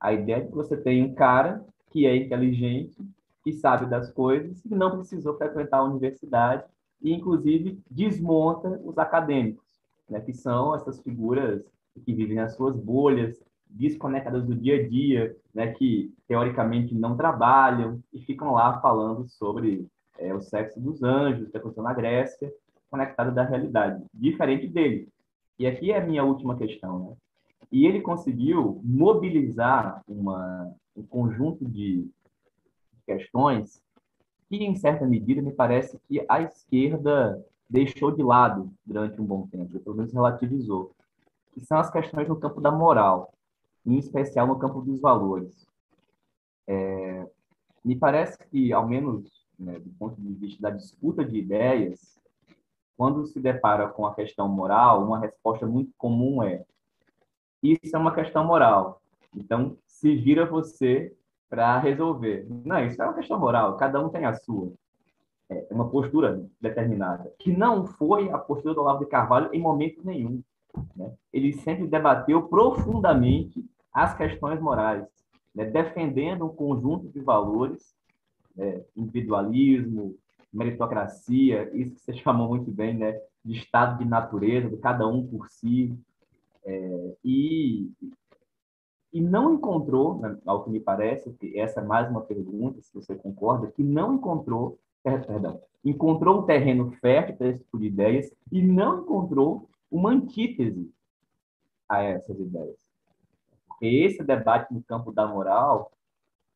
A 0.00 0.12
ideia 0.12 0.36
é 0.36 0.46
que 0.46 0.54
você 0.54 0.76
tem 0.76 1.02
um 1.02 1.14
cara 1.14 1.64
que 1.90 2.06
é 2.06 2.16
inteligente, 2.16 2.96
que 3.42 3.52
sabe 3.52 3.86
das 3.86 4.10
coisas, 4.12 4.60
que 4.62 4.74
não 4.74 4.96
precisou 4.96 5.36
frequentar 5.36 5.78
a 5.78 5.84
universidade 5.84 6.64
e, 7.02 7.12
inclusive, 7.12 7.78
desmonta 7.90 8.80
os 8.84 8.96
acadêmicos, 8.96 9.66
né? 10.08 10.20
que 10.20 10.32
são 10.32 10.74
essas 10.74 11.00
figuras 11.00 11.62
que 12.04 12.14
vivem 12.14 12.36
nas 12.36 12.54
suas 12.54 12.76
bolhas, 12.76 13.38
desconectadas 13.68 14.44
do 14.44 14.54
dia 14.54 14.76
a 14.76 14.88
dia, 14.88 15.36
né, 15.52 15.72
que 15.72 16.12
teoricamente 16.28 16.94
não 16.94 17.16
trabalham 17.16 18.00
e 18.12 18.20
ficam 18.20 18.52
lá 18.52 18.80
falando 18.80 19.28
sobre 19.28 19.86
é, 20.18 20.32
o 20.32 20.40
sexo 20.40 20.80
dos 20.80 21.02
anjos 21.02 21.50
que 21.50 21.56
aconteceu 21.56 21.82
na 21.82 21.92
Grécia, 21.92 22.52
conectado 22.94 23.34
da 23.34 23.42
realidade, 23.44 24.04
diferente 24.14 24.68
dele. 24.68 25.08
E 25.58 25.66
aqui 25.66 25.90
é 25.90 25.98
a 25.98 26.06
minha 26.06 26.22
última 26.22 26.56
questão, 26.56 26.98
né? 27.00 27.16
E 27.72 27.86
ele 27.86 28.00
conseguiu 28.00 28.80
mobilizar 28.84 30.00
uma, 30.06 30.72
um 30.96 31.02
conjunto 31.02 31.64
de 31.64 32.08
questões 33.04 33.82
que, 34.48 34.62
em 34.62 34.76
certa 34.76 35.04
medida, 35.04 35.42
me 35.42 35.52
parece 35.52 35.98
que 36.06 36.24
a 36.28 36.40
esquerda 36.40 37.44
deixou 37.68 38.12
de 38.12 38.22
lado 38.22 38.70
durante 38.86 39.20
um 39.20 39.24
bom 39.24 39.48
tempo, 39.48 39.80
pelo 39.80 39.96
menos 39.96 40.12
relativizou, 40.12 40.92
que 41.52 41.60
são 41.60 41.78
as 41.78 41.90
questões 41.90 42.28
no 42.28 42.38
campo 42.38 42.60
da 42.60 42.70
moral 42.70 43.32
em 43.84 43.98
especial 43.98 44.46
no 44.46 44.58
campo 44.58 44.80
dos 44.80 45.00
valores. 45.00 45.66
É, 46.68 47.26
me 47.84 47.96
parece 47.96 48.38
que, 48.50 48.72
ao 48.72 48.86
menos 48.86 49.44
né, 49.58 49.80
do 49.80 49.90
ponto 49.98 50.20
de 50.20 50.32
vista 50.34 50.62
da 50.62 50.70
disputa 50.70 51.24
de 51.24 51.38
ideias, 51.38 52.14
quando 52.96 53.26
se 53.26 53.40
depara 53.40 53.88
com 53.88 54.06
a 54.06 54.14
questão 54.14 54.48
moral, 54.48 55.04
uma 55.04 55.18
resposta 55.18 55.66
muito 55.66 55.92
comum 55.98 56.42
é: 56.42 56.64
isso 57.62 57.94
é 57.94 57.98
uma 57.98 58.14
questão 58.14 58.44
moral. 58.44 59.00
Então, 59.36 59.76
se 59.86 60.14
vira 60.14 60.46
você 60.46 61.14
para 61.48 61.78
resolver. 61.78 62.46
Não, 62.64 62.84
isso 62.84 63.00
é 63.00 63.04
uma 63.04 63.14
questão 63.14 63.38
moral, 63.38 63.76
cada 63.76 64.04
um 64.04 64.08
tem 64.08 64.24
a 64.24 64.34
sua. 64.34 64.72
É 65.48 65.66
uma 65.70 65.88
postura 65.88 66.44
determinada, 66.60 67.32
que 67.38 67.52
não 67.52 67.86
foi 67.86 68.30
a 68.30 68.38
postura 68.38 68.74
do 68.74 68.80
Olavo 68.80 69.04
de 69.04 69.10
Carvalho 69.10 69.50
em 69.52 69.60
momento 69.60 70.00
nenhum. 70.04 70.42
Né? 70.96 71.12
Ele 71.32 71.52
sempre 71.52 71.86
debateu 71.86 72.42
profundamente 72.48 73.64
as 73.92 74.16
questões 74.16 74.60
morais, 74.60 75.06
né? 75.54 75.64
defendendo 75.64 76.46
um 76.46 76.48
conjunto 76.48 77.08
de 77.08 77.20
valores, 77.20 77.94
né? 78.56 78.82
individualismo, 78.96 80.16
meritocracia, 80.56 81.70
isso 81.74 81.94
que 81.94 82.00
você 82.00 82.14
chamou 82.22 82.48
muito 82.48 82.70
bem, 82.70 82.96
né? 82.96 83.20
de 83.44 83.58
estado 83.58 83.98
de 83.98 84.04
natureza, 84.04 84.70
de 84.70 84.76
cada 84.78 85.06
um 85.06 85.26
por 85.26 85.48
si, 85.50 85.94
é, 86.64 87.16
e, 87.22 87.90
e 89.12 89.20
não 89.20 89.52
encontrou, 89.52 90.18
né, 90.18 90.38
ao 90.46 90.64
que 90.64 90.70
me 90.70 90.80
parece, 90.80 91.30
que 91.34 91.58
essa 91.58 91.80
é 91.80 91.84
mais 91.84 92.08
uma 92.08 92.22
pergunta, 92.22 92.80
se 92.80 92.92
você 92.94 93.14
concorda, 93.14 93.70
que 93.70 93.82
não 93.82 94.14
encontrou, 94.14 94.78
perdão, 95.02 95.60
encontrou 95.84 96.40
um 96.40 96.46
terreno 96.46 96.90
fértil 96.92 97.36
para 97.36 97.48
esse 97.48 97.62
tipo 97.62 97.78
de 97.78 97.86
ideias 97.86 98.32
e 98.50 98.62
não 98.62 99.02
encontrou 99.02 99.68
uma 99.90 100.10
antítese 100.10 100.90
a 101.86 102.02
essas 102.02 102.40
ideias. 102.40 102.78
Porque 103.68 103.86
esse 103.86 104.24
debate 104.24 104.72
no 104.72 104.82
campo 104.82 105.12
da 105.12 105.26
moral, 105.26 105.92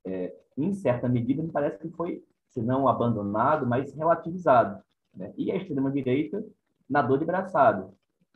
é, 0.06 0.34
em 0.56 0.72
certa 0.72 1.06
medida, 1.06 1.42
me 1.42 1.52
parece 1.52 1.78
que 1.78 1.90
foi, 1.90 2.24
se 2.50 2.60
não 2.60 2.88
abandonado, 2.88 3.66
mas 3.66 3.92
relativizado. 3.94 4.82
Né? 5.14 5.32
E 5.36 5.50
a 5.50 5.56
extrema-direita 5.56 6.44
nadou 6.88 7.16
de 7.16 7.24
braçada. 7.24 7.88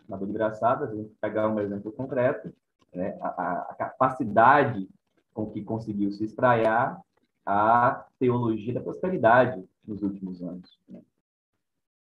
Nadou 0.08 0.26
de 0.26 0.32
braçada, 0.32 0.86
a 0.86 0.94
gente 0.94 1.14
pegar 1.20 1.48
um 1.48 1.60
exemplo 1.60 1.92
concreto, 1.92 2.52
né? 2.92 3.18
a, 3.20 3.66
a 3.70 3.74
capacidade 3.74 4.88
com 5.32 5.50
que 5.50 5.62
conseguiu 5.62 6.12
se 6.12 6.24
espraiar 6.24 7.00
a 7.44 8.06
teologia 8.18 8.74
da 8.74 8.80
prosperidade 8.80 9.64
nos 9.86 10.02
últimos 10.02 10.42
anos. 10.42 10.78
Né? 10.88 11.00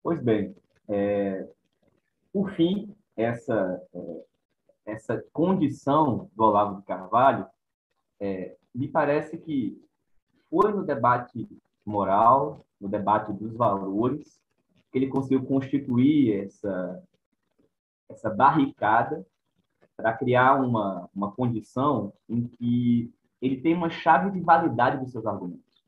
Pois 0.01 0.22
bem, 0.22 0.55
é, 0.88 1.47
por 2.34 2.51
fim, 2.51 2.95
essa 3.16 3.82
é, 3.93 4.24
essa 4.91 5.24
condição 5.32 6.30
do 6.36 6.43
Olavo 6.43 6.80
de 6.80 6.86
Carvalho, 6.86 7.47
é, 8.20 8.55
me 8.74 8.88
parece 8.88 9.38
que 9.38 9.82
foi 10.49 10.72
no 10.72 10.84
debate 10.84 11.47
moral, 11.90 12.66
no 12.80 12.88
debate 12.88 13.34
dos 13.34 13.54
valores, 13.56 14.42
que 14.92 14.98
ele 14.98 15.08
conseguiu 15.08 15.46
constituir 15.46 16.46
essa, 16.46 17.04
essa 18.10 18.30
barricada 18.30 19.26
para 19.98 20.14
criar 20.14 20.56
uma, 20.56 21.10
uma 21.14 21.32
condição 21.32 22.14
em 22.28 22.48
que 22.48 23.12
ele 23.42 23.60
tem 23.60 23.74
uma 23.74 23.90
chave 23.90 24.32
de 24.32 24.40
validade 24.40 24.98
dos 25.04 25.12
seus 25.12 25.26
argumentos. 25.26 25.84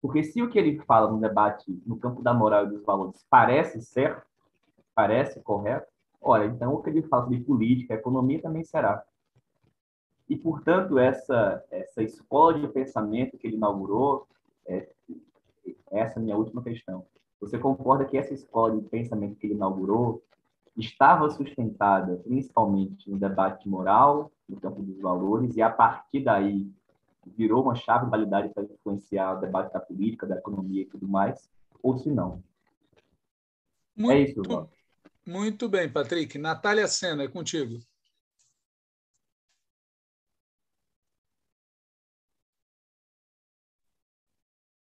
Porque 0.00 0.22
se 0.22 0.42
o 0.42 0.50
que 0.50 0.58
ele 0.58 0.78
fala 0.80 1.10
no 1.10 1.20
debate 1.20 1.82
no 1.86 1.98
campo 1.98 2.22
da 2.22 2.32
moral 2.32 2.66
e 2.66 2.70
dos 2.70 2.84
valores 2.84 3.24
parece 3.28 3.80
certo, 3.80 4.26
parece 4.94 5.40
correto, 5.40 5.90
Olha, 6.20 6.46
então 6.46 6.74
o 6.74 6.82
que 6.82 6.90
ele 6.90 7.02
fala 7.02 7.24
sobre 7.24 7.40
política, 7.40 7.94
economia 7.94 8.40
também 8.42 8.64
será. 8.64 9.04
E, 10.28 10.36
portanto, 10.36 10.98
essa, 10.98 11.64
essa 11.70 12.02
escola 12.02 12.58
de 12.58 12.68
pensamento 12.68 13.38
que 13.38 13.46
ele 13.46 13.56
inaugurou, 13.56 14.26
é, 14.66 14.88
essa 15.90 16.14
é 16.14 16.18
a 16.18 16.22
minha 16.22 16.36
última 16.36 16.62
questão. 16.62 17.06
Você 17.40 17.58
concorda 17.58 18.04
que 18.04 18.18
essa 18.18 18.34
escola 18.34 18.80
de 18.80 18.88
pensamento 18.88 19.36
que 19.36 19.46
ele 19.46 19.54
inaugurou 19.54 20.22
estava 20.76 21.28
sustentada 21.30 22.16
principalmente 22.18 23.10
no 23.10 23.18
debate 23.18 23.68
moral, 23.68 24.30
no 24.48 24.60
campo 24.60 24.82
dos 24.82 24.98
valores, 25.00 25.56
e 25.56 25.62
a 25.62 25.70
partir 25.70 26.20
daí 26.20 26.70
virou 27.36 27.62
uma 27.62 27.74
chave 27.74 28.04
de 28.04 28.10
validade 28.10 28.52
para 28.54 28.64
influenciar 28.64 29.36
o 29.36 29.40
debate 29.40 29.72
da 29.72 29.80
política, 29.80 30.26
da 30.26 30.36
economia 30.36 30.82
e 30.82 30.86
tudo 30.86 31.06
mais, 31.06 31.50
ou 31.82 31.98
se 31.98 32.10
não? 32.10 32.42
Muito, 33.96 34.12
é 34.12 34.20
isso, 34.20 34.42
Val. 34.42 34.70
Muito 35.26 35.68
bem, 35.68 35.92
Patrick. 35.92 36.38
Natália 36.38 36.86
Sena, 36.88 37.24
é 37.24 37.28
contigo. 37.28 37.78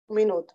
Um 0.09 0.15
minuto. 0.15 0.53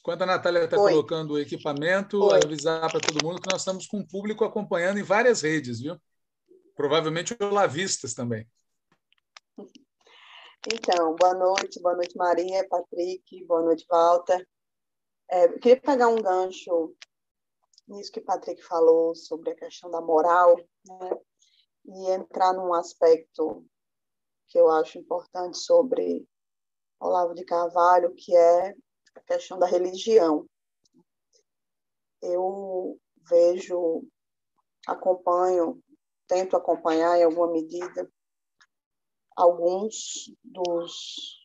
Enquanto 0.00 0.22
a 0.22 0.26
Natália 0.26 0.64
está 0.64 0.76
colocando 0.76 1.32
o 1.32 1.38
equipamento, 1.38 2.22
Oi. 2.22 2.40
avisar 2.42 2.90
para 2.90 3.00
todo 3.00 3.24
mundo 3.24 3.40
que 3.40 3.50
nós 3.50 3.60
estamos 3.60 3.86
com 3.86 3.98
um 3.98 4.06
público 4.06 4.44
acompanhando 4.44 4.98
em 4.98 5.02
várias 5.02 5.42
redes, 5.42 5.80
viu? 5.80 5.96
Provavelmente 6.74 7.36
olavistas 7.40 8.14
também. 8.14 8.48
Então, 10.72 11.14
boa 11.16 11.34
noite, 11.34 11.80
boa 11.80 11.94
noite, 11.94 12.16
Maria, 12.16 12.66
Patrick, 12.68 13.44
boa 13.44 13.62
noite, 13.62 13.84
Walter. 13.90 14.46
É, 15.30 15.44
eu 15.44 15.58
queria 15.58 15.80
pegar 15.80 16.08
um 16.08 16.20
gancho 16.20 16.94
nisso 17.86 18.10
que 18.10 18.20
o 18.20 18.24
Patrick 18.24 18.62
falou 18.62 19.14
sobre 19.14 19.50
a 19.50 19.56
questão 19.56 19.90
da 19.90 20.00
moral, 20.00 20.56
né? 20.56 21.10
e 21.84 22.10
entrar 22.10 22.52
num 22.52 22.72
aspecto 22.72 23.64
que 24.48 24.58
eu 24.58 24.70
acho 24.70 24.98
importante 24.98 25.58
sobre 25.58 26.26
Olavo 26.98 27.34
de 27.34 27.44
Carvalho, 27.44 28.14
que 28.14 28.34
é 28.34 28.74
a 29.14 29.20
questão 29.20 29.58
da 29.58 29.66
religião. 29.66 30.46
Eu 32.22 32.98
vejo, 33.28 34.06
acompanho, 34.86 35.82
tento 36.26 36.56
acompanhar 36.56 37.18
em 37.18 37.24
alguma 37.24 37.50
medida 37.50 38.10
alguns 39.36 40.32
dos 40.44 41.40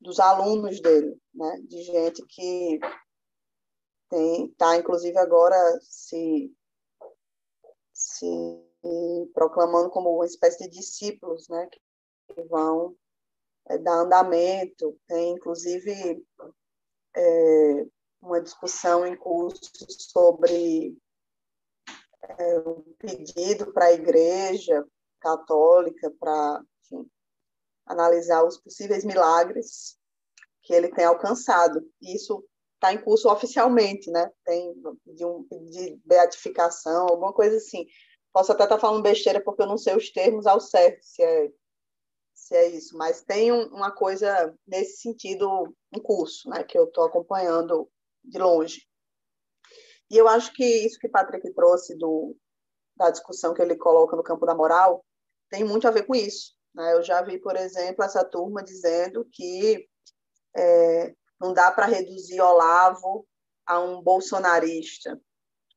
dos 0.00 0.20
alunos 0.20 0.80
dele, 0.80 1.18
né? 1.34 1.60
De 1.62 1.82
gente 1.82 2.24
que 2.26 2.78
tem 4.08 4.48
tá 4.52 4.76
inclusive 4.76 5.18
agora 5.18 5.56
se 5.82 6.54
se 7.92 8.46
proclamando 9.34 9.90
como 9.90 10.14
uma 10.14 10.26
espécie 10.26 10.58
de 10.64 10.78
discípulos, 10.78 11.48
né? 11.48 11.68
Que 12.28 12.42
vão 12.44 12.94
é, 13.68 13.78
dar 13.78 14.00
andamento, 14.00 14.98
tem 15.06 15.32
inclusive 15.32 16.24
é, 17.16 17.86
uma 18.20 18.40
discussão 18.40 19.06
em 19.06 19.16
curso 19.16 19.70
sobre 19.88 20.96
é, 22.22 22.58
um 22.60 22.82
pedido 22.98 23.72
para 23.72 23.86
a 23.86 23.92
Igreja 23.92 24.84
Católica 25.20 26.12
para 26.18 26.62
analisar 27.86 28.44
os 28.44 28.58
possíveis 28.58 29.04
milagres 29.04 29.96
que 30.62 30.74
ele 30.74 30.88
tem 30.88 31.04
alcançado. 31.04 31.82
Isso 32.00 32.44
está 32.74 32.92
em 32.92 33.02
curso 33.02 33.30
oficialmente, 33.30 34.10
né? 34.10 34.30
Tem 34.44 34.74
de 35.06 35.24
um 35.24 35.46
de 35.70 36.00
beatificação, 36.04 37.08
alguma 37.08 37.32
coisa 37.32 37.56
assim. 37.56 37.86
Posso 38.32 38.52
até 38.52 38.64
estar 38.64 38.76
tá 38.76 38.80
falando 38.80 39.02
besteira 39.02 39.42
porque 39.42 39.62
eu 39.62 39.66
não 39.66 39.78
sei 39.78 39.96
os 39.96 40.10
termos 40.10 40.46
ao 40.46 40.60
certo, 40.60 41.02
se 41.02 41.22
é 41.22 41.50
se 42.38 42.54
é 42.54 42.68
isso, 42.68 42.96
mas 42.96 43.20
tem 43.22 43.52
um, 43.52 43.66
uma 43.66 43.90
coisa 43.90 44.54
nesse 44.66 45.02
sentido 45.02 45.74
em 45.92 46.00
curso, 46.00 46.48
né, 46.48 46.62
que 46.62 46.78
eu 46.78 46.84
estou 46.84 47.04
acompanhando 47.04 47.90
de 48.24 48.38
longe. 48.38 48.86
E 50.10 50.16
eu 50.16 50.26
acho 50.26 50.52
que 50.54 50.64
isso 50.64 50.98
que 50.98 51.08
Patrick 51.08 51.52
trouxe 51.52 51.96
do, 51.96 52.34
da 52.96 53.10
discussão 53.10 53.52
que 53.52 53.60
ele 53.60 53.76
coloca 53.76 54.16
no 54.16 54.22
campo 54.22 54.46
da 54.46 54.54
moral 54.54 55.04
tem 55.50 55.64
muito 55.64 55.86
a 55.86 55.90
ver 55.90 56.06
com 56.06 56.14
isso. 56.14 56.54
Né? 56.74 56.94
Eu 56.94 57.02
já 57.02 57.20
vi, 57.22 57.38
por 57.38 57.56
exemplo, 57.56 58.04
essa 58.04 58.24
turma 58.24 58.62
dizendo 58.62 59.26
que 59.32 59.86
é, 60.56 61.14
não 61.40 61.52
dá 61.52 61.70
para 61.70 61.86
reduzir 61.86 62.40
Olavo 62.40 63.26
a 63.66 63.78
um 63.80 64.00
bolsonarista 64.00 65.20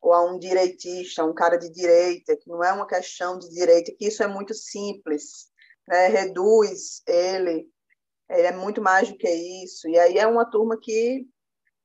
ou 0.02 0.14
a 0.14 0.24
um 0.24 0.40
direitista, 0.40 1.22
a 1.22 1.26
um 1.26 1.34
cara 1.34 1.58
de 1.58 1.70
direita, 1.70 2.38
que 2.38 2.50
não 2.50 2.64
é 2.64 2.72
uma 2.72 2.88
questão 2.88 3.38
de 3.38 3.50
direita, 3.50 3.92
que 3.98 4.08
isso 4.08 4.24
é 4.24 4.28
muito 4.28 4.54
simples 4.54 5.51
né, 5.92 6.08
reduz 6.08 7.04
ele, 7.06 7.70
ele 8.30 8.48
é 8.48 8.52
muito 8.54 8.82
mais 8.82 9.10
do 9.10 9.18
que 9.18 9.30
isso. 9.62 9.90
E 9.90 10.00
aí 10.00 10.18
é 10.18 10.26
uma 10.26 10.50
turma 10.50 10.80
que 10.80 11.28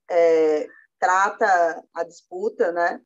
é, 0.09 0.69
trata 0.97 1.85
a 1.93 2.05
disputa 2.05 2.71
né, 2.71 3.03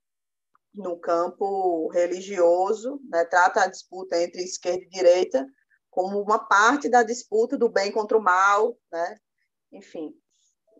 no 0.74 0.98
campo 0.98 1.88
religioso, 1.88 3.01
né, 3.09 3.24
trata 3.24 3.62
a 3.62 3.66
disputa 3.66 4.22
entre 4.22 4.42
esquerda 4.42 4.84
e 4.84 4.90
direita 4.90 5.46
como 5.90 6.20
uma 6.20 6.38
parte 6.38 6.86
da 6.86 7.03
disputa 7.03 7.57
do 7.57 7.70
bem 7.70 7.90
contra 7.90 8.16
o 8.16 8.22
mal, 8.22 8.76
né? 8.92 9.16
enfim. 9.72 10.14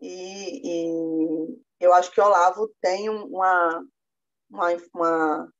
E, 0.01 0.61
e 0.63 1.61
eu 1.79 1.93
acho 1.93 2.11
que 2.11 2.21
Olavo 2.21 2.71
tem 2.79 3.09
uma, 3.09 3.85
uma, 4.49 4.67
uma 4.93 5.53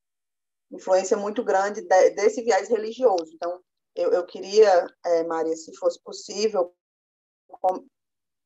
influência 0.71 1.17
muito 1.17 1.43
grande 1.43 1.81
desse 1.81 2.41
viés 2.43 2.69
religioso. 2.69 3.33
Então, 3.33 3.59
eu, 3.95 4.11
eu 4.11 4.25
queria, 4.25 4.87
é, 5.05 5.23
Maria, 5.23 5.55
se 5.55 5.75
fosse 5.75 6.01
possível, 6.01 6.73
com, 7.47 7.85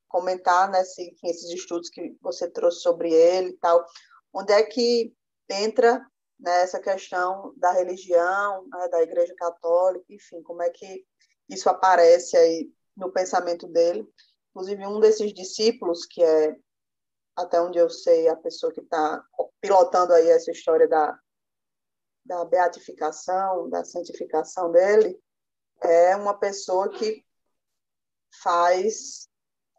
comentar 0.07 0.69
né, 0.69 0.83
se, 0.83 1.15
esses 1.23 1.49
estudos 1.51 1.89
que 1.89 2.15
você 2.21 2.49
trouxe 2.49 2.81
sobre 2.81 3.13
ele 3.13 3.49
e 3.49 3.57
tal, 3.57 3.85
onde 4.33 4.53
é 4.53 4.63
que 4.63 5.13
entra 5.49 6.05
né, 6.39 6.67
questão 6.79 7.53
da 7.57 7.71
religião, 7.71 8.67
né, 8.67 8.87
da 8.89 9.01
Igreja 9.01 9.33
Católica, 9.35 10.05
enfim, 10.09 10.41
como 10.43 10.61
é 10.61 10.69
que 10.69 11.05
isso 11.49 11.69
aparece 11.69 12.35
aí 12.35 12.69
no 12.95 13.11
pensamento 13.11 13.67
dele. 13.67 14.07
Inclusive, 14.49 14.87
um 14.87 14.99
desses 14.99 15.33
discípulos, 15.33 16.05
que 16.05 16.23
é, 16.23 16.55
até 17.35 17.61
onde 17.61 17.77
eu 17.77 17.89
sei, 17.89 18.27
a 18.27 18.35
pessoa 18.35 18.71
que 18.71 18.81
está 18.81 19.23
pilotando 19.61 20.13
aí 20.13 20.29
essa 20.29 20.51
história 20.51 20.87
da, 20.87 21.17
da 22.25 22.45
beatificação, 22.45 23.69
da 23.69 23.83
santificação 23.83 24.71
dele, 24.71 25.19
é 25.81 26.15
uma 26.15 26.37
pessoa 26.37 26.89
que 26.89 27.23
faz 28.41 29.29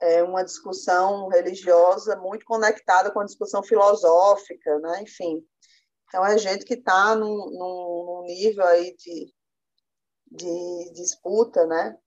é, 0.01 0.23
uma 0.23 0.45
discussão 0.45 1.29
religiosa 1.29 2.17
muito 2.17 2.45
conectada 2.45 3.11
com 3.11 3.21
a 3.21 3.25
discussão 3.25 3.63
filosófica, 3.63 4.79
né? 4.79 5.03
enfim. 5.03 5.47
Então, 6.09 6.25
é 6.25 6.39
gente 6.39 6.65
que 6.65 6.75
está 6.75 7.15
num, 7.15 7.51
num, 7.51 8.25
nível 8.27 8.65
aí 8.65 8.95
de, 8.97 9.35
de 10.31 10.93
disputa, 10.93 11.67
né? 11.67 11.99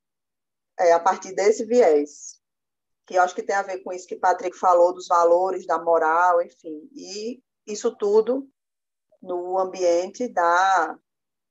É, 0.80 0.94
a 0.94 1.00
partir 1.00 1.34
desse 1.36 1.66
viés, 1.66 2.40
que 3.06 3.16
eu 3.16 3.22
acho 3.22 3.36
que 3.36 3.44
tem 3.44 3.56
a 3.56 3.62
ver 3.62 3.80
com 3.80 3.92
isso 3.92 4.08
que 4.08 4.16
Patrick 4.16 4.58
falou, 4.58 4.94
dos 4.94 5.08
valores, 5.08 5.66
da 5.66 5.78
moral, 5.78 6.42
enfim. 6.42 6.90
E 6.94 7.44
isso 7.68 7.96
tudo 7.98 8.50
no 9.22 9.58
ambiente 9.60 10.28
da 10.30 10.98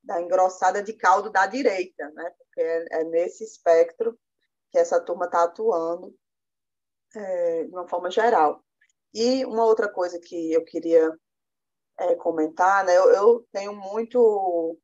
da 0.09 0.23
engrossada 0.23 0.83
de 0.83 0.95
caldo 0.95 1.31
da 1.31 1.47
direita, 1.47 2.11
né? 2.13 2.31
porque 2.39 2.63
é, 2.63 3.01
é 3.01 3.05
nesse 3.05 3.45
espectro 3.45 4.19
que 4.71 4.79
essa 4.79 4.99
turma 4.99 5.27
está 5.27 5.45
atuando 5.45 6.15
é, 7.15 7.65
de 7.65 7.71
uma 7.71 7.87
forma 7.87 8.11
geral. 8.11 8.65
E 9.13 9.45
uma 9.45 9.67
outra 9.67 9.87
coisa 9.87 10.19
que 10.19 10.51
eu 10.51 10.65
queria 10.65 11.15
é, 11.99 12.15
comentar, 12.15 12.87
né? 12.87 12.97
Eu, 12.97 13.11
eu, 13.11 13.47
tenho 13.53 13.75
muito 13.75 14.79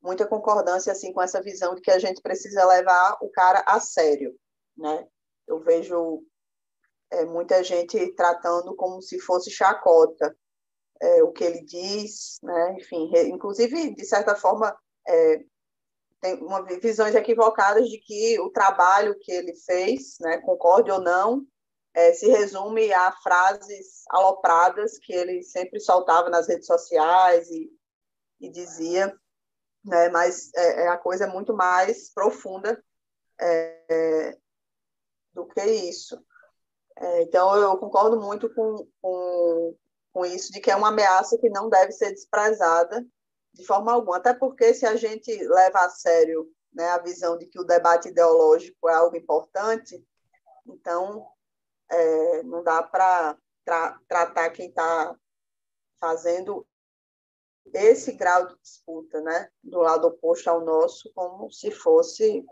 muita 0.00 0.26
concordância 0.26 0.92
assim 0.92 1.12
com 1.12 1.20
essa 1.20 1.42
visão 1.42 1.74
de 1.74 1.82
que 1.82 1.90
a 1.90 1.98
gente 1.98 2.22
precisa 2.22 2.64
levar 2.64 3.18
o 3.20 3.28
cara 3.30 3.62
a 3.66 3.78
sério, 3.80 4.34
né? 4.76 5.06
Eu 5.46 5.60
vejo 5.60 6.24
é, 7.10 7.24
muita 7.26 7.62
gente 7.62 8.14
tratando 8.14 8.74
como 8.76 9.02
se 9.02 9.18
fosse 9.20 9.50
chacota 9.50 10.34
é, 11.00 11.22
o 11.22 11.32
que 11.32 11.44
ele 11.44 11.64
diz, 11.64 12.38
né? 12.42 12.76
enfim, 12.78 13.10
inclusive, 13.26 13.94
de 13.94 14.04
certa 14.04 14.34
forma, 14.34 14.76
é, 15.06 15.44
tem 16.20 16.34
uma 16.42 16.62
visões 16.62 17.14
equivocadas 17.14 17.88
de 17.88 17.98
que 17.98 18.38
o 18.40 18.50
trabalho 18.50 19.18
que 19.20 19.30
ele 19.30 19.54
fez, 19.54 20.16
né, 20.20 20.38
concorde 20.38 20.90
ou 20.90 21.00
não, 21.00 21.46
é, 21.94 22.12
se 22.12 22.28
resume 22.28 22.92
a 22.92 23.12
frases 23.12 24.02
alopradas 24.10 24.98
que 24.98 25.12
ele 25.12 25.42
sempre 25.42 25.80
soltava 25.80 26.28
nas 26.28 26.48
redes 26.48 26.66
sociais 26.66 27.48
e, 27.50 27.70
e 28.40 28.50
dizia, 28.50 29.14
né, 29.84 30.08
mas 30.08 30.50
é, 30.54 30.84
é 30.84 30.88
a 30.88 30.98
coisa 30.98 31.24
é 31.24 31.28
muito 31.28 31.54
mais 31.54 32.12
profunda 32.12 32.82
é, 33.40 34.36
do 35.32 35.46
que 35.46 35.64
isso. 35.64 36.20
É, 36.96 37.22
então, 37.22 37.56
eu 37.56 37.76
concordo 37.78 38.20
muito 38.20 38.52
com, 38.52 38.88
com, 39.00 39.76
com 40.18 40.26
isso, 40.26 40.52
de 40.52 40.60
que 40.60 40.68
é 40.68 40.74
uma 40.74 40.88
ameaça 40.88 41.38
que 41.38 41.48
não 41.48 41.68
deve 41.68 41.92
ser 41.92 42.10
desprezada 42.10 43.06
de 43.54 43.64
forma 43.64 43.92
alguma. 43.92 44.16
Até 44.16 44.34
porque, 44.34 44.74
se 44.74 44.84
a 44.84 44.96
gente 44.96 45.32
leva 45.46 45.78
a 45.84 45.90
sério 45.90 46.52
né, 46.72 46.88
a 46.88 46.98
visão 46.98 47.38
de 47.38 47.46
que 47.46 47.60
o 47.60 47.64
debate 47.64 48.08
ideológico 48.08 48.88
é 48.88 48.94
algo 48.94 49.16
importante, 49.16 50.04
então 50.66 51.24
é, 51.88 52.42
não 52.42 52.64
dá 52.64 52.82
para 52.82 53.38
tra 53.64 54.00
tratar 54.08 54.50
quem 54.50 54.68
está 54.70 55.16
fazendo 56.00 56.66
esse 57.72 58.12
grau 58.12 58.48
de 58.48 58.58
disputa, 58.60 59.20
né, 59.20 59.48
do 59.62 59.78
lado 59.78 60.08
oposto 60.08 60.50
ao 60.50 60.64
nosso, 60.64 61.12
como 61.14 61.48
se 61.52 61.70
fosse, 61.70 62.44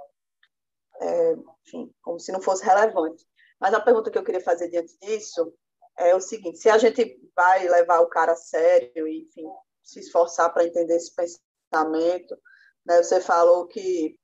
é, 1.01 1.33
enfim, 1.67 1.93
como 2.01 2.21
se 2.21 2.31
não 2.31 2.41
fosse 2.41 2.65
relevante. 2.65 3.27
Mas 3.59 3.75
a 3.75 3.81
pergunta 3.81 4.09
que 4.09 4.19
eu 4.19 4.25
queria 4.25 4.41
fazer 4.41 4.69
diante 4.69 4.97
disso 5.01 5.53
é 5.97 6.15
o 6.15 6.21
seguinte: 6.21 6.59
se 6.59 6.69
a 6.69 6.79
gente 6.79 7.19
vai 7.35 7.67
levar 7.69 8.01
o 8.01 8.09
cara 8.09 8.33
a 8.33 8.37
sério 8.37 9.07
enfim, 9.07 9.47
se 9.83 10.01
esforçar 10.01 10.53
para 10.53 10.65
entender 10.65 10.97
esse 10.97 11.13
pensamento, 11.15 12.37
né, 12.85 13.03
você 13.03 13.21
falou 13.21 13.67
que 13.67 14.19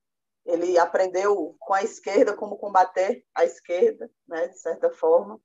ele 0.44 0.78
aprendeu 0.78 1.56
com 1.60 1.72
a 1.72 1.82
esquerda 1.82 2.36
como 2.36 2.58
combater 2.58 3.24
a 3.34 3.44
esquerda, 3.44 4.10
né, 4.26 4.48
de 4.48 4.58
certa 4.58 4.90
forma. 4.90 5.40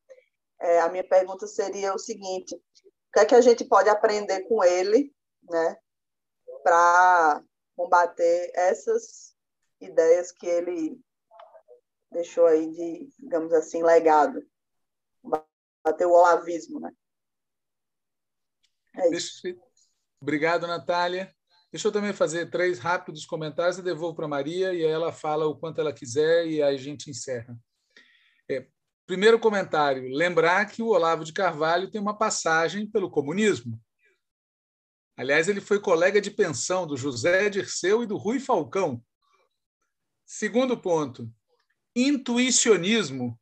É, 0.59 0.80
a 0.80 0.89
minha 0.89 1.07
pergunta 1.07 1.45
seria 1.47 1.93
o 1.93 1.99
seguinte: 1.99 2.55
o 2.55 3.11
que 3.13 3.19
é 3.19 3.25
que 3.25 3.36
a 3.36 3.41
gente 3.41 3.63
pode 3.65 3.89
aprender 3.89 4.41
com 4.47 4.63
ele, 4.63 5.13
né, 5.43 5.78
para 6.63 7.43
combater 7.75 8.51
essas 8.55 9.36
ideias 9.80 10.32
que 10.32 10.47
ele 10.47 10.99
deixou 12.11 12.47
aí 12.47 12.69
de, 12.71 13.09
digamos 13.19 13.53
assim, 13.53 13.84
legado. 13.84 14.43
Bater 15.88 16.05
o 16.05 16.11
olavismo, 16.11 16.81
né? 16.81 16.91
É 18.95 19.09
isso. 19.15 19.41
Obrigado, 20.19 20.67
Natália. 20.67 21.33
Deixa 21.71 21.88
eu 21.88 21.91
também 21.91 22.11
fazer 22.11 22.49
três 22.49 22.77
rápidos 22.77 23.25
comentários 23.25 23.77
e 23.77 23.81
devolvo 23.81 24.15
para 24.15 24.27
Maria, 24.27 24.73
e 24.73 24.83
aí 24.83 24.91
ela 24.91 25.13
fala 25.13 25.47
o 25.47 25.57
quanto 25.57 25.79
ela 25.79 25.93
quiser 25.93 26.45
e 26.45 26.61
aí 26.61 26.75
a 26.75 26.77
gente 26.77 27.09
encerra. 27.09 27.57
É, 28.49 28.67
primeiro 29.05 29.39
comentário: 29.39 30.13
lembrar 30.13 30.65
que 30.65 30.81
o 30.81 30.88
Olavo 30.88 31.23
de 31.23 31.31
Carvalho 31.31 31.89
tem 31.89 32.01
uma 32.01 32.17
passagem 32.17 32.85
pelo 32.85 33.09
comunismo. 33.09 33.81
Aliás, 35.15 35.47
ele 35.47 35.61
foi 35.61 35.79
colega 35.79 36.19
de 36.19 36.31
pensão 36.31 36.85
do 36.85 36.97
José 36.97 37.49
Dirceu 37.49 38.03
e 38.03 38.07
do 38.07 38.17
Rui 38.17 38.39
Falcão. 38.39 39.01
Segundo 40.25 40.77
ponto: 40.77 41.31
intuicionismo 41.95 43.39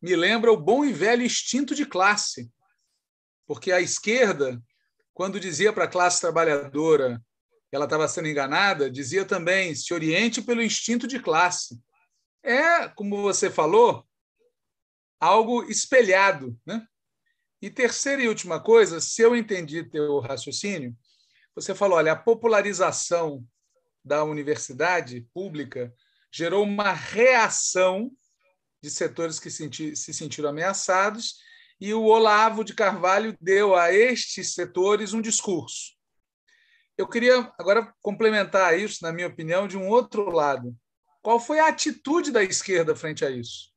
me 0.00 0.14
lembra 0.14 0.52
o 0.52 0.56
bom 0.56 0.84
e 0.84 0.92
velho 0.92 1.22
instinto 1.22 1.74
de 1.74 1.84
classe, 1.84 2.50
porque 3.46 3.72
a 3.72 3.80
esquerda, 3.80 4.62
quando 5.12 5.40
dizia 5.40 5.72
para 5.72 5.84
a 5.84 5.88
classe 5.88 6.20
trabalhadora 6.20 7.20
que 7.68 7.76
ela 7.76 7.84
estava 7.84 8.08
sendo 8.08 8.28
enganada, 8.28 8.90
dizia 8.90 9.24
também: 9.24 9.74
se 9.74 9.92
oriente 9.92 10.40
pelo 10.42 10.62
instinto 10.62 11.06
de 11.06 11.18
classe. 11.18 11.80
É, 12.42 12.88
como 12.88 13.20
você 13.22 13.50
falou, 13.50 14.06
algo 15.20 15.64
espelhado. 15.64 16.58
Né? 16.64 16.86
E 17.60 17.68
terceira 17.68 18.22
e 18.22 18.28
última 18.28 18.60
coisa, 18.60 19.00
se 19.00 19.20
eu 19.20 19.34
entendi 19.34 19.82
teu 19.82 20.20
raciocínio, 20.20 20.96
você 21.54 21.74
falou: 21.74 21.98
olha, 21.98 22.12
a 22.12 22.16
popularização 22.16 23.44
da 24.04 24.24
universidade 24.24 25.26
pública 25.34 25.92
gerou 26.32 26.62
uma 26.64 26.92
reação 26.92 28.10
de 28.82 28.90
setores 28.90 29.40
que 29.40 29.50
senti, 29.50 29.96
se 29.96 30.12
sentiram 30.14 30.50
ameaçados, 30.50 31.36
e 31.80 31.94
o 31.94 32.04
Olavo 32.04 32.64
de 32.64 32.74
Carvalho 32.74 33.36
deu 33.40 33.76
a 33.76 33.92
estes 33.92 34.54
setores 34.54 35.12
um 35.12 35.20
discurso. 35.20 35.96
Eu 36.96 37.08
queria 37.08 37.52
agora 37.58 37.94
complementar 38.02 38.76
isso, 38.78 38.98
na 39.02 39.12
minha 39.12 39.28
opinião, 39.28 39.68
de 39.68 39.76
um 39.76 39.88
outro 39.88 40.30
lado. 40.30 40.76
Qual 41.22 41.38
foi 41.38 41.60
a 41.60 41.68
atitude 41.68 42.32
da 42.32 42.42
esquerda 42.42 42.96
frente 42.96 43.24
a 43.24 43.30
isso? 43.30 43.72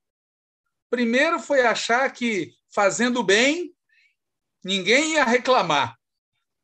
Primeiro 0.90 1.40
foi 1.40 1.62
achar 1.62 2.12
que, 2.12 2.52
fazendo 2.74 3.24
bem, 3.24 3.76
ninguém 4.64 5.14
ia 5.14 5.24
reclamar. 5.24 5.96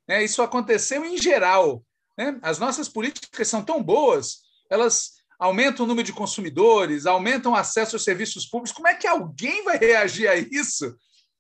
Né? 0.07 0.23
Isso 0.23 0.41
aconteceu 0.41 1.05
em 1.05 1.17
geral. 1.17 1.83
Né? 2.17 2.39
As 2.41 2.57
nossas 2.57 2.89
políticas 2.89 3.47
são 3.47 3.63
tão 3.63 3.83
boas, 3.83 4.41
elas 4.69 5.16
aumentam 5.39 5.85
o 5.85 5.88
número 5.88 6.05
de 6.05 6.13
consumidores, 6.13 7.05
aumentam 7.05 7.51
o 7.51 7.55
acesso 7.55 7.95
aos 7.95 8.03
serviços 8.03 8.45
públicos. 8.45 8.75
Como 8.75 8.88
é 8.88 8.95
que 8.95 9.07
alguém 9.07 9.63
vai 9.63 9.77
reagir 9.77 10.27
a 10.27 10.35
isso? 10.35 10.95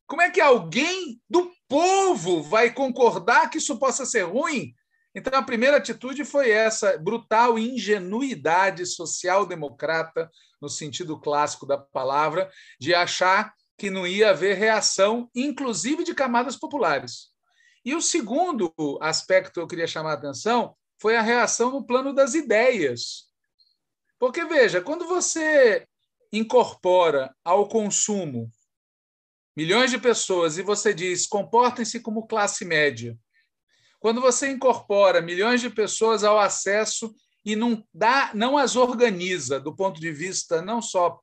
Como 0.05 0.21
é 0.21 0.29
que 0.29 0.39
alguém 0.39 1.19
do 1.29 1.51
povo 1.67 2.41
vai 2.41 2.71
concordar 2.73 3.49
que 3.49 3.57
isso 3.57 3.77
possa 3.77 4.05
ser 4.05 4.23
ruim? 4.23 4.73
Então, 5.13 5.37
a 5.37 5.43
primeira 5.43 5.77
atitude 5.77 6.23
foi 6.23 6.51
essa 6.51 6.97
brutal 6.97 7.57
ingenuidade 7.57 8.85
social-democrata, 8.85 10.29
no 10.61 10.69
sentido 10.69 11.19
clássico 11.19 11.65
da 11.65 11.77
palavra, 11.77 12.49
de 12.79 12.93
achar 12.93 13.51
que 13.77 13.89
não 13.89 14.05
ia 14.07 14.29
haver 14.29 14.57
reação, 14.57 15.29
inclusive 15.35 16.03
de 16.03 16.13
camadas 16.13 16.55
populares. 16.55 17.31
E 17.83 17.95
o 17.95 18.01
segundo 18.01 18.73
aspecto 19.01 19.53
que 19.53 19.59
eu 19.59 19.67
queria 19.67 19.87
chamar 19.87 20.11
a 20.11 20.13
atenção 20.13 20.75
foi 21.01 21.15
a 21.15 21.21
reação 21.21 21.71
no 21.71 21.85
plano 21.85 22.13
das 22.13 22.33
ideias. 22.33 23.26
Porque, 24.19 24.45
veja, 24.45 24.81
quando 24.81 25.05
você 25.05 25.87
incorpora 26.31 27.35
ao 27.43 27.67
consumo 27.67 28.51
milhões 29.55 29.89
de 29.89 29.97
pessoas 29.97 30.57
e 30.57 30.61
você 30.61 30.93
diz 30.93 31.25
comportem-se 31.25 31.99
como 31.99 32.27
classe 32.27 32.65
média, 32.65 33.17
quando 33.99 34.21
você 34.21 34.49
incorpora 34.49 35.21
milhões 35.21 35.61
de 35.61 35.69
pessoas 35.69 36.23
ao 36.23 36.37
acesso 36.37 37.13
e 37.43 37.55
não 37.55 37.83
dá, 37.93 38.31
não 38.35 38.57
as 38.57 38.75
organiza 38.75 39.59
do 39.59 39.75
ponto 39.75 39.99
de 39.99 40.11
vista 40.11 40.61
não 40.61 40.81
só 40.81 41.19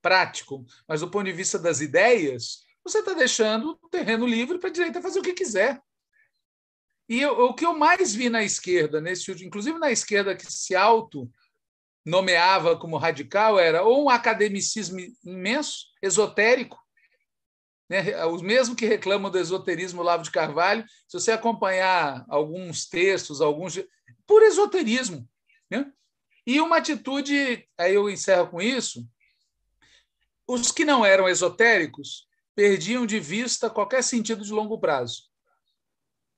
prático, 0.00 0.64
mas 0.86 1.00
do 1.00 1.10
ponto 1.10 1.26
de 1.26 1.32
vista 1.32 1.58
das 1.58 1.80
ideias, 1.80 2.64
você 2.84 3.00
está 3.00 3.12
deixando 3.12 3.78
o 3.82 3.88
terreno 3.88 4.26
livre 4.26 4.58
para 4.58 4.70
a 4.70 4.72
direita 4.72 5.02
fazer 5.02 5.18
o 5.18 5.22
que 5.22 5.34
quiser. 5.34 5.80
E 7.08 7.20
eu, 7.20 7.32
o 7.38 7.54
que 7.54 7.64
eu 7.64 7.74
mais 7.74 8.14
vi 8.14 8.28
na 8.28 8.42
esquerda, 8.42 9.00
nesse 9.00 9.30
inclusive 9.44 9.78
na 9.78 9.90
esquerda 9.90 10.36
que 10.36 10.50
se 10.50 10.74
auto 10.74 11.30
nomeava 12.08 12.74
como 12.74 12.96
radical 12.96 13.58
era 13.58 13.82
ou 13.82 14.04
um 14.04 14.08
academicismo 14.08 14.98
imenso, 15.22 15.86
esotérico, 16.00 16.82
né? 17.88 18.24
os 18.24 18.40
mesmos 18.40 18.76
que 18.76 18.86
reclamam 18.86 19.30
do 19.30 19.38
esoterismo 19.38 20.02
Lavo 20.02 20.22
de 20.22 20.30
Carvalho, 20.30 20.84
se 21.06 21.20
você 21.20 21.32
acompanhar 21.32 22.24
alguns 22.28 22.86
textos, 22.86 23.42
alguns 23.42 23.78
por 24.26 24.42
esoterismo, 24.42 25.28
né? 25.70 25.92
e 26.46 26.60
uma 26.62 26.78
atitude, 26.78 27.68
aí 27.76 27.94
eu 27.94 28.08
encerro 28.08 28.48
com 28.48 28.62
isso, 28.62 29.06
os 30.46 30.72
que 30.72 30.86
não 30.86 31.04
eram 31.04 31.28
esotéricos 31.28 32.26
perdiam 32.54 33.04
de 33.04 33.20
vista 33.20 33.68
qualquer 33.68 34.02
sentido 34.02 34.42
de 34.42 34.52
longo 34.52 34.80
prazo. 34.80 35.24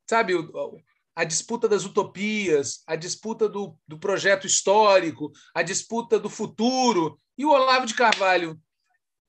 Sabe, 0.08 0.34
a 1.20 1.24
disputa 1.24 1.68
das 1.68 1.84
utopias, 1.84 2.82
a 2.86 2.96
disputa 2.96 3.46
do, 3.46 3.76
do 3.86 3.98
projeto 3.98 4.46
histórico, 4.46 5.30
a 5.54 5.60
disputa 5.60 6.18
do 6.18 6.30
futuro. 6.30 7.18
E 7.36 7.44
o 7.44 7.50
Olavo 7.50 7.84
de 7.84 7.92
Carvalho 7.92 8.58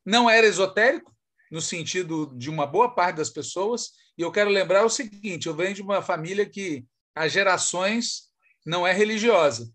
não 0.06 0.30
era 0.30 0.48
esotérico, 0.48 1.14
no 1.52 1.60
sentido 1.60 2.34
de 2.38 2.50
uma 2.50 2.66
boa 2.66 2.96
parte 2.96 3.18
das 3.18 3.30
pessoas. 3.30 3.90
E 4.18 4.22
eu 4.22 4.32
quero 4.32 4.50
lembrar 4.50 4.86
o 4.86 4.90
seguinte: 4.90 5.48
eu 5.48 5.54
venho 5.54 5.76
de 5.76 5.82
uma 5.82 6.02
família 6.02 6.50
que 6.50 6.86
há 7.14 7.28
gerações 7.28 8.30
não 8.66 8.88
é 8.88 8.94
religiosa. 8.94 9.70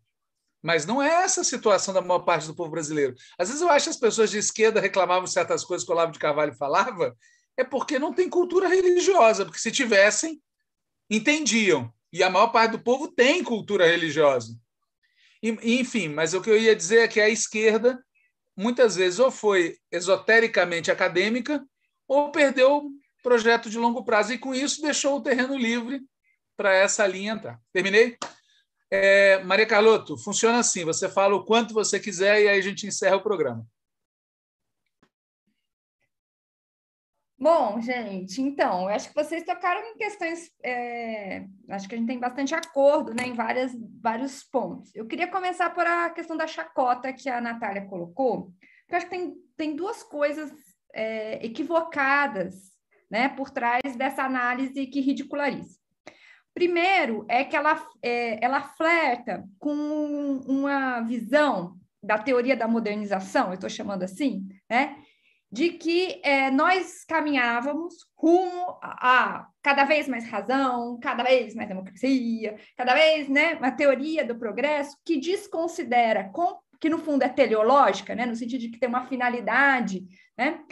Mas 0.62 0.86
não 0.86 1.02
é 1.02 1.22
essa 1.22 1.42
a 1.42 1.44
situação 1.44 1.92
da 1.92 2.00
maior 2.00 2.20
parte 2.20 2.46
do 2.46 2.56
povo 2.56 2.70
brasileiro. 2.70 3.14
Às 3.38 3.48
vezes 3.48 3.60
eu 3.60 3.68
acho 3.68 3.84
que 3.84 3.90
as 3.90 4.00
pessoas 4.00 4.30
de 4.30 4.38
esquerda 4.38 4.80
reclamavam 4.80 5.26
certas 5.26 5.62
coisas 5.62 5.84
que 5.84 5.92
o 5.92 5.94
Olavo 5.94 6.12
de 6.12 6.18
Carvalho 6.18 6.54
falava, 6.54 7.14
é 7.58 7.62
porque 7.62 7.98
não 7.98 8.14
tem 8.14 8.30
cultura 8.30 8.68
religiosa, 8.68 9.44
porque 9.44 9.60
se 9.60 9.70
tivessem, 9.70 10.40
entendiam. 11.10 11.94
E 12.12 12.22
a 12.22 12.30
maior 12.30 12.48
parte 12.48 12.72
do 12.72 12.78
povo 12.78 13.08
tem 13.08 13.42
cultura 13.42 13.86
religiosa. 13.86 14.54
Enfim, 15.42 16.08
mas 16.08 16.34
o 16.34 16.40
que 16.40 16.50
eu 16.50 16.58
ia 16.58 16.74
dizer 16.74 17.00
é 17.00 17.08
que 17.08 17.20
a 17.20 17.28
esquerda, 17.28 18.02
muitas 18.56 18.96
vezes, 18.96 19.18
ou 19.18 19.30
foi 19.30 19.76
esotericamente 19.90 20.90
acadêmica, 20.90 21.64
ou 22.08 22.30
perdeu 22.30 22.90
projeto 23.22 23.68
de 23.68 23.78
longo 23.78 24.04
prazo, 24.04 24.32
e 24.32 24.38
com 24.38 24.54
isso 24.54 24.80
deixou 24.82 25.16
o 25.16 25.22
terreno 25.22 25.56
livre 25.56 26.00
para 26.56 26.74
essa 26.74 27.06
linha 27.06 27.32
entrar. 27.32 27.60
Terminei? 27.72 28.16
É, 28.90 29.42
Maria 29.42 29.66
Carlotto, 29.66 30.16
funciona 30.16 30.58
assim: 30.58 30.84
você 30.84 31.08
fala 31.08 31.34
o 31.34 31.44
quanto 31.44 31.74
você 31.74 31.98
quiser 31.98 32.42
e 32.42 32.48
aí 32.48 32.58
a 32.58 32.62
gente 32.62 32.86
encerra 32.86 33.16
o 33.16 33.22
programa. 33.22 33.66
Bom, 37.38 37.78
gente, 37.82 38.40
então, 38.40 38.82
eu 38.82 38.88
acho 38.88 39.10
que 39.10 39.14
vocês 39.14 39.44
tocaram 39.44 39.82
em 39.82 39.96
questões, 39.98 40.50
é, 40.64 41.44
acho 41.68 41.86
que 41.86 41.94
a 41.94 41.98
gente 41.98 42.06
tem 42.06 42.18
bastante 42.18 42.54
acordo 42.54 43.12
né, 43.12 43.24
em 43.26 43.34
várias, 43.34 43.72
vários 44.02 44.42
pontos. 44.42 44.90
Eu 44.94 45.06
queria 45.06 45.26
começar 45.26 45.68
por 45.74 45.86
a 45.86 46.08
questão 46.08 46.34
da 46.34 46.46
chacota 46.46 47.12
que 47.12 47.28
a 47.28 47.38
Natália 47.38 47.84
colocou, 47.84 48.50
eu 48.88 48.96
acho 48.96 49.06
que 49.06 49.10
tem, 49.10 49.34
tem 49.54 49.76
duas 49.76 50.02
coisas 50.02 50.50
é, 50.94 51.44
equivocadas 51.44 52.54
né, 53.10 53.28
por 53.28 53.50
trás 53.50 53.96
dessa 53.96 54.22
análise 54.22 54.86
que 54.86 55.00
ridiculariza. 55.00 55.78
Primeiro 56.54 57.26
é 57.28 57.44
que 57.44 57.54
ela, 57.54 57.86
é, 58.02 58.42
ela 58.42 58.62
flerta 58.62 59.44
com 59.58 60.40
uma 60.46 61.00
visão 61.00 61.76
da 62.02 62.16
teoria 62.16 62.56
da 62.56 62.66
modernização, 62.66 63.48
eu 63.48 63.54
estou 63.54 63.68
chamando 63.68 64.04
assim, 64.04 64.48
né, 64.70 64.96
de 65.56 65.70
que 65.70 66.20
é, 66.22 66.50
nós 66.50 67.02
caminhávamos 67.02 67.94
rumo 68.14 68.78
a, 68.82 69.38
a, 69.38 69.48
cada 69.62 69.84
vez 69.84 70.06
mais 70.06 70.28
razão, 70.28 70.98
cada 71.00 71.22
vez 71.22 71.54
mais 71.54 71.66
democracia, 71.66 72.58
cada 72.76 72.92
vez, 72.92 73.26
né, 73.26 73.54
uma 73.54 73.70
teoria 73.70 74.22
do 74.22 74.38
progresso 74.38 74.98
que 75.02 75.16
desconsidera, 75.16 76.28
com, 76.30 76.58
que 76.78 76.90
no 76.90 76.98
fundo 76.98 77.22
é 77.22 77.28
teleológica, 77.30 78.14
né, 78.14 78.26
no 78.26 78.36
sentido 78.36 78.60
de 78.60 78.68
que 78.68 78.78
tem 78.78 78.86
uma 78.86 79.06
finalidade, 79.06 80.04
né, 80.36 80.62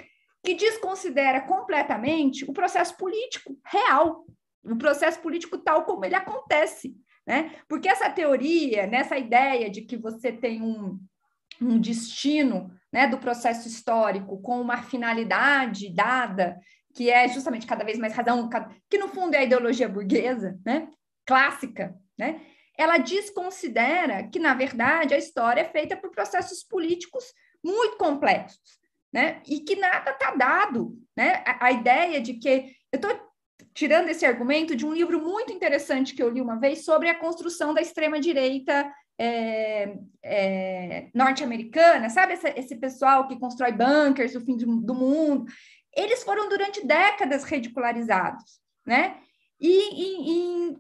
que 0.45 0.53
desconsidera 0.53 1.41
completamente 1.41 2.45
o 2.45 2.53
processo 2.53 2.95
político 2.99 3.59
real, 3.65 4.27
o 4.63 4.77
processo 4.77 5.19
político 5.21 5.57
tal 5.57 5.85
como 5.85 6.05
ele 6.05 6.15
acontece, 6.15 6.95
né? 7.27 7.57
Porque 7.67 7.89
essa 7.89 8.11
teoria, 8.11 8.87
nessa 8.87 9.17
ideia 9.17 9.71
de 9.71 9.81
que 9.81 9.97
você 9.97 10.31
tem 10.31 10.61
um, 10.61 11.01
um 11.61 11.79
destino 11.79 12.71
né, 12.93 13.07
do 13.07 13.19
processo 13.19 13.67
histórico 13.69 14.41
com 14.41 14.61
uma 14.61 14.83
finalidade 14.83 15.93
dada, 15.93 16.59
que 16.95 17.11
é 17.11 17.29
justamente 17.29 17.67
cada 17.67 17.85
vez 17.85 17.99
mais 17.99 18.13
razão, 18.13 18.49
que 18.89 18.99
no 18.99 19.09
fundo 19.09 19.35
é 19.35 19.39
a 19.39 19.45
ideologia 19.45 19.89
burguesa, 19.89 20.59
né, 20.65 20.89
clássica, 21.27 21.95
né, 22.19 22.41
ela 22.77 22.99
desconsidera 22.99 24.29
que, 24.29 24.39
na 24.39 24.55
verdade, 24.55 25.15
a 25.15 25.19
história 25.19 25.61
é 25.61 25.65
feita 25.65 25.97
por 25.97 26.11
processos 26.11 26.63
políticos 26.65 27.33
muito 27.63 27.97
complexos, 27.97 28.79
né? 29.13 29.41
E 29.47 29.61
que 29.61 29.77
nada 29.77 30.11
está 30.11 30.35
dado, 30.35 30.99
né? 31.17 31.43
A, 31.47 31.67
a, 31.67 31.73
ideia 31.73 32.21
de 32.21 32.35
que 32.35 32.75
eu 32.93 32.97
estou 32.97 33.17
tirando 33.73 34.09
esse 34.09 34.27
argumento 34.27 34.75
de 34.75 34.85
um 34.85 34.93
livro 34.93 35.21
muito 35.21 35.53
interessante 35.53 36.15
que 36.15 36.23
eu 36.23 36.29
li 36.29 36.41
uma 36.41 36.59
vez 36.59 36.85
sobre 36.85 37.09
a 37.09 37.19
construção 37.19 37.73
da 37.73 37.81
extrema 37.81 38.21
direita 38.21 38.93
é, 39.19 39.97
é, 40.23 41.09
norte-americana, 41.15 42.11
sabe 42.11 42.35
esse, 42.57 42.77
pessoal 42.77 43.29
que 43.29 43.39
constrói 43.39 43.73
bunkers, 43.73 44.35
o 44.35 44.41
fim 44.41 44.57
de, 44.57 44.65
do 44.65 44.95
mundo, 44.95 45.45
eles 45.97 46.23
foram 46.25 46.49
durante 46.49 46.85
décadas 46.85 47.45
ridicularizados, 47.45 48.61
né? 48.85 49.17
E 49.61 50.33
em 50.33 50.77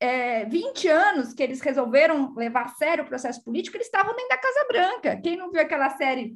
é, 0.00 0.44
20 0.44 0.88
anos 0.88 1.32
que 1.32 1.42
eles 1.42 1.60
resolveram 1.60 2.34
levar 2.34 2.64
a 2.64 2.68
sério 2.68 3.04
o 3.04 3.06
processo 3.06 3.42
político, 3.42 3.76
eles 3.76 3.86
estavam 3.86 4.14
dentro 4.14 4.28
da 4.28 4.38
Casa 4.38 4.66
Branca. 4.68 5.20
Quem 5.20 5.36
não 5.36 5.50
viu 5.50 5.60
aquela 5.60 5.90
série, 5.90 6.34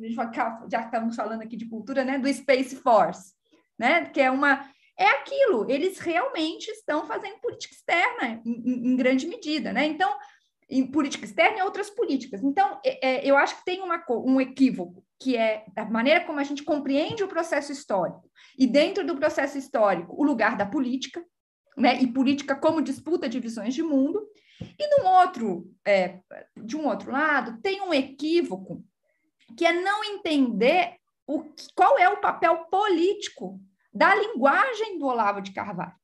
já 0.70 0.80
estamos 0.80 1.16
falando 1.16 1.42
aqui 1.42 1.56
de 1.56 1.68
cultura, 1.68 2.04
né, 2.04 2.18
do 2.18 2.32
Space 2.32 2.76
Force, 2.76 3.34
né, 3.78 4.06
que 4.06 4.20
é 4.20 4.30
uma 4.30 4.68
é 4.98 5.08
aquilo, 5.08 5.68
eles 5.70 5.98
realmente 5.98 6.70
estão 6.70 7.06
fazendo 7.06 7.40
política 7.40 7.74
externa 7.74 8.40
em, 8.44 8.92
em 8.92 8.96
grande 8.96 9.26
medida, 9.26 9.72
né? 9.72 9.86
Então, 9.86 10.14
em 10.68 10.86
política 10.86 11.24
externa 11.24 11.58
e 11.58 11.62
outras 11.62 11.90
políticas. 11.90 12.42
Então, 12.42 12.80
é, 12.84 13.06
é, 13.06 13.26
eu 13.30 13.36
acho 13.36 13.56
que 13.56 13.64
tem 13.64 13.82
uma, 13.82 14.02
um 14.10 14.40
equívoco, 14.40 15.04
que 15.20 15.36
é 15.36 15.64
a 15.76 15.84
maneira 15.84 16.24
como 16.24 16.38
a 16.38 16.44
gente 16.44 16.62
compreende 16.62 17.22
o 17.22 17.28
processo 17.28 17.72
histórico, 17.72 18.30
e 18.58 18.66
dentro 18.66 19.04
do 19.06 19.16
processo 19.16 19.58
histórico, 19.58 20.14
o 20.18 20.24
lugar 20.24 20.56
da 20.56 20.66
política, 20.66 21.24
né, 21.76 22.00
e 22.00 22.06
política 22.06 22.54
como 22.54 22.82
disputa 22.82 23.28
de 23.28 23.40
visões 23.40 23.74
de 23.74 23.82
mundo. 23.82 24.26
E 24.78 24.98
no 24.98 25.08
outro, 25.08 25.70
é, 25.84 26.20
de 26.56 26.76
um 26.76 26.86
outro 26.86 27.10
lado, 27.10 27.60
tem 27.60 27.80
um 27.80 27.92
equívoco 27.92 28.84
que 29.56 29.66
é 29.66 29.72
não 29.72 30.04
entender 30.04 30.96
o, 31.26 31.44
qual 31.74 31.98
é 31.98 32.08
o 32.08 32.20
papel 32.20 32.66
político 32.70 33.60
da 33.92 34.14
linguagem 34.14 34.98
do 34.98 35.06
Olavo 35.06 35.40
de 35.40 35.52
Carvalho. 35.52 35.94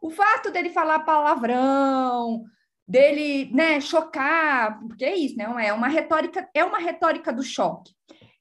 O 0.00 0.10
fato 0.10 0.50
dele 0.50 0.70
falar 0.70 1.00
palavrão, 1.00 2.44
dele 2.86 3.50
né, 3.52 3.80
chocar, 3.80 4.80
porque 4.80 5.04
é 5.04 5.16
isso, 5.16 5.36
né? 5.36 5.44
É 5.66 5.72
uma 5.72 5.88
retórica, 5.88 6.48
é 6.54 6.64
uma 6.64 6.78
retórica 6.78 7.32
do 7.32 7.42
choque. 7.42 7.92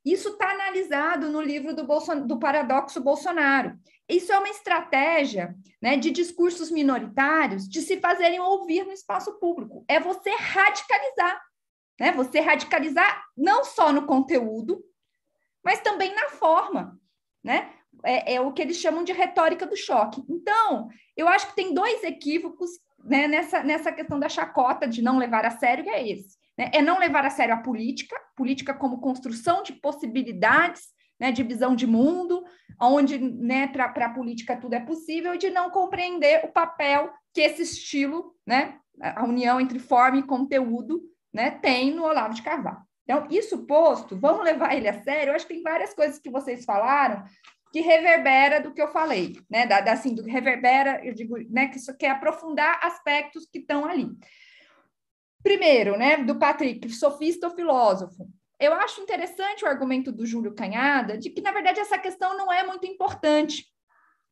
Isso 0.03 0.29
está 0.29 0.49
analisado 0.51 1.29
no 1.29 1.41
livro 1.41 1.75
do, 1.75 1.85
Bolson, 1.85 2.25
do 2.25 2.39
Paradoxo 2.39 2.99
Bolsonaro. 2.99 3.77
Isso 4.09 4.33
é 4.33 4.37
uma 4.37 4.49
estratégia 4.49 5.55
né, 5.81 5.95
de 5.95 6.09
discursos 6.09 6.71
minoritários 6.71 7.69
de 7.69 7.81
se 7.81 7.99
fazerem 7.99 8.39
ouvir 8.39 8.83
no 8.83 8.91
espaço 8.91 9.39
público. 9.39 9.85
É 9.87 9.99
você 9.99 10.31
radicalizar. 10.31 11.41
Né? 11.99 12.11
Você 12.13 12.39
radicalizar 12.39 13.23
não 13.37 13.63
só 13.63 13.93
no 13.93 14.07
conteúdo, 14.07 14.83
mas 15.63 15.81
também 15.81 16.13
na 16.15 16.29
forma. 16.29 16.99
Né? 17.43 17.71
É, 18.03 18.35
é 18.35 18.41
o 18.41 18.51
que 18.51 18.61
eles 18.63 18.77
chamam 18.77 19.03
de 19.03 19.13
retórica 19.13 19.67
do 19.67 19.77
choque. 19.77 20.23
Então, 20.27 20.89
eu 21.15 21.27
acho 21.27 21.47
que 21.47 21.55
tem 21.55 21.73
dois 21.73 22.03
equívocos 22.03 22.71
né, 23.03 23.27
nessa, 23.27 23.63
nessa 23.63 23.91
questão 23.91 24.19
da 24.19 24.29
chacota 24.29 24.87
de 24.87 25.01
não 25.01 25.17
levar 25.17 25.45
a 25.45 25.51
sério, 25.51 25.83
que 25.83 25.89
é 25.89 26.07
esse. 26.07 26.37
Né? 26.57 26.69
É 26.73 26.81
não 26.81 26.99
levar 26.99 27.25
a 27.25 27.29
sério 27.29 27.53
a 27.53 27.57
política, 27.57 28.15
política 28.35 28.73
como 28.73 29.01
construção 29.01 29.63
de 29.63 29.73
possibilidades 29.73 30.81
né, 31.21 31.31
de 31.31 31.43
visão 31.43 31.75
de 31.75 31.85
mundo, 31.85 32.43
onde 32.81 33.19
né, 33.19 33.67
para 33.67 33.85
a 33.85 34.09
política 34.09 34.57
tudo 34.57 34.73
é 34.73 34.79
possível, 34.79 35.35
e 35.35 35.37
de 35.37 35.51
não 35.51 35.69
compreender 35.69 36.43
o 36.43 36.51
papel 36.51 37.11
que 37.31 37.41
esse 37.41 37.61
estilo, 37.61 38.35
né, 38.45 38.79
a 38.99 39.23
união 39.23 39.61
entre 39.61 39.77
forma 39.77 40.17
e 40.17 40.23
conteúdo, 40.23 40.99
né, 41.31 41.51
tem 41.51 41.93
no 41.93 42.03
Olavo 42.03 42.33
de 42.33 42.41
Carvalho. 42.41 42.81
Então, 43.03 43.27
isso 43.29 43.65
posto, 43.67 44.17
vamos 44.17 44.43
levar 44.43 44.75
ele 44.75 44.87
a 44.87 45.03
sério. 45.03 45.31
Eu 45.31 45.35
acho 45.35 45.45
que 45.45 45.53
tem 45.53 45.63
várias 45.63 45.93
coisas 45.93 46.17
que 46.17 46.29
vocês 46.29 46.65
falaram 46.65 47.23
que 47.71 47.81
reverbera 47.81 48.59
do 48.59 48.73
que 48.73 48.81
eu 48.81 48.87
falei, 48.87 49.39
né? 49.49 49.65
Da, 49.65 49.81
da 49.81 49.93
assim, 49.93 50.13
do 50.13 50.23
reverbera, 50.23 51.03
eu 51.03 51.13
digo, 51.13 51.37
né, 51.49 51.67
que 51.67 51.77
isso 51.77 51.95
quer 51.97 52.11
aprofundar 52.11 52.79
aspectos 52.83 53.45
que 53.45 53.59
estão 53.59 53.85
ali. 53.85 54.07
Primeiro, 55.41 55.97
né, 55.97 56.17
do 56.17 56.37
Patrick, 56.37 56.89
sofista 56.89 57.47
ou 57.47 57.55
filósofo 57.55 58.27
eu 58.61 58.73
acho 58.75 59.01
interessante 59.01 59.65
o 59.65 59.67
argumento 59.67 60.11
do 60.11 60.23
Júlio 60.23 60.53
Canhada 60.53 61.17
de 61.17 61.31
que, 61.31 61.41
na 61.41 61.51
verdade, 61.51 61.79
essa 61.79 61.97
questão 61.97 62.37
não 62.37 62.53
é 62.53 62.63
muito 62.63 62.85
importante, 62.85 63.65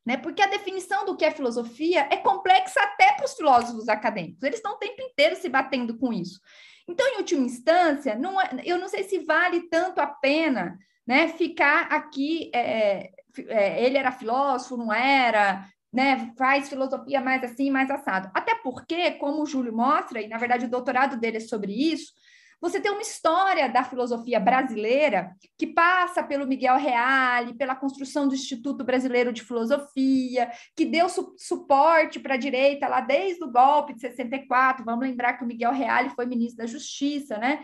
né? 0.06 0.16
Porque 0.16 0.40
a 0.40 0.46
definição 0.46 1.04
do 1.04 1.16
que 1.16 1.24
é 1.24 1.32
filosofia 1.32 2.08
é 2.12 2.16
complexa 2.16 2.80
até 2.80 3.12
para 3.12 3.24
os 3.24 3.34
filósofos 3.34 3.88
acadêmicos. 3.88 4.40
Eles 4.44 4.60
estão 4.60 4.74
o 4.74 4.78
tempo 4.78 5.02
inteiro 5.02 5.34
se 5.34 5.48
batendo 5.48 5.98
com 5.98 6.12
isso. 6.12 6.40
Então, 6.86 7.04
em 7.08 7.16
última 7.16 7.44
instância, 7.44 8.14
não 8.14 8.40
é, 8.40 8.50
eu 8.64 8.78
não 8.78 8.88
sei 8.88 9.02
se 9.02 9.18
vale 9.18 9.68
tanto 9.68 9.98
a 9.98 10.06
pena 10.06 10.78
né, 11.04 11.26
ficar 11.26 11.88
aqui. 11.92 12.52
É, 12.54 13.10
é, 13.48 13.84
ele 13.84 13.96
era 13.96 14.12
filósofo, 14.12 14.76
não 14.76 14.92
era, 14.92 15.66
né, 15.92 16.32
faz 16.36 16.68
filosofia 16.68 17.20
mais 17.20 17.42
assim, 17.42 17.70
mais 17.70 17.90
assado. 17.90 18.30
Até 18.34 18.54
porque, 18.56 19.12
como 19.12 19.42
o 19.42 19.46
Júlio 19.46 19.74
mostra, 19.74 20.20
e 20.20 20.28
na 20.28 20.38
verdade 20.38 20.66
o 20.66 20.70
doutorado 20.70 21.18
dele 21.18 21.38
é 21.38 21.40
sobre 21.40 21.72
isso, 21.72 22.12
você 22.60 22.78
tem 22.78 22.92
uma 22.92 23.00
história 23.00 23.68
da 23.70 23.82
filosofia 23.82 24.38
brasileira 24.38 25.34
que 25.56 25.66
passa 25.66 26.22
pelo 26.22 26.46
Miguel 26.46 26.76
Reale, 26.76 27.54
pela 27.54 27.74
construção 27.74 28.28
do 28.28 28.34
Instituto 28.34 28.84
Brasileiro 28.84 29.32
de 29.32 29.42
Filosofia, 29.42 30.50
que 30.76 30.84
deu 30.84 31.08
su 31.08 31.34
suporte 31.38 32.20
para 32.20 32.34
a 32.34 32.38
direita 32.38 32.86
lá 32.86 33.00
desde 33.00 33.42
o 33.42 33.50
golpe 33.50 33.94
de 33.94 34.00
64. 34.00 34.84
Vamos 34.84 35.06
lembrar 35.06 35.34
que 35.34 35.44
o 35.44 35.46
Miguel 35.46 35.72
Reale 35.72 36.10
foi 36.10 36.26
ministro 36.26 36.58
da 36.58 36.66
Justiça, 36.66 37.38
né? 37.38 37.60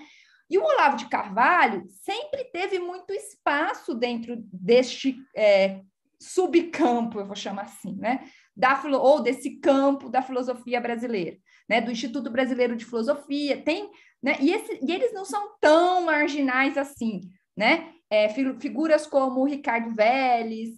E 0.49 0.59
o 0.59 0.65
Olavo 0.65 0.97
de 0.97 1.09
Carvalho 1.09 1.85
sempre 1.89 2.45
teve 2.45 2.79
muito 2.79 3.13
espaço 3.13 3.95
dentro 3.95 4.37
deste 4.53 5.17
é, 5.35 5.81
subcampo, 6.21 7.19
eu 7.19 7.27
vou 7.27 7.37
chamar 7.37 7.63
assim, 7.63 7.97
né? 7.97 8.29
Da, 8.57 8.81
ou 8.99 9.21
desse 9.21 9.57
campo 9.59 10.09
da 10.09 10.23
filosofia 10.23 10.81
brasileira, 10.81 11.37
né? 11.69 11.81
Do 11.81 11.91
Instituto 11.91 12.31
Brasileiro 12.31 12.77
de 12.77 12.85
Filosofia. 12.85 13.61
Tem 13.63 13.91
né? 14.23 14.37
E, 14.41 14.53
esse, 14.53 14.81
e 14.83 14.93
eles 14.93 15.13
não 15.13 15.25
são 15.25 15.57
tão 15.61 16.05
marginais 16.05 16.77
assim, 16.77 17.21
né? 17.57 17.93
É, 18.11 18.29
figuras 18.29 19.07
como 19.07 19.41
o 19.41 19.45
Ricardo 19.45 19.95
Vélez, 19.95 20.71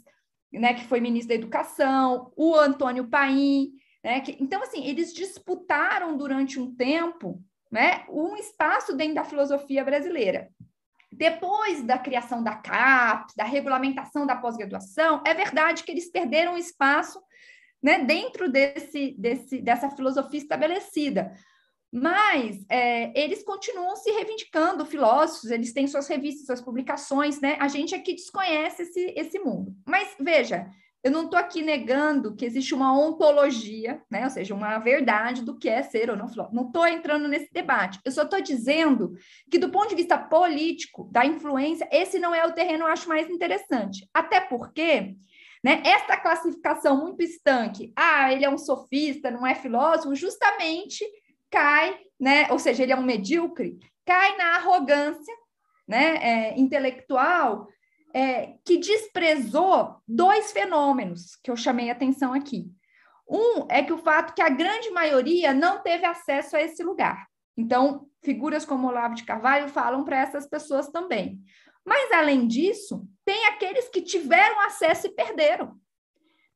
né, 0.52 0.72
que 0.72 0.84
foi 0.84 0.98
ministro 0.98 1.28
da 1.28 1.34
Educação, 1.34 2.32
o 2.36 2.54
Antônio 2.54 3.08
Paim, 3.08 3.70
né? 4.04 4.20
Que, 4.20 4.36
então, 4.38 4.62
assim, 4.62 4.84
eles 4.86 5.12
disputaram 5.12 6.16
durante 6.16 6.58
um 6.58 6.74
tempo 6.74 7.42
né, 7.70 8.04
um 8.08 8.36
espaço 8.36 8.96
dentro 8.96 9.16
da 9.16 9.24
filosofia 9.24 9.84
brasileira. 9.84 10.48
Depois 11.10 11.82
da 11.82 11.98
criação 11.98 12.42
da 12.42 12.54
CAPES, 12.54 13.34
da 13.34 13.44
regulamentação 13.44 14.26
da 14.26 14.36
pós-graduação, 14.36 15.22
é 15.26 15.34
verdade 15.34 15.82
que 15.82 15.90
eles 15.90 16.10
perderam 16.10 16.56
espaço 16.56 17.20
né, 17.82 18.04
dentro 18.04 18.50
desse, 18.50 19.14
desse, 19.18 19.60
dessa 19.60 19.90
filosofia 19.90 20.38
estabelecida. 20.38 21.32
Mas 21.90 22.64
é, 22.68 23.18
eles 23.18 23.42
continuam 23.42 23.96
se 23.96 24.10
reivindicando 24.10 24.84
filósofos, 24.84 25.50
eles 25.50 25.72
têm 25.72 25.86
suas 25.86 26.06
revistas, 26.06 26.44
suas 26.44 26.60
publicações, 26.60 27.40
né? 27.40 27.56
A 27.58 27.66
gente 27.66 27.94
aqui 27.94 28.12
desconhece 28.12 28.82
esse, 28.82 29.14
esse 29.16 29.38
mundo. 29.38 29.74
Mas 29.86 30.14
veja, 30.20 30.68
eu 31.02 31.12
não 31.12 31.24
estou 31.24 31.38
aqui 31.38 31.62
negando 31.62 32.34
que 32.34 32.44
existe 32.44 32.74
uma 32.74 32.92
ontologia, 32.98 34.02
né? 34.10 34.24
ou 34.24 34.30
seja, 34.30 34.54
uma 34.54 34.78
verdade 34.78 35.42
do 35.42 35.56
que 35.56 35.68
é 35.68 35.82
ser 35.82 36.10
ou 36.10 36.16
não 36.16 36.28
filósofo. 36.28 36.56
Não 36.56 36.66
estou 36.66 36.86
entrando 36.86 37.28
nesse 37.28 37.52
debate. 37.52 38.00
Eu 38.04 38.10
só 38.10 38.22
estou 38.22 38.40
dizendo 38.40 39.12
que, 39.50 39.58
do 39.58 39.70
ponto 39.70 39.88
de 39.88 39.94
vista 39.94 40.18
político, 40.18 41.08
da 41.12 41.24
influência, 41.24 41.88
esse 41.92 42.18
não 42.18 42.34
é 42.34 42.44
o 42.44 42.52
terreno 42.52 42.84
eu 42.84 42.88
acho 42.88 43.08
mais 43.08 43.30
interessante. 43.30 44.08
Até 44.12 44.40
porque 44.40 45.14
né, 45.62 45.82
essa 45.84 46.16
classificação 46.16 47.00
muito 47.00 47.22
estanque, 47.22 47.92
ah, 47.94 48.32
ele 48.32 48.44
é 48.44 48.50
um 48.50 48.58
sofista, 48.58 49.30
não 49.30 49.46
é 49.46 49.54
filósofo, 49.54 50.14
justamente 50.16 51.04
cai, 51.50 51.96
né? 52.18 52.48
ou 52.50 52.58
seja, 52.58 52.82
ele 52.82 52.92
é 52.92 52.96
um 52.96 53.02
medíocre, 53.02 53.78
cai 54.04 54.36
na 54.36 54.56
arrogância 54.56 55.34
né, 55.86 56.16
é, 56.20 56.58
intelectual 56.58 57.68
é, 58.14 58.54
que 58.64 58.78
desprezou 58.78 59.96
dois 60.06 60.52
fenômenos 60.52 61.36
que 61.42 61.50
eu 61.50 61.56
chamei 61.56 61.90
atenção 61.90 62.32
aqui. 62.32 62.70
Um 63.28 63.66
é 63.68 63.82
que 63.82 63.92
o 63.92 63.98
fato 63.98 64.34
que 64.34 64.40
a 64.40 64.48
grande 64.48 64.90
maioria 64.90 65.52
não 65.52 65.82
teve 65.82 66.06
acesso 66.06 66.56
a 66.56 66.62
esse 66.62 66.82
lugar. 66.82 67.26
Então, 67.56 68.06
figuras 68.22 68.64
como 68.64 68.88
Olavo 68.88 69.14
de 69.14 69.24
Carvalho 69.24 69.68
falam 69.68 70.04
para 70.04 70.20
essas 70.20 70.46
pessoas 70.46 70.88
também. 70.88 71.40
Mas, 71.84 72.12
além 72.12 72.46
disso, 72.46 73.06
tem 73.24 73.46
aqueles 73.46 73.88
que 73.88 74.00
tiveram 74.00 74.60
acesso 74.60 75.06
e 75.06 75.14
perderam, 75.14 75.74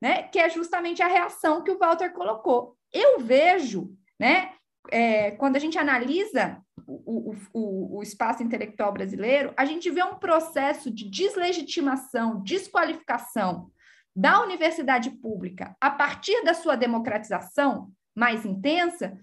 né? 0.01 0.23
que 0.23 0.39
é 0.39 0.49
justamente 0.49 1.01
a 1.03 1.07
reação 1.07 1.63
que 1.63 1.71
o 1.71 1.77
Walter 1.77 2.11
colocou. 2.13 2.77
Eu 2.91 3.19
vejo, 3.19 3.91
né, 4.19 4.53
é, 4.91 5.31
quando 5.31 5.55
a 5.55 5.59
gente 5.59 5.77
analisa 5.77 6.61
o, 6.87 7.35
o, 7.53 7.97
o, 7.97 8.03
espaço 8.03 8.43
intelectual 8.43 8.91
brasileiro, 8.91 9.53
a 9.57 9.65
gente 9.65 9.89
vê 9.89 10.03
um 10.03 10.15
processo 10.15 10.91
de 10.91 11.09
deslegitimação, 11.09 12.41
desqualificação 12.41 13.71
da 14.15 14.41
universidade 14.41 15.09
pública 15.09 15.75
a 15.81 15.89
partir 15.89 16.43
da 16.43 16.53
sua 16.53 16.75
democratização 16.75 17.91
mais 18.15 18.45
intensa, 18.45 19.17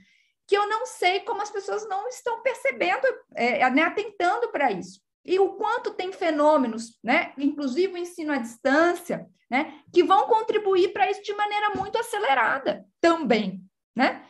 que 0.46 0.56
eu 0.56 0.68
não 0.68 0.84
sei 0.84 1.20
como 1.20 1.42
as 1.42 1.50
pessoas 1.50 1.88
não 1.88 2.08
estão 2.08 2.42
percebendo, 2.42 3.06
é, 3.34 3.70
né, 3.70 3.82
atentando 3.82 4.50
para 4.50 4.72
isso. 4.72 5.00
E 5.24 5.38
o 5.38 5.54
quanto 5.54 5.94
tem 5.94 6.12
fenômenos, 6.12 6.98
né, 7.04 7.32
inclusive 7.38 7.92
o 7.92 7.98
ensino 7.98 8.32
à 8.32 8.38
distância, 8.38 9.28
né, 9.48 9.80
que 9.92 10.02
vão 10.02 10.26
contribuir 10.26 10.92
para 10.92 11.10
isso 11.10 11.22
de 11.22 11.34
maneira 11.34 11.70
muito 11.70 11.98
acelerada 11.98 12.84
também, 13.00 13.62
né? 13.94 14.24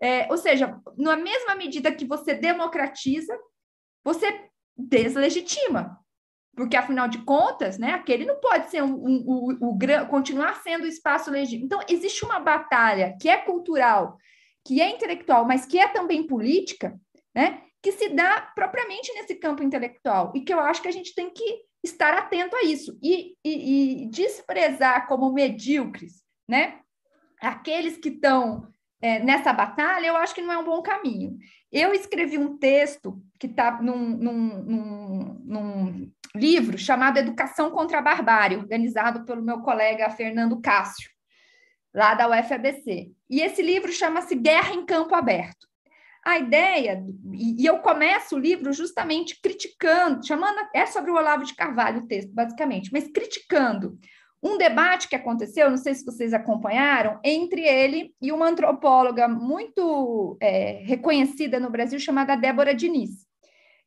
É, 0.00 0.26
ou 0.30 0.36
seja, 0.36 0.80
na 0.96 1.16
mesma 1.16 1.54
medida 1.54 1.92
que 1.92 2.04
você 2.04 2.34
democratiza, 2.34 3.36
você 4.04 4.48
deslegitima. 4.76 5.98
Porque, 6.54 6.76
afinal 6.76 7.06
de 7.06 7.18
contas, 7.24 7.78
né, 7.78 7.92
aquele 7.92 8.24
não 8.26 8.40
pode 8.40 8.68
ser 8.68 8.82
um, 8.82 8.94
um, 8.94 9.58
um, 9.60 9.68
um 9.70 10.06
continuar 10.08 10.60
sendo 10.62 10.84
o 10.84 10.88
espaço 10.88 11.30
legítimo. 11.30 11.66
Então, 11.66 11.80
existe 11.88 12.24
uma 12.24 12.40
batalha 12.40 13.16
que 13.20 13.28
é 13.28 13.36
cultural, 13.36 14.16
que 14.66 14.80
é 14.80 14.90
intelectual, 14.90 15.44
mas 15.44 15.64
que 15.66 15.78
é 15.78 15.86
também 15.88 16.26
política, 16.26 16.98
né, 17.34 17.62
que 17.80 17.92
se 17.92 18.08
dá 18.08 18.40
propriamente 18.56 19.12
nesse 19.14 19.36
campo 19.36 19.62
intelectual, 19.62 20.32
e 20.34 20.40
que 20.40 20.52
eu 20.52 20.58
acho 20.58 20.82
que 20.82 20.88
a 20.88 20.92
gente 20.92 21.14
tem 21.14 21.30
que 21.30 21.60
estar 21.82 22.12
atento 22.12 22.56
a 22.56 22.64
isso, 22.64 22.98
e, 23.00 23.36
e, 23.44 24.02
e 24.02 24.06
desprezar 24.06 25.06
como 25.06 25.32
medíocres, 25.32 26.24
né, 26.48 26.80
aqueles 27.40 27.96
que 27.96 28.08
estão 28.08 28.66
é, 29.00 29.20
nessa 29.20 29.52
batalha, 29.52 30.06
eu 30.06 30.16
acho 30.16 30.34
que 30.34 30.42
não 30.42 30.52
é 30.52 30.58
um 30.58 30.64
bom 30.64 30.82
caminho. 30.82 31.38
Eu 31.70 31.92
escrevi 31.92 32.36
um 32.36 32.58
texto 32.58 33.22
que 33.38 33.46
está 33.46 33.80
num, 33.80 33.98
num, 33.98 34.62
num, 34.64 35.42
num, 35.44 36.12
livro 36.34 36.76
chamado 36.76 37.18
Educação 37.18 37.70
contra 37.70 37.98
a 37.98 38.02
Barbárie, 38.02 38.56
organizado 38.56 39.24
pelo 39.24 39.42
meu 39.42 39.60
colega 39.60 40.10
Fernando 40.10 40.60
Cássio, 40.60 41.10
lá 41.94 42.14
da 42.14 42.28
UFABC. 42.28 43.12
E 43.30 43.40
esse 43.40 43.62
livro 43.62 43.92
chama-se 43.92 44.34
Guerra 44.34 44.74
em 44.74 44.84
Campo 44.84 45.14
Aberto. 45.14 45.66
A 46.24 46.38
ideia, 46.38 47.02
e 47.32 47.64
eu 47.64 47.78
começo 47.78 48.36
o 48.36 48.38
livro 48.38 48.72
justamente 48.72 49.40
criticando, 49.40 50.26
chamando, 50.26 50.58
é 50.74 50.84
sobre 50.84 51.10
o 51.10 51.14
Olavo 51.14 51.44
de 51.44 51.54
Carvalho 51.54 52.02
o 52.02 52.06
texto, 52.06 52.30
basicamente, 52.34 52.92
mas 52.92 53.08
criticando 53.10 53.98
um 54.42 54.56
debate 54.56 55.08
que 55.08 55.16
aconteceu, 55.16 55.70
não 55.70 55.76
sei 55.76 55.94
se 55.94 56.04
vocês 56.04 56.32
acompanharam, 56.32 57.18
entre 57.24 57.62
ele 57.62 58.14
e 58.20 58.30
uma 58.30 58.48
antropóloga 58.48 59.26
muito 59.26 60.36
é, 60.40 60.82
reconhecida 60.84 61.58
no 61.58 61.70
Brasil, 61.70 61.98
chamada 61.98 62.36
Débora 62.36 62.74
Diniz, 62.74 63.26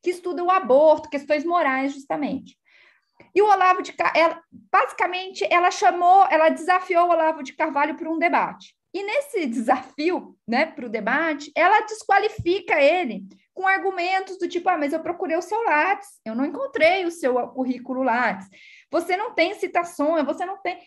que 0.01 0.09
estuda 0.09 0.43
o 0.43 0.51
aborto, 0.51 1.09
questões 1.09 1.45
morais, 1.45 1.93
justamente. 1.93 2.57
E 3.33 3.41
o 3.41 3.47
Olavo 3.47 3.81
de 3.81 3.93
Carvalho, 3.93 4.41
basicamente, 4.51 5.47
ela 5.49 5.71
chamou, 5.71 6.25
ela 6.29 6.49
desafiou 6.49 7.07
o 7.07 7.11
Olavo 7.11 7.43
de 7.43 7.53
Carvalho 7.53 7.95
para 7.95 8.09
um 8.09 8.19
debate. 8.19 8.75
E 8.93 9.03
nesse 9.03 9.45
desafio, 9.47 10.35
né, 10.45 10.65
para 10.65 10.85
o 10.85 10.89
debate, 10.89 11.51
ela 11.55 11.81
desqualifica 11.81 12.81
ele 12.81 13.23
com 13.53 13.65
argumentos 13.67 14.37
do 14.37 14.49
tipo: 14.49 14.67
ah, 14.69 14.77
mas 14.77 14.91
eu 14.91 14.99
procurei 14.99 15.37
o 15.37 15.41
seu 15.41 15.63
Lattes, 15.63 16.09
eu 16.25 16.35
não 16.35 16.45
encontrei 16.45 17.05
o 17.05 17.11
seu 17.11 17.35
currículo 17.49 18.03
Lattes 18.03 18.47
você 18.91 19.15
não 19.15 19.33
tem 19.33 19.53
citações, 19.53 20.25
você 20.25 20.45
não 20.45 20.57
tem. 20.57 20.77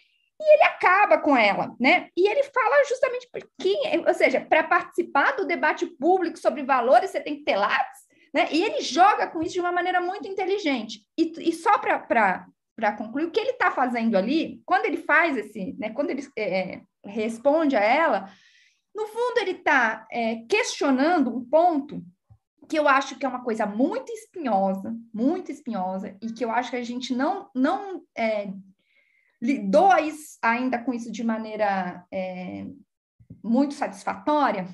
E 0.40 0.54
ele 0.54 0.64
acaba 0.64 1.18
com 1.18 1.36
ela, 1.36 1.74
né? 1.80 2.08
E 2.16 2.28
ele 2.28 2.42
fala 2.42 2.84
justamente 2.88 3.28
porque, 3.30 3.76
ou 4.06 4.14
seja, 4.14 4.40
para 4.40 4.64
participar 4.64 5.36
do 5.36 5.46
debate 5.46 5.86
público 5.86 6.38
sobre 6.38 6.64
valores, 6.64 7.10
você 7.10 7.20
tem 7.20 7.36
que 7.36 7.44
ter 7.44 7.56
lápis, 7.56 8.00
né? 8.32 8.48
E 8.50 8.62
ele 8.62 8.80
joga 8.80 9.28
com 9.28 9.40
isso 9.42 9.54
de 9.54 9.60
uma 9.60 9.72
maneira 9.72 10.00
muito 10.00 10.28
inteligente. 10.28 11.00
E, 11.16 11.32
e 11.38 11.52
só 11.52 11.78
para 11.78 12.92
concluir, 12.98 13.26
o 13.26 13.30
que 13.30 13.40
ele 13.40 13.50
está 13.50 13.70
fazendo 13.70 14.16
ali, 14.16 14.60
quando 14.66 14.86
ele 14.86 14.98
faz 14.98 15.36
esse, 15.36 15.74
né? 15.78 15.90
Quando 15.90 16.10
ele 16.10 16.26
é, 16.36 16.80
responde 17.04 17.76
a 17.76 17.80
ela, 17.80 18.28
no 18.94 19.06
fundo 19.06 19.38
ele 19.38 19.52
está 19.52 20.06
é, 20.10 20.36
questionando 20.48 21.34
um 21.34 21.44
ponto 21.44 22.02
que 22.66 22.78
eu 22.78 22.88
acho 22.88 23.18
que 23.18 23.24
é 23.24 23.28
uma 23.28 23.42
coisa 23.42 23.66
muito 23.66 24.12
espinhosa, 24.12 24.94
muito 25.12 25.50
espinhosa, 25.50 26.16
e 26.20 26.32
que 26.32 26.44
eu 26.44 26.50
acho 26.50 26.70
que 26.70 26.76
a 26.76 26.84
gente 26.84 27.14
não, 27.14 27.50
não 27.54 28.02
é, 28.16 28.52
lidou 29.40 29.90
ainda 30.42 30.78
com 30.78 30.92
isso 30.92 31.10
de 31.10 31.22
maneira 31.24 32.06
é, 32.12 32.66
muito 33.42 33.74
satisfatória, 33.74 34.68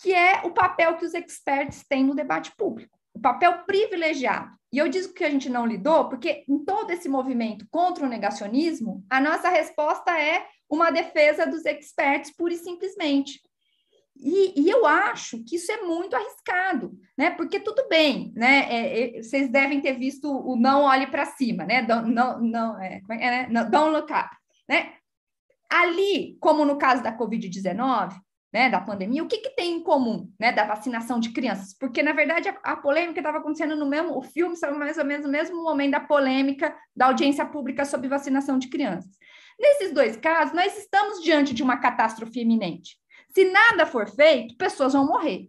que 0.00 0.12
é 0.12 0.42
o 0.44 0.50
papel 0.50 0.96
que 0.96 1.04
os 1.04 1.14
experts 1.14 1.84
têm 1.88 2.04
no 2.04 2.14
debate 2.14 2.52
público, 2.56 2.98
o 3.14 3.20
papel 3.20 3.64
privilegiado. 3.64 4.54
E 4.72 4.78
eu 4.78 4.88
digo 4.88 5.14
que 5.14 5.24
a 5.24 5.30
gente 5.30 5.48
não 5.48 5.64
lidou, 5.64 6.08
porque 6.08 6.44
em 6.48 6.64
todo 6.64 6.90
esse 6.90 7.08
movimento 7.08 7.66
contra 7.70 8.04
o 8.04 8.08
negacionismo, 8.08 9.04
a 9.08 9.20
nossa 9.20 9.48
resposta 9.48 10.10
é 10.18 10.46
uma 10.68 10.90
defesa 10.90 11.46
dos 11.46 11.64
experts 11.64 12.34
pura 12.34 12.54
e 12.54 12.58
simplesmente. 12.58 13.40
E, 14.24 14.58
e, 14.58 14.70
eu 14.70 14.86
acho 14.86 15.44
que 15.44 15.56
isso 15.56 15.70
é 15.70 15.82
muito 15.82 16.16
arriscado, 16.16 16.98
né? 17.16 17.30
Porque 17.32 17.60
tudo 17.60 17.86
bem, 17.90 18.32
né? 18.34 18.66
É, 18.70 19.18
é, 19.18 19.22
vocês 19.22 19.50
devem 19.50 19.82
ter 19.82 19.98
visto 19.98 20.26
o 20.30 20.56
não 20.56 20.84
olhe 20.84 21.06
para 21.08 21.26
cima, 21.26 21.66
né? 21.66 21.82
Don't, 21.82 22.10
não, 22.10 22.40
não, 22.40 22.80
é, 22.80 23.02
é, 23.10 23.26
é 23.26 23.48
né? 23.48 23.64
don't 23.64 23.90
look 23.90 24.10
up, 24.10 24.30
né? 24.66 24.94
Ali, 25.70 26.38
como 26.40 26.64
no 26.64 26.78
caso 26.78 27.02
da 27.02 27.14
Covid-19, 27.14 28.14
né, 28.50 28.70
da 28.70 28.80
pandemia, 28.80 29.22
o 29.22 29.26
que, 29.26 29.38
que 29.38 29.50
tem 29.50 29.74
em 29.74 29.82
comum, 29.82 30.30
né, 30.38 30.52
da 30.52 30.64
vacinação 30.64 31.18
de 31.20 31.30
crianças? 31.30 31.76
Porque, 31.76 32.02
na 32.02 32.12
verdade, 32.12 32.48
a, 32.48 32.52
a 32.62 32.76
polêmica 32.76 33.20
estava 33.20 33.38
acontecendo 33.38 33.76
no 33.76 33.84
mesmo, 33.84 34.16
o 34.16 34.22
filme 34.22 34.54
estava 34.54 34.78
mais 34.78 34.96
ou 34.96 35.04
menos 35.04 35.26
no 35.26 35.32
mesmo 35.32 35.62
momento 35.62 35.90
da 35.90 36.00
polêmica 36.00 36.74
da 36.96 37.06
audiência 37.06 37.44
pública 37.44 37.84
sobre 37.84 38.08
vacinação 38.08 38.58
de 38.58 38.68
crianças. 38.68 39.10
Nesses 39.58 39.92
dois 39.92 40.16
casos, 40.16 40.54
nós 40.54 40.78
estamos 40.78 41.22
diante 41.22 41.52
de 41.52 41.62
uma 41.62 41.76
catástrofe 41.76 42.40
iminente. 42.40 42.96
Se 43.34 43.44
nada 43.50 43.84
for 43.84 44.08
feito, 44.08 44.56
pessoas 44.56 44.92
vão 44.92 45.06
morrer. 45.06 45.48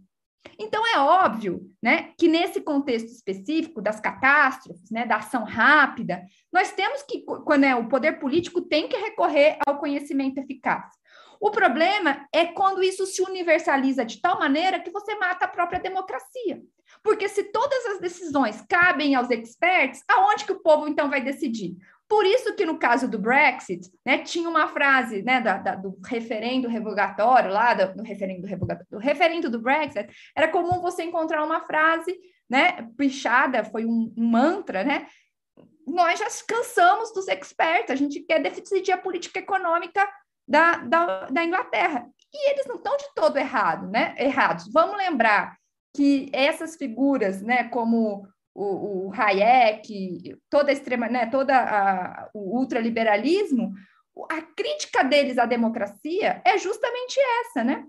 Então, 0.57 0.85
é 0.87 0.99
óbvio 0.99 1.61
né, 1.81 2.13
que 2.17 2.27
nesse 2.27 2.61
contexto 2.61 3.07
específico 3.07 3.81
das 3.81 3.99
catástrofes, 3.99 4.89
né, 4.89 5.05
da 5.05 5.17
ação 5.17 5.43
rápida, 5.43 6.23
nós 6.51 6.71
temos 6.71 7.03
que, 7.03 7.21
quando 7.43 7.63
é, 7.63 7.75
o 7.75 7.87
poder 7.87 8.13
político 8.19 8.61
tem 8.61 8.87
que 8.87 8.95
recorrer 8.97 9.57
ao 9.65 9.77
conhecimento 9.77 10.39
eficaz. 10.39 10.85
O 11.39 11.51
problema 11.51 12.25
é 12.33 12.45
quando 12.45 12.81
isso 12.81 13.05
se 13.05 13.21
universaliza 13.21 14.05
de 14.05 14.21
tal 14.21 14.39
maneira 14.39 14.79
que 14.79 14.91
você 14.91 15.15
mata 15.15 15.45
a 15.45 15.49
própria 15.49 15.79
democracia. 15.79 16.61
Porque 17.03 17.27
se 17.27 17.43
todas 17.51 17.85
as 17.87 17.99
decisões 17.99 18.63
cabem 18.69 19.15
aos 19.15 19.29
experts, 19.29 20.01
aonde 20.09 20.45
que 20.45 20.53
o 20.53 20.61
povo 20.61 20.87
então 20.87 21.09
vai 21.09 21.21
decidir? 21.21 21.75
Por 22.07 22.25
isso 22.25 22.55
que 22.55 22.65
no 22.65 22.77
caso 22.77 23.07
do 23.07 23.17
Brexit, 23.17 23.89
né, 24.05 24.19
tinha 24.19 24.47
uma 24.47 24.67
frase 24.67 25.23
né, 25.23 25.41
da, 25.41 25.57
da, 25.57 25.75
do 25.75 25.97
referendo 26.05 26.67
revogatório 26.67 27.51
lá, 27.51 27.73
do, 27.73 27.95
do 27.95 28.03
referendo 28.03 28.45
revogatório, 28.45 28.91
do 28.91 28.99
referendo 28.99 29.49
do 29.49 29.61
Brexit, 29.61 30.07
era 30.35 30.47
comum 30.47 30.81
você 30.81 31.03
encontrar 31.03 31.43
uma 31.43 31.61
frase, 31.61 32.15
né, 32.49 32.87
pichada, 32.95 33.63
foi 33.63 33.85
um, 33.85 34.13
um 34.15 34.27
mantra, 34.27 34.83
né? 34.83 35.07
Nós 35.87 36.19
já 36.19 36.27
cansamos 36.47 37.11
dos 37.13 37.27
experts, 37.27 37.89
a 37.89 37.95
gente 37.95 38.19
quer 38.21 38.39
decidir 38.39 38.91
a 38.91 38.97
política 38.97 39.39
econômica 39.39 40.07
da, 40.47 40.77
da, 40.77 41.25
da 41.25 41.43
Inglaterra. 41.43 42.07
E 42.33 42.51
eles 42.51 42.65
não 42.67 42.75
estão 42.75 42.95
de 42.97 43.05
todo 43.15 43.37
errado, 43.37 43.87
né? 43.87 44.15
errados. 44.17 44.71
Vamos 44.71 44.97
lembrar 44.97 45.57
que 45.95 46.29
essas 46.33 46.75
figuras, 46.75 47.41
né, 47.41 47.69
como 47.69 48.27
o, 48.55 49.07
o 49.07 49.13
Hayek, 49.13 50.37
toda 50.49 50.71
a 50.71 50.73
extrema, 50.73 51.09
né, 51.09 51.25
toda 51.25 51.53
a, 51.57 52.29
o 52.33 52.57
ultraliberalismo, 52.57 53.73
a 54.31 54.41
crítica 54.41 55.03
deles 55.03 55.37
à 55.37 55.45
democracia 55.45 56.41
é 56.45 56.57
justamente 56.57 57.19
essa, 57.41 57.63
né? 57.65 57.85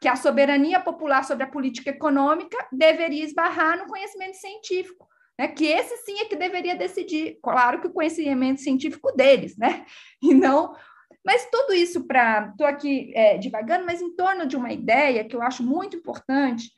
Que 0.00 0.06
a 0.06 0.14
soberania 0.14 0.78
popular 0.78 1.24
sobre 1.24 1.42
a 1.42 1.50
política 1.50 1.90
econômica 1.90 2.56
deveria 2.70 3.24
esbarrar 3.24 3.78
no 3.78 3.86
conhecimento 3.86 4.36
científico, 4.36 5.08
né? 5.36 5.48
Que 5.48 5.66
esse 5.66 5.96
sim 6.04 6.20
é 6.20 6.26
que 6.26 6.36
deveria 6.36 6.76
decidir. 6.76 7.38
Claro 7.42 7.80
que 7.80 7.88
o 7.88 7.92
conhecimento 7.92 8.60
científico 8.60 9.10
deles, 9.16 9.56
né? 9.56 9.84
E 10.22 10.32
não. 10.32 10.76
Mas 11.24 11.48
tudo 11.50 11.74
isso 11.74 12.06
para. 12.06 12.50
Estou 12.50 12.66
aqui 12.66 13.12
é, 13.16 13.36
divagando, 13.36 13.84
mas 13.84 14.00
em 14.00 14.14
torno 14.14 14.46
de 14.46 14.56
uma 14.56 14.72
ideia 14.72 15.24
que 15.24 15.34
eu 15.34 15.42
acho 15.42 15.62
muito 15.62 15.96
importante, 15.96 16.70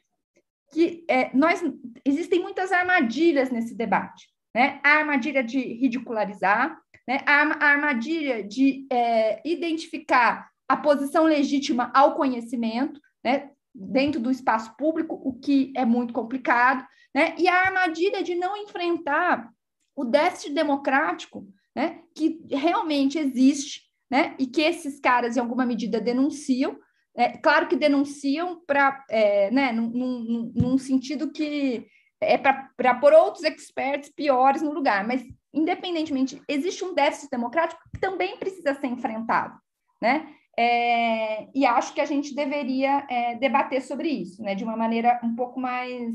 que 0.77 1.07
é, 1.09 1.35
nós 1.35 1.62
existem 2.05 2.39
muitas 2.39 2.70
armadilhas 2.70 3.49
nesse 3.49 3.74
debate, 3.74 4.29
né? 4.55 4.79
A 4.85 4.99
armadilha 4.99 5.43
de 5.43 5.59
ridicularizar, 5.59 6.79
né? 7.09 7.20
a, 7.24 7.64
a 7.64 7.70
armadilha 7.70 8.45
de 8.45 8.87
é, 8.93 9.41
identificar 9.49 10.51
a 10.68 10.77
posição 10.77 11.24
legítima 11.24 11.91
ao 11.95 12.14
conhecimento, 12.14 13.01
né? 13.24 13.51
dentro 13.74 14.20
do 14.20 14.31
espaço 14.31 14.77
público, 14.77 15.18
o 15.24 15.33
que 15.33 15.72
é 15.74 15.87
muito 15.87 16.12
complicado, 16.12 16.87
né? 17.14 17.35
e 17.39 17.49
a 17.49 17.55
armadilha 17.55 18.22
de 18.22 18.35
não 18.35 18.55
enfrentar 18.59 19.51
o 19.95 20.05
déficit 20.05 20.53
democrático 20.53 21.49
né? 21.74 22.03
que 22.14 22.45
realmente 22.51 23.18
existe, 23.18 23.83
né? 24.11 24.35
e 24.39 24.47
que 24.47 24.61
esses 24.61 25.01
caras, 25.01 25.39
em 25.39 25.41
alguma 25.41 25.64
medida, 25.64 26.03
denunciam, 26.03 26.79
é, 27.17 27.39
claro 27.39 27.67
que 27.67 27.77
denunciam 27.77 28.61
para, 28.67 29.03
é, 29.09 29.51
né, 29.51 29.73
num, 29.73 29.89
num, 29.89 30.53
num, 30.55 30.79
sentido 30.79 31.33
que 31.33 31.87
é 32.21 32.37
para 32.37 32.95
pôr 33.01 33.14
outros 33.14 33.43
experts 33.43 34.11
piores 34.11 34.61
no 34.61 34.73
lugar, 34.73 35.07
mas, 35.07 35.23
independentemente, 35.53 36.43
existe 36.47 36.85
um 36.85 36.95
déficit 36.95 37.31
democrático 37.31 37.81
que 37.93 38.01
também 38.01 38.37
precisa 38.37 38.75
ser 38.75 38.89
enfrentado, 38.89 39.59
né? 40.01 40.35
É, 40.59 41.49
e 41.55 41.67
acho 41.67 41.93
que 41.93 42.01
a 42.01 42.07
gente 42.07 42.35
deveria 42.35 43.07
é, 43.11 43.35
debater 43.35 43.83
sobre 43.83 44.09
isso, 44.09 44.43
né, 44.43 44.55
de 44.55 44.64
uma 44.64 44.77
maneira 44.77 45.21
um 45.23 45.35
pouco 45.35 45.61
mais, 45.61 46.14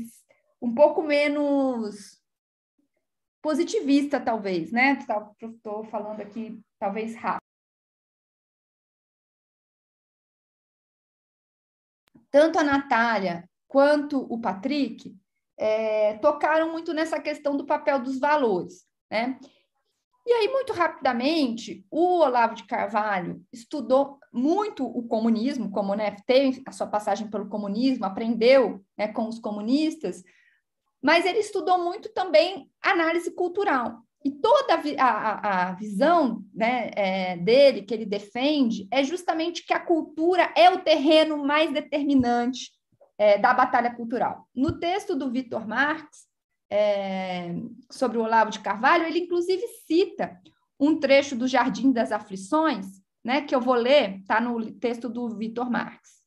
um 0.60 0.74
pouco 0.74 1.02
menos 1.02 2.20
positivista, 3.40 4.20
talvez, 4.20 4.70
né? 4.70 4.98
Estou 5.42 5.84
falando 5.84 6.20
aqui, 6.20 6.60
talvez 6.78 7.14
rápido. 7.16 7.51
Tanto 12.32 12.58
a 12.58 12.64
Natália 12.64 13.48
quanto 13.68 14.18
o 14.18 14.40
Patrick 14.40 15.14
é, 15.56 16.14
tocaram 16.14 16.72
muito 16.72 16.92
nessa 16.92 17.20
questão 17.20 17.56
do 17.56 17.64
papel 17.64 18.00
dos 18.00 18.18
valores, 18.18 18.84
né? 19.08 19.38
E 20.24 20.32
aí, 20.32 20.48
muito 20.48 20.72
rapidamente, 20.72 21.84
o 21.90 22.20
Olavo 22.20 22.54
de 22.54 22.64
Carvalho 22.64 23.44
estudou 23.52 24.20
muito 24.32 24.86
o 24.86 25.06
comunismo, 25.08 25.72
como 25.72 25.94
né, 25.94 26.14
teve 26.24 26.62
a 26.64 26.70
sua 26.70 26.86
passagem 26.86 27.28
pelo 27.28 27.48
comunismo, 27.48 28.04
aprendeu 28.04 28.84
né, 28.96 29.08
com 29.08 29.26
os 29.26 29.40
comunistas, 29.40 30.22
mas 31.02 31.26
ele 31.26 31.38
estudou 31.38 31.76
muito 31.82 32.08
também 32.12 32.70
análise 32.80 33.32
cultural. 33.32 33.98
E 34.24 34.30
toda 34.30 34.74
a, 34.98 35.08
a, 35.08 35.68
a 35.68 35.72
visão 35.72 36.44
né, 36.54 36.90
é, 36.94 37.36
dele, 37.36 37.82
que 37.82 37.92
ele 37.92 38.06
defende, 38.06 38.86
é 38.90 39.02
justamente 39.02 39.66
que 39.66 39.72
a 39.72 39.80
cultura 39.80 40.52
é 40.56 40.70
o 40.70 40.80
terreno 40.80 41.44
mais 41.44 41.72
determinante 41.72 42.70
é, 43.18 43.38
da 43.38 43.52
batalha 43.52 43.94
cultural. 43.94 44.46
No 44.54 44.78
texto 44.78 45.16
do 45.16 45.30
Vitor 45.30 45.66
Marx, 45.66 46.26
é, 46.70 47.54
sobre 47.90 48.16
o 48.16 48.22
Olavo 48.22 48.50
de 48.50 48.60
Carvalho, 48.60 49.04
ele 49.04 49.20
inclusive 49.20 49.62
cita 49.86 50.40
um 50.80 50.98
trecho 50.98 51.36
do 51.36 51.46
Jardim 51.46 51.92
das 51.92 52.10
Aflições, 52.10 52.86
né, 53.24 53.42
que 53.42 53.54
eu 53.54 53.60
vou 53.60 53.74
ler, 53.74 54.18
está 54.20 54.40
no 54.40 54.72
texto 54.72 55.08
do 55.08 55.36
Vitor 55.36 55.70
Marx, 55.70 56.22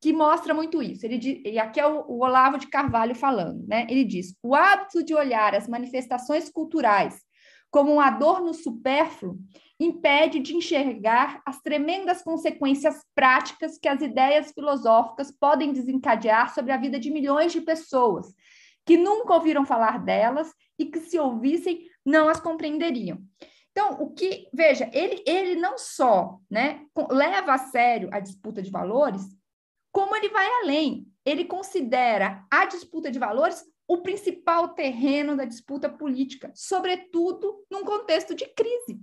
que 0.00 0.12
mostra 0.12 0.54
muito 0.54 0.82
isso. 0.82 1.04
Ele 1.04 1.42
e 1.44 1.58
aqui 1.58 1.80
é 1.80 1.86
o, 1.86 2.04
o 2.08 2.22
Olavo 2.22 2.58
de 2.58 2.68
Carvalho 2.68 3.14
falando, 3.14 3.66
né? 3.66 3.86
Ele 3.90 4.04
diz: 4.04 4.34
o 4.42 4.54
hábito 4.54 5.02
de 5.02 5.14
olhar 5.14 5.54
as 5.54 5.68
manifestações 5.68 6.48
culturais 6.48 7.20
como 7.70 7.92
um 7.92 8.00
adorno 8.00 8.54
supérfluo, 8.54 9.38
impede 9.78 10.40
de 10.40 10.56
enxergar 10.56 11.40
as 11.46 11.60
tremendas 11.60 12.22
consequências 12.22 13.04
práticas 13.14 13.78
que 13.78 13.88
as 13.88 14.02
ideias 14.02 14.52
filosóficas 14.52 15.30
podem 15.30 15.72
desencadear 15.72 16.52
sobre 16.52 16.72
a 16.72 16.76
vida 16.76 16.98
de 16.98 17.10
milhões 17.10 17.52
de 17.52 17.60
pessoas 17.60 18.34
que 18.88 18.96
nunca 18.96 19.34
ouviram 19.34 19.66
falar 19.66 20.02
delas 20.02 20.50
e 20.78 20.86
que, 20.86 20.98
se 20.98 21.18
ouvissem, 21.18 21.86
não 22.02 22.26
as 22.26 22.40
compreenderiam. 22.40 23.18
Então, 23.70 24.00
o 24.00 24.14
que, 24.14 24.48
veja, 24.50 24.88
ele, 24.94 25.22
ele 25.26 25.54
não 25.56 25.76
só 25.76 26.38
né, 26.50 26.86
leva 27.10 27.52
a 27.52 27.58
sério 27.58 28.08
a 28.10 28.18
disputa 28.18 28.62
de 28.62 28.70
valores, 28.70 29.22
como 29.92 30.16
ele 30.16 30.30
vai 30.30 30.46
além. 30.62 31.06
Ele 31.22 31.44
considera 31.44 32.42
a 32.50 32.64
disputa 32.64 33.10
de 33.10 33.18
valores 33.18 33.62
o 33.88 34.02
principal 34.02 34.68
terreno 34.68 35.34
da 35.34 35.46
disputa 35.46 35.88
política, 35.88 36.52
sobretudo 36.54 37.64
num 37.70 37.84
contexto 37.84 38.34
de 38.34 38.46
crise, 38.46 39.00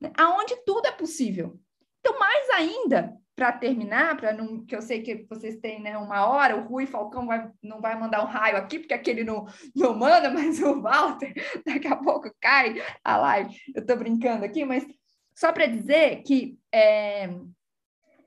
né? 0.00 0.12
aonde 0.16 0.54
tudo 0.64 0.86
é 0.86 0.92
possível. 0.92 1.58
Então, 1.98 2.16
mais 2.16 2.48
ainda, 2.50 3.20
para 3.34 3.52
terminar, 3.52 4.16
para 4.16 4.32
não 4.32 4.64
que 4.64 4.76
eu 4.76 4.80
sei 4.80 5.02
que 5.02 5.26
vocês 5.28 5.56
têm 5.56 5.82
né, 5.82 5.98
uma 5.98 6.24
hora, 6.26 6.56
o 6.56 6.68
Rui 6.68 6.86
Falcão 6.86 7.26
vai, 7.26 7.50
não 7.60 7.80
vai 7.80 7.98
mandar 7.98 8.22
um 8.22 8.28
raio 8.28 8.56
aqui, 8.56 8.78
porque 8.78 8.94
aquele 8.94 9.24
não, 9.24 9.44
não 9.74 9.98
manda, 9.98 10.30
mas 10.30 10.60
o 10.60 10.80
Walter 10.80 11.34
daqui 11.66 11.88
a 11.88 11.96
pouco 11.96 12.30
cai 12.40 12.80
a 13.02 13.16
live. 13.16 13.56
Eu 13.74 13.80
estou 13.80 13.96
brincando 13.96 14.44
aqui, 14.44 14.64
mas 14.64 14.86
só 15.34 15.52
para 15.52 15.66
dizer 15.66 16.22
que 16.22 16.58
é, 16.72 17.28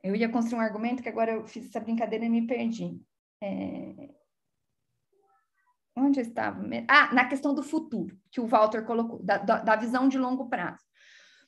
eu 0.03 0.13
ia 0.13 0.27
construir 0.27 0.59
um 0.59 0.63
argumento 0.63 1.01
que 1.01 1.09
agora 1.09 1.31
eu 1.31 1.47
fiz 1.47 1.67
essa 1.67 1.79
brincadeira 1.79 2.25
e 2.25 2.29
me 2.29 2.45
perdi. 2.45 2.99
É, 3.41 4.09
Onde 5.95 6.19
estava? 6.19 6.63
Ah, 6.87 7.13
na 7.13 7.25
questão 7.25 7.53
do 7.53 7.61
futuro, 7.61 8.17
que 8.31 8.41
o 8.41 8.47
Walter 8.47 8.83
colocou, 8.83 9.21
da, 9.23 9.37
da, 9.37 9.59
da 9.59 9.75
visão 9.75 10.07
de 10.07 10.17
longo 10.17 10.49
prazo. 10.49 10.83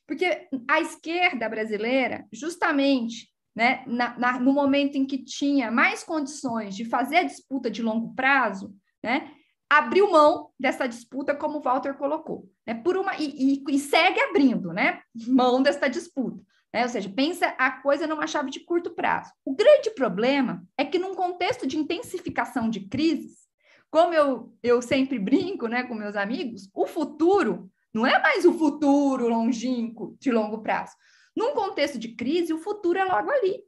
Porque 0.06 0.48
a 0.68 0.80
esquerda 0.80 1.48
brasileira, 1.48 2.24
justamente 2.32 3.28
né, 3.56 3.82
na, 3.86 4.16
na, 4.18 4.38
no 4.38 4.52
momento 4.52 4.96
em 4.96 5.06
que 5.06 5.24
tinha 5.24 5.70
mais 5.70 6.04
condições 6.04 6.76
de 6.76 6.84
fazer 6.84 7.16
a 7.16 7.22
disputa 7.22 7.70
de 7.70 7.82
longo 7.82 8.14
prazo, 8.14 8.74
né, 9.02 9.32
abriu 9.68 10.10
mão 10.10 10.50
dessa 10.60 10.86
disputa, 10.86 11.34
como 11.34 11.58
o 11.58 11.62
Walter 11.62 11.94
colocou, 11.94 12.48
né, 12.66 12.74
por 12.74 12.96
uma, 12.96 13.16
e, 13.16 13.64
e, 13.64 13.64
e 13.68 13.78
segue 13.78 14.20
abrindo 14.20 14.72
né, 14.72 15.00
mão 15.26 15.62
dessa 15.62 15.88
disputa. 15.88 16.44
Né, 16.72 16.82
ou 16.82 16.88
seja, 16.88 17.08
pensa 17.08 17.46
a 17.58 17.70
coisa 17.70 18.06
numa 18.06 18.26
chave 18.26 18.50
de 18.50 18.60
curto 18.60 18.90
prazo. 18.90 19.32
O 19.44 19.54
grande 19.54 19.90
problema 19.90 20.62
é 20.76 20.84
que, 20.84 20.98
num 20.98 21.14
contexto 21.14 21.66
de 21.66 21.78
intensificação 21.78 22.68
de 22.68 22.80
crises, 22.80 23.45
como 23.90 24.14
eu, 24.14 24.52
eu 24.62 24.82
sempre 24.82 25.18
brinco 25.18 25.66
né, 25.66 25.84
com 25.84 25.94
meus 25.94 26.16
amigos, 26.16 26.68
o 26.74 26.86
futuro 26.86 27.70
não 27.94 28.06
é 28.06 28.20
mais 28.20 28.44
o 28.44 28.52
futuro 28.52 29.26
longínquo, 29.28 30.16
de 30.20 30.30
longo 30.30 30.62
prazo. 30.62 30.94
Num 31.34 31.54
contexto 31.54 31.98
de 31.98 32.14
crise, 32.14 32.52
o 32.52 32.58
futuro 32.58 32.98
é 32.98 33.04
logo 33.04 33.30
ali. 33.30 33.64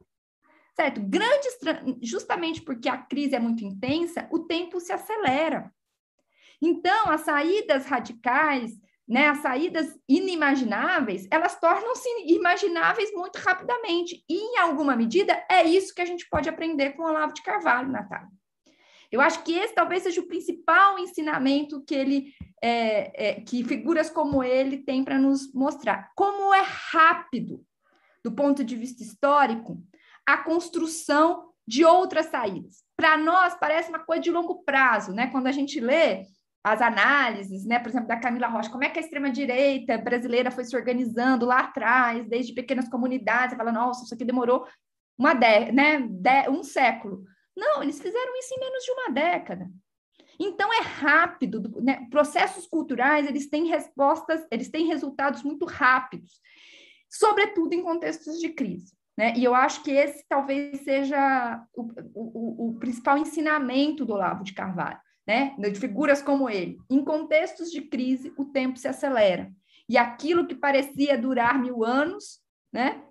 Certo? 0.76 1.00
Grandes, 1.00 1.58
justamente 2.02 2.60
porque 2.62 2.88
a 2.88 2.98
crise 2.98 3.34
é 3.34 3.40
muito 3.40 3.64
intensa, 3.64 4.28
o 4.30 4.40
tempo 4.40 4.80
se 4.80 4.92
acelera. 4.92 5.72
Então, 6.60 7.10
as 7.10 7.22
saídas 7.22 7.86
radicais, 7.86 8.72
né, 9.08 9.28
as 9.28 9.38
saídas 9.38 9.98
inimagináveis, 10.08 11.26
elas 11.30 11.58
tornam-se 11.58 12.08
imagináveis 12.26 13.10
muito 13.12 13.36
rapidamente. 13.36 14.22
E, 14.28 14.34
em 14.34 14.58
alguma 14.58 14.94
medida, 14.94 15.42
é 15.50 15.64
isso 15.64 15.94
que 15.94 16.02
a 16.02 16.06
gente 16.06 16.28
pode 16.28 16.48
aprender 16.48 16.90
com 16.90 17.02
o 17.02 17.06
Olavo 17.06 17.32
de 17.32 17.42
Carvalho, 17.42 17.90
Natália. 17.90 18.28
Eu 19.10 19.20
acho 19.20 19.42
que 19.42 19.54
esse 19.54 19.74
talvez 19.74 20.02
seja 20.02 20.20
o 20.20 20.26
principal 20.26 20.98
ensinamento 20.98 21.82
que 21.84 21.94
ele, 21.94 22.32
é, 22.62 23.28
é, 23.28 23.40
que 23.40 23.64
figuras 23.64 24.10
como 24.10 24.42
ele 24.42 24.78
têm 24.78 25.02
para 25.02 25.18
nos 25.18 25.52
mostrar. 25.52 26.10
Como 26.14 26.54
é 26.54 26.62
rápido, 26.62 27.64
do 28.22 28.32
ponto 28.32 28.62
de 28.62 28.76
vista 28.76 29.02
histórico, 29.02 29.82
a 30.26 30.36
construção 30.36 31.48
de 31.66 31.84
outras 31.84 32.26
saídas. 32.26 32.82
Para 32.96 33.16
nós, 33.16 33.54
parece 33.54 33.88
uma 33.88 34.00
coisa 34.00 34.22
de 34.22 34.30
longo 34.30 34.62
prazo, 34.64 35.12
né? 35.12 35.28
Quando 35.28 35.46
a 35.46 35.52
gente 35.52 35.80
lê 35.80 36.26
as 36.62 36.82
análises, 36.82 37.64
né, 37.64 37.78
por 37.78 37.88
exemplo, 37.88 38.08
da 38.08 38.18
Camila 38.18 38.48
Rocha, 38.48 38.70
como 38.70 38.84
é 38.84 38.90
que 38.90 38.98
a 38.98 39.02
extrema-direita 39.02 39.96
brasileira 39.96 40.50
foi 40.50 40.64
se 40.64 40.76
organizando 40.76 41.46
lá 41.46 41.60
atrás, 41.60 42.28
desde 42.28 42.52
pequenas 42.52 42.88
comunidades, 42.88 43.56
fala, 43.56 43.72
nossa, 43.72 44.04
isso 44.04 44.14
aqui 44.14 44.24
demorou 44.24 44.66
uma 45.16 45.34
de, 45.34 45.72
né, 45.72 46.00
de, 46.00 46.48
um 46.50 46.62
século. 46.62 47.24
Não, 47.58 47.82
eles 47.82 48.00
fizeram 48.00 48.38
isso 48.38 48.54
em 48.54 48.60
menos 48.60 48.84
de 48.84 48.90
uma 48.92 49.10
década. 49.10 49.68
Então 50.38 50.72
é 50.72 50.82
rápido, 50.82 51.82
né? 51.82 52.06
processos 52.10 52.66
culturais 52.66 53.26
eles 53.26 53.50
têm 53.50 53.66
respostas, 53.66 54.46
eles 54.52 54.70
têm 54.70 54.86
resultados 54.86 55.42
muito 55.42 55.64
rápidos, 55.64 56.40
sobretudo 57.10 57.72
em 57.72 57.82
contextos 57.82 58.38
de 58.38 58.50
crise. 58.50 58.96
Né? 59.16 59.34
E 59.36 59.42
eu 59.42 59.52
acho 59.52 59.82
que 59.82 59.90
esse 59.90 60.24
talvez 60.28 60.80
seja 60.82 61.60
o, 61.74 61.90
o, 62.14 62.68
o 62.68 62.78
principal 62.78 63.18
ensinamento 63.18 64.04
do 64.04 64.12
Olavo 64.12 64.44
de 64.44 64.54
Carvalho. 64.54 65.00
né, 65.26 65.54
de 65.58 65.78
figuras 65.78 66.22
como 66.22 66.48
ele. 66.48 66.78
Em 66.88 67.04
contextos 67.04 67.70
de 67.70 67.82
crise, 67.82 68.32
o 68.38 68.46
tempo 68.46 68.78
se 68.78 68.88
acelera. 68.88 69.52
E 69.86 69.98
aquilo 69.98 70.46
que 70.46 70.54
parecia 70.54 71.18
durar 71.18 71.60
mil 71.60 71.84
anos, 71.84 72.40
né, 72.72 73.02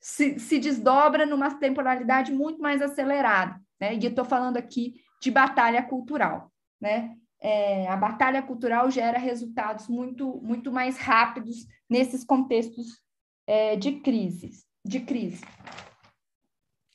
se, 0.00 0.38
se 0.38 0.58
desdobra 0.58 1.26
numa 1.26 1.58
temporalidade 1.58 2.32
muito 2.32 2.60
mais 2.60 2.80
acelerada. 2.80 3.60
Né? 3.80 3.94
E 3.94 4.04
eu 4.04 4.10
estou 4.10 4.24
falando 4.24 4.56
aqui 4.56 4.94
de 5.20 5.30
batalha 5.30 5.82
cultural. 5.82 6.52
Né? 6.80 7.16
É, 7.40 7.88
a 7.88 7.96
batalha 7.96 8.42
cultural 8.42 8.90
gera 8.90 9.18
resultados 9.18 9.88
muito, 9.88 10.40
muito 10.42 10.72
mais 10.72 10.96
rápidos 10.98 11.66
nesses 11.88 12.24
contextos 12.24 13.00
é, 13.46 13.76
de 13.76 14.00
crises, 14.00 14.66
de 14.84 15.00
crise. 15.00 15.44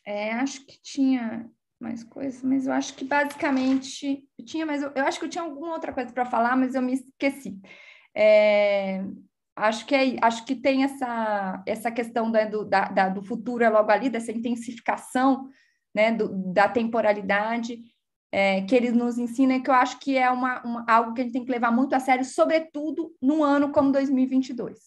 É, 0.05 0.33
acho 0.33 0.65
que 0.65 0.81
tinha 0.81 1.49
mais 1.79 2.03
coisas, 2.03 2.41
mas 2.43 2.67
eu 2.67 2.73
acho 2.73 2.93
que 2.93 3.03
basicamente 3.03 4.23
eu 4.37 4.45
tinha, 4.45 4.65
mas 4.65 4.81
eu, 4.81 4.91
eu 4.95 5.05
acho 5.05 5.19
que 5.19 5.25
eu 5.25 5.29
tinha 5.29 5.43
alguma 5.43 5.73
outra 5.73 5.91
coisa 5.91 6.11
para 6.13 6.25
falar, 6.25 6.55
mas 6.55 6.75
eu 6.75 6.81
me 6.81 6.93
esqueci. 6.93 7.59
É, 8.15 9.03
acho 9.55 9.85
que 9.85 9.95
é, 9.95 10.17
acho 10.21 10.45
que 10.45 10.55
tem 10.55 10.83
essa 10.83 11.63
essa 11.65 11.91
questão 11.91 12.31
da, 12.31 12.45
do, 12.45 12.63
da, 12.63 12.85
da, 12.85 13.09
do 13.09 13.23
futuro 13.23 13.63
é 13.63 13.69
logo 13.69 13.91
ali 13.91 14.09
dessa 14.09 14.31
intensificação 14.31 15.49
né, 15.93 16.11
do, 16.11 16.29
da 16.53 16.67
temporalidade 16.67 17.79
é, 18.31 18.61
que 18.61 18.75
eles 18.75 18.93
nos 18.93 19.19
ensinam 19.19 19.61
que 19.61 19.69
eu 19.69 19.75
acho 19.75 19.99
que 19.99 20.17
é 20.17 20.29
uma, 20.31 20.63
uma, 20.63 20.85
algo 20.87 21.13
que 21.13 21.21
a 21.21 21.23
gente 21.23 21.33
tem 21.33 21.45
que 21.45 21.51
levar 21.51 21.71
muito 21.71 21.93
a 21.93 21.99
sério, 21.99 22.25
sobretudo 22.25 23.15
num 23.21 23.43
ano 23.43 23.71
como 23.71 23.91
2022. 23.91 24.79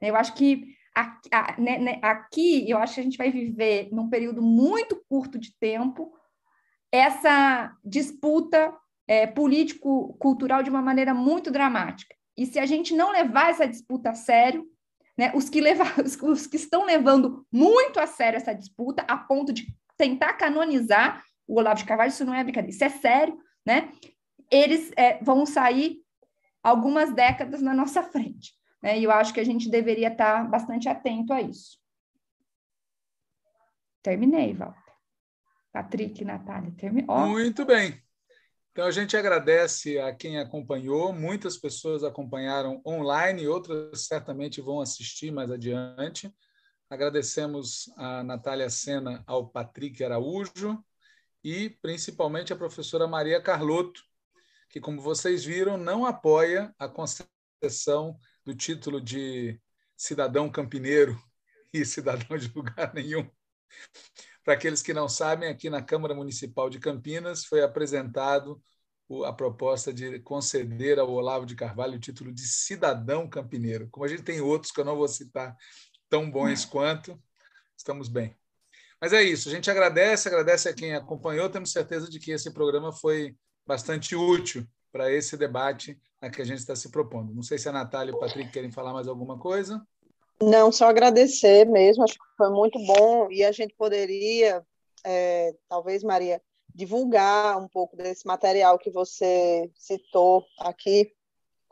Eu 0.00 0.16
acho 0.16 0.34
que 0.34 0.74
aqui, 0.92 1.30
né, 1.58 1.78
né, 1.78 1.98
aqui 2.02 2.68
eu 2.68 2.78
acho 2.78 2.94
que 2.94 3.00
a 3.00 3.04
gente 3.04 3.16
vai 3.16 3.30
viver 3.30 3.88
num 3.92 4.10
período 4.10 4.42
muito 4.42 5.00
curto 5.08 5.38
de 5.38 5.56
tempo 5.58 6.12
essa 6.90 7.72
disputa 7.84 8.76
é, 9.06 9.26
político-cultural 9.26 10.62
de 10.62 10.70
uma 10.70 10.82
maneira 10.82 11.14
muito 11.14 11.50
dramática. 11.52 12.14
E 12.36 12.46
se 12.46 12.58
a 12.58 12.66
gente 12.66 12.94
não 12.94 13.12
levar 13.12 13.50
essa 13.50 13.66
disputa 13.66 14.10
a 14.10 14.14
sério, 14.14 14.66
né, 15.16 15.30
os, 15.34 15.48
que 15.48 15.60
os, 16.04 16.20
os 16.20 16.46
que 16.46 16.56
estão 16.56 16.84
levando 16.84 17.46
muito 17.52 18.00
a 18.00 18.06
sério 18.06 18.36
essa 18.36 18.52
disputa, 18.52 19.02
a 19.06 19.16
ponto 19.16 19.52
de 19.52 19.66
tentar 20.02 20.32
canonizar 20.32 21.22
o 21.46 21.60
Olavo 21.60 21.78
de 21.78 21.84
Carvalho, 21.84 22.08
isso 22.08 22.24
não 22.24 22.34
é 22.34 22.42
brincadeira, 22.42 22.74
isso 22.74 22.82
é 22.82 22.88
sério, 22.88 23.38
né? 23.64 23.92
Eles 24.50 24.90
é, 24.96 25.22
vão 25.22 25.46
sair 25.46 26.02
algumas 26.60 27.14
décadas 27.14 27.62
na 27.62 27.72
nossa 27.72 28.02
frente. 28.10 28.52
Né? 28.82 28.98
E 28.98 29.04
eu 29.04 29.12
acho 29.12 29.32
que 29.32 29.38
a 29.38 29.44
gente 29.44 29.70
deveria 29.70 30.08
estar 30.08 30.50
bastante 30.50 30.88
atento 30.88 31.32
a 31.32 31.40
isso. 31.40 31.78
Terminei, 34.02 34.52
Walter. 34.52 34.82
Patrick, 35.72 36.24
Natália, 36.24 36.74
terminou. 36.76 37.28
Muito 37.28 37.64
bem. 37.64 38.02
Então, 38.72 38.86
a 38.86 38.90
gente 38.90 39.16
agradece 39.16 40.00
a 40.00 40.12
quem 40.12 40.38
acompanhou. 40.38 41.12
Muitas 41.12 41.56
pessoas 41.56 42.02
acompanharam 42.02 42.82
online, 42.84 43.46
outras 43.46 44.06
certamente 44.06 44.60
vão 44.60 44.80
assistir 44.80 45.30
mais 45.30 45.50
adiante. 45.50 46.34
Agradecemos 46.92 47.90
a 47.96 48.22
Natália 48.22 48.68
Sena, 48.68 49.24
ao 49.26 49.48
Patrick 49.48 50.04
Araújo 50.04 50.84
e 51.42 51.70
principalmente 51.80 52.52
a 52.52 52.56
professora 52.56 53.06
Maria 53.06 53.40
Carlotto, 53.40 54.02
que, 54.68 54.78
como 54.78 55.00
vocês 55.00 55.42
viram, 55.42 55.78
não 55.78 56.04
apoia 56.04 56.74
a 56.78 56.86
concessão 56.86 58.18
do 58.44 58.54
título 58.54 59.00
de 59.00 59.58
cidadão 59.96 60.50
campineiro 60.50 61.18
e 61.72 61.82
cidadão 61.86 62.36
de 62.36 62.52
lugar 62.54 62.92
nenhum 62.92 63.26
para 64.44 64.54
aqueles 64.54 64.82
que 64.82 64.92
não 64.92 65.08
sabem, 65.08 65.48
aqui 65.48 65.70
na 65.70 65.80
Câmara 65.80 66.14
Municipal 66.14 66.68
de 66.68 66.78
Campinas 66.78 67.44
foi 67.44 67.62
apresentado 67.62 68.62
a 69.24 69.32
proposta 69.32 69.92
de 69.92 70.20
conceder 70.20 70.98
ao 70.98 71.10
Olavo 71.10 71.46
de 71.46 71.54
Carvalho 71.54 71.96
o 71.96 72.00
título 72.00 72.32
de 72.32 72.42
cidadão 72.42 73.28
campineiro. 73.28 73.88
Como 73.90 74.04
a 74.04 74.08
gente 74.08 74.22
tem 74.22 74.40
outros 74.40 74.72
que 74.72 74.80
eu 74.80 74.84
não 74.84 74.96
vou 74.96 75.08
citar 75.08 75.56
tão 76.12 76.30
bons 76.30 76.66
quanto, 76.66 77.18
estamos 77.74 78.06
bem. 78.06 78.36
Mas 79.00 79.14
é 79.14 79.22
isso, 79.22 79.48
a 79.48 79.52
gente 79.52 79.70
agradece, 79.70 80.28
agradece 80.28 80.68
a 80.68 80.74
quem 80.74 80.94
acompanhou, 80.94 81.48
temos 81.48 81.72
certeza 81.72 82.06
de 82.06 82.20
que 82.20 82.32
esse 82.32 82.52
programa 82.52 82.92
foi 82.92 83.34
bastante 83.66 84.14
útil 84.14 84.62
para 84.92 85.10
esse 85.10 85.38
debate 85.38 85.98
a 86.20 86.28
que 86.28 86.42
a 86.42 86.44
gente 86.44 86.58
está 86.58 86.76
se 86.76 86.90
propondo. 86.90 87.34
Não 87.34 87.42
sei 87.42 87.56
se 87.56 87.66
a 87.66 87.72
Natália 87.72 88.12
e 88.12 88.14
o 88.14 88.18
Patrick 88.18 88.52
querem 88.52 88.70
falar 88.70 88.92
mais 88.92 89.08
alguma 89.08 89.38
coisa. 89.38 89.82
Não, 90.42 90.70
só 90.70 90.90
agradecer 90.90 91.64
mesmo, 91.64 92.04
acho 92.04 92.12
que 92.12 92.36
foi 92.36 92.50
muito 92.50 92.78
bom 92.84 93.30
e 93.30 93.42
a 93.42 93.50
gente 93.50 93.74
poderia, 93.74 94.62
é, 95.06 95.54
talvez, 95.66 96.04
Maria, 96.04 96.42
divulgar 96.74 97.56
um 97.56 97.68
pouco 97.68 97.96
desse 97.96 98.26
material 98.26 98.78
que 98.78 98.90
você 98.90 99.70
citou 99.78 100.44
aqui 100.58 101.10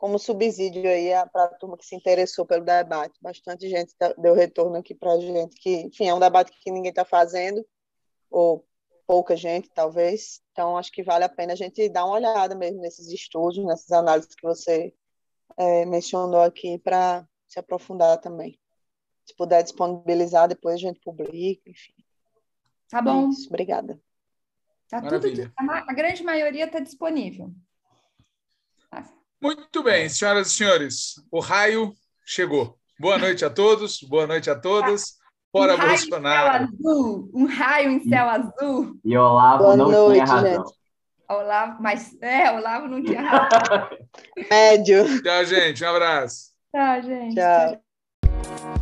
como 0.01 0.17
subsídio 0.17 0.89
aí 0.89 1.11
para 1.31 1.43
a 1.43 1.47
turma 1.49 1.77
que 1.77 1.85
se 1.85 1.95
interessou 1.95 2.43
pelo 2.43 2.65
debate. 2.65 3.19
Bastante 3.21 3.69
gente 3.69 3.95
tá, 3.95 4.11
deu 4.17 4.33
retorno 4.33 4.75
aqui 4.77 4.95
para 4.95 5.11
a 5.11 5.19
gente, 5.19 5.55
que, 5.61 5.75
enfim, 5.81 6.07
é 6.07 6.13
um 6.13 6.19
debate 6.19 6.51
que 6.59 6.71
ninguém 6.71 6.89
está 6.89 7.05
fazendo, 7.05 7.63
ou 8.27 8.65
pouca 9.05 9.35
gente, 9.37 9.69
talvez. 9.69 10.41
Então, 10.51 10.75
acho 10.75 10.91
que 10.91 11.03
vale 11.03 11.23
a 11.23 11.29
pena 11.29 11.53
a 11.53 11.55
gente 11.55 11.87
dar 11.87 12.05
uma 12.05 12.15
olhada 12.15 12.55
mesmo 12.55 12.81
nesses 12.81 13.09
estudos, 13.09 13.63
nessas 13.63 13.91
análises 13.91 14.33
que 14.33 14.41
você 14.41 14.91
é, 15.55 15.85
mencionou 15.85 16.41
aqui, 16.41 16.79
para 16.79 17.23
se 17.47 17.59
aprofundar 17.59 18.17
também. 18.17 18.59
Se 19.23 19.35
puder 19.35 19.61
disponibilizar, 19.61 20.47
depois 20.47 20.77
a 20.77 20.79
gente 20.79 20.99
publica, 20.99 21.69
enfim. 21.69 21.93
Tá 22.89 23.03
bom. 23.03 23.27
É 23.27 23.29
isso, 23.29 23.49
obrigada. 23.49 24.01
Tá 24.89 24.99
tudo, 24.99 25.27
a 25.55 25.93
grande 25.93 26.23
maioria 26.23 26.65
está 26.65 26.79
disponível. 26.79 27.53
Muito 29.41 29.81
bem, 29.81 30.07
senhoras 30.07 30.47
e 30.47 30.51
senhores, 30.51 31.15
o 31.31 31.39
raio 31.39 31.95
chegou. 32.23 32.77
Boa 32.99 33.17
noite 33.17 33.43
a 33.43 33.49
todos, 33.49 33.99
boa 34.03 34.27
noite 34.27 34.51
a 34.51 34.55
todas. 34.55 35.15
Fora 35.51 35.73
um 35.73 35.77
raio 35.77 35.89
Bolsonaro. 35.89 36.63
Em 36.63 36.67
céu 36.67 36.93
azul, 36.93 37.31
um 37.33 37.45
raio 37.47 37.89
em 37.89 38.03
céu 38.07 38.29
azul. 38.29 38.99
E 39.03 39.17
Olavo 39.17 39.63
boa 39.63 39.75
não 39.75 39.91
noite, 39.91 40.13
tinha 40.13 40.25
razão. 40.25 40.65
Gente. 40.67 40.77
Olavo, 41.27 41.81
mas 41.81 42.21
é, 42.21 42.51
Olavo 42.51 42.87
não 42.87 43.03
tinha 43.03 43.21
razão. 43.21 43.89
Médio. 44.51 45.23
Tchau, 45.23 45.45
gente. 45.45 45.83
Um 45.83 45.89
abraço. 45.89 46.51
Tchau, 46.71 47.01
gente. 47.01 47.35
Tchau. 47.35 47.81
Tchau. 48.21 48.80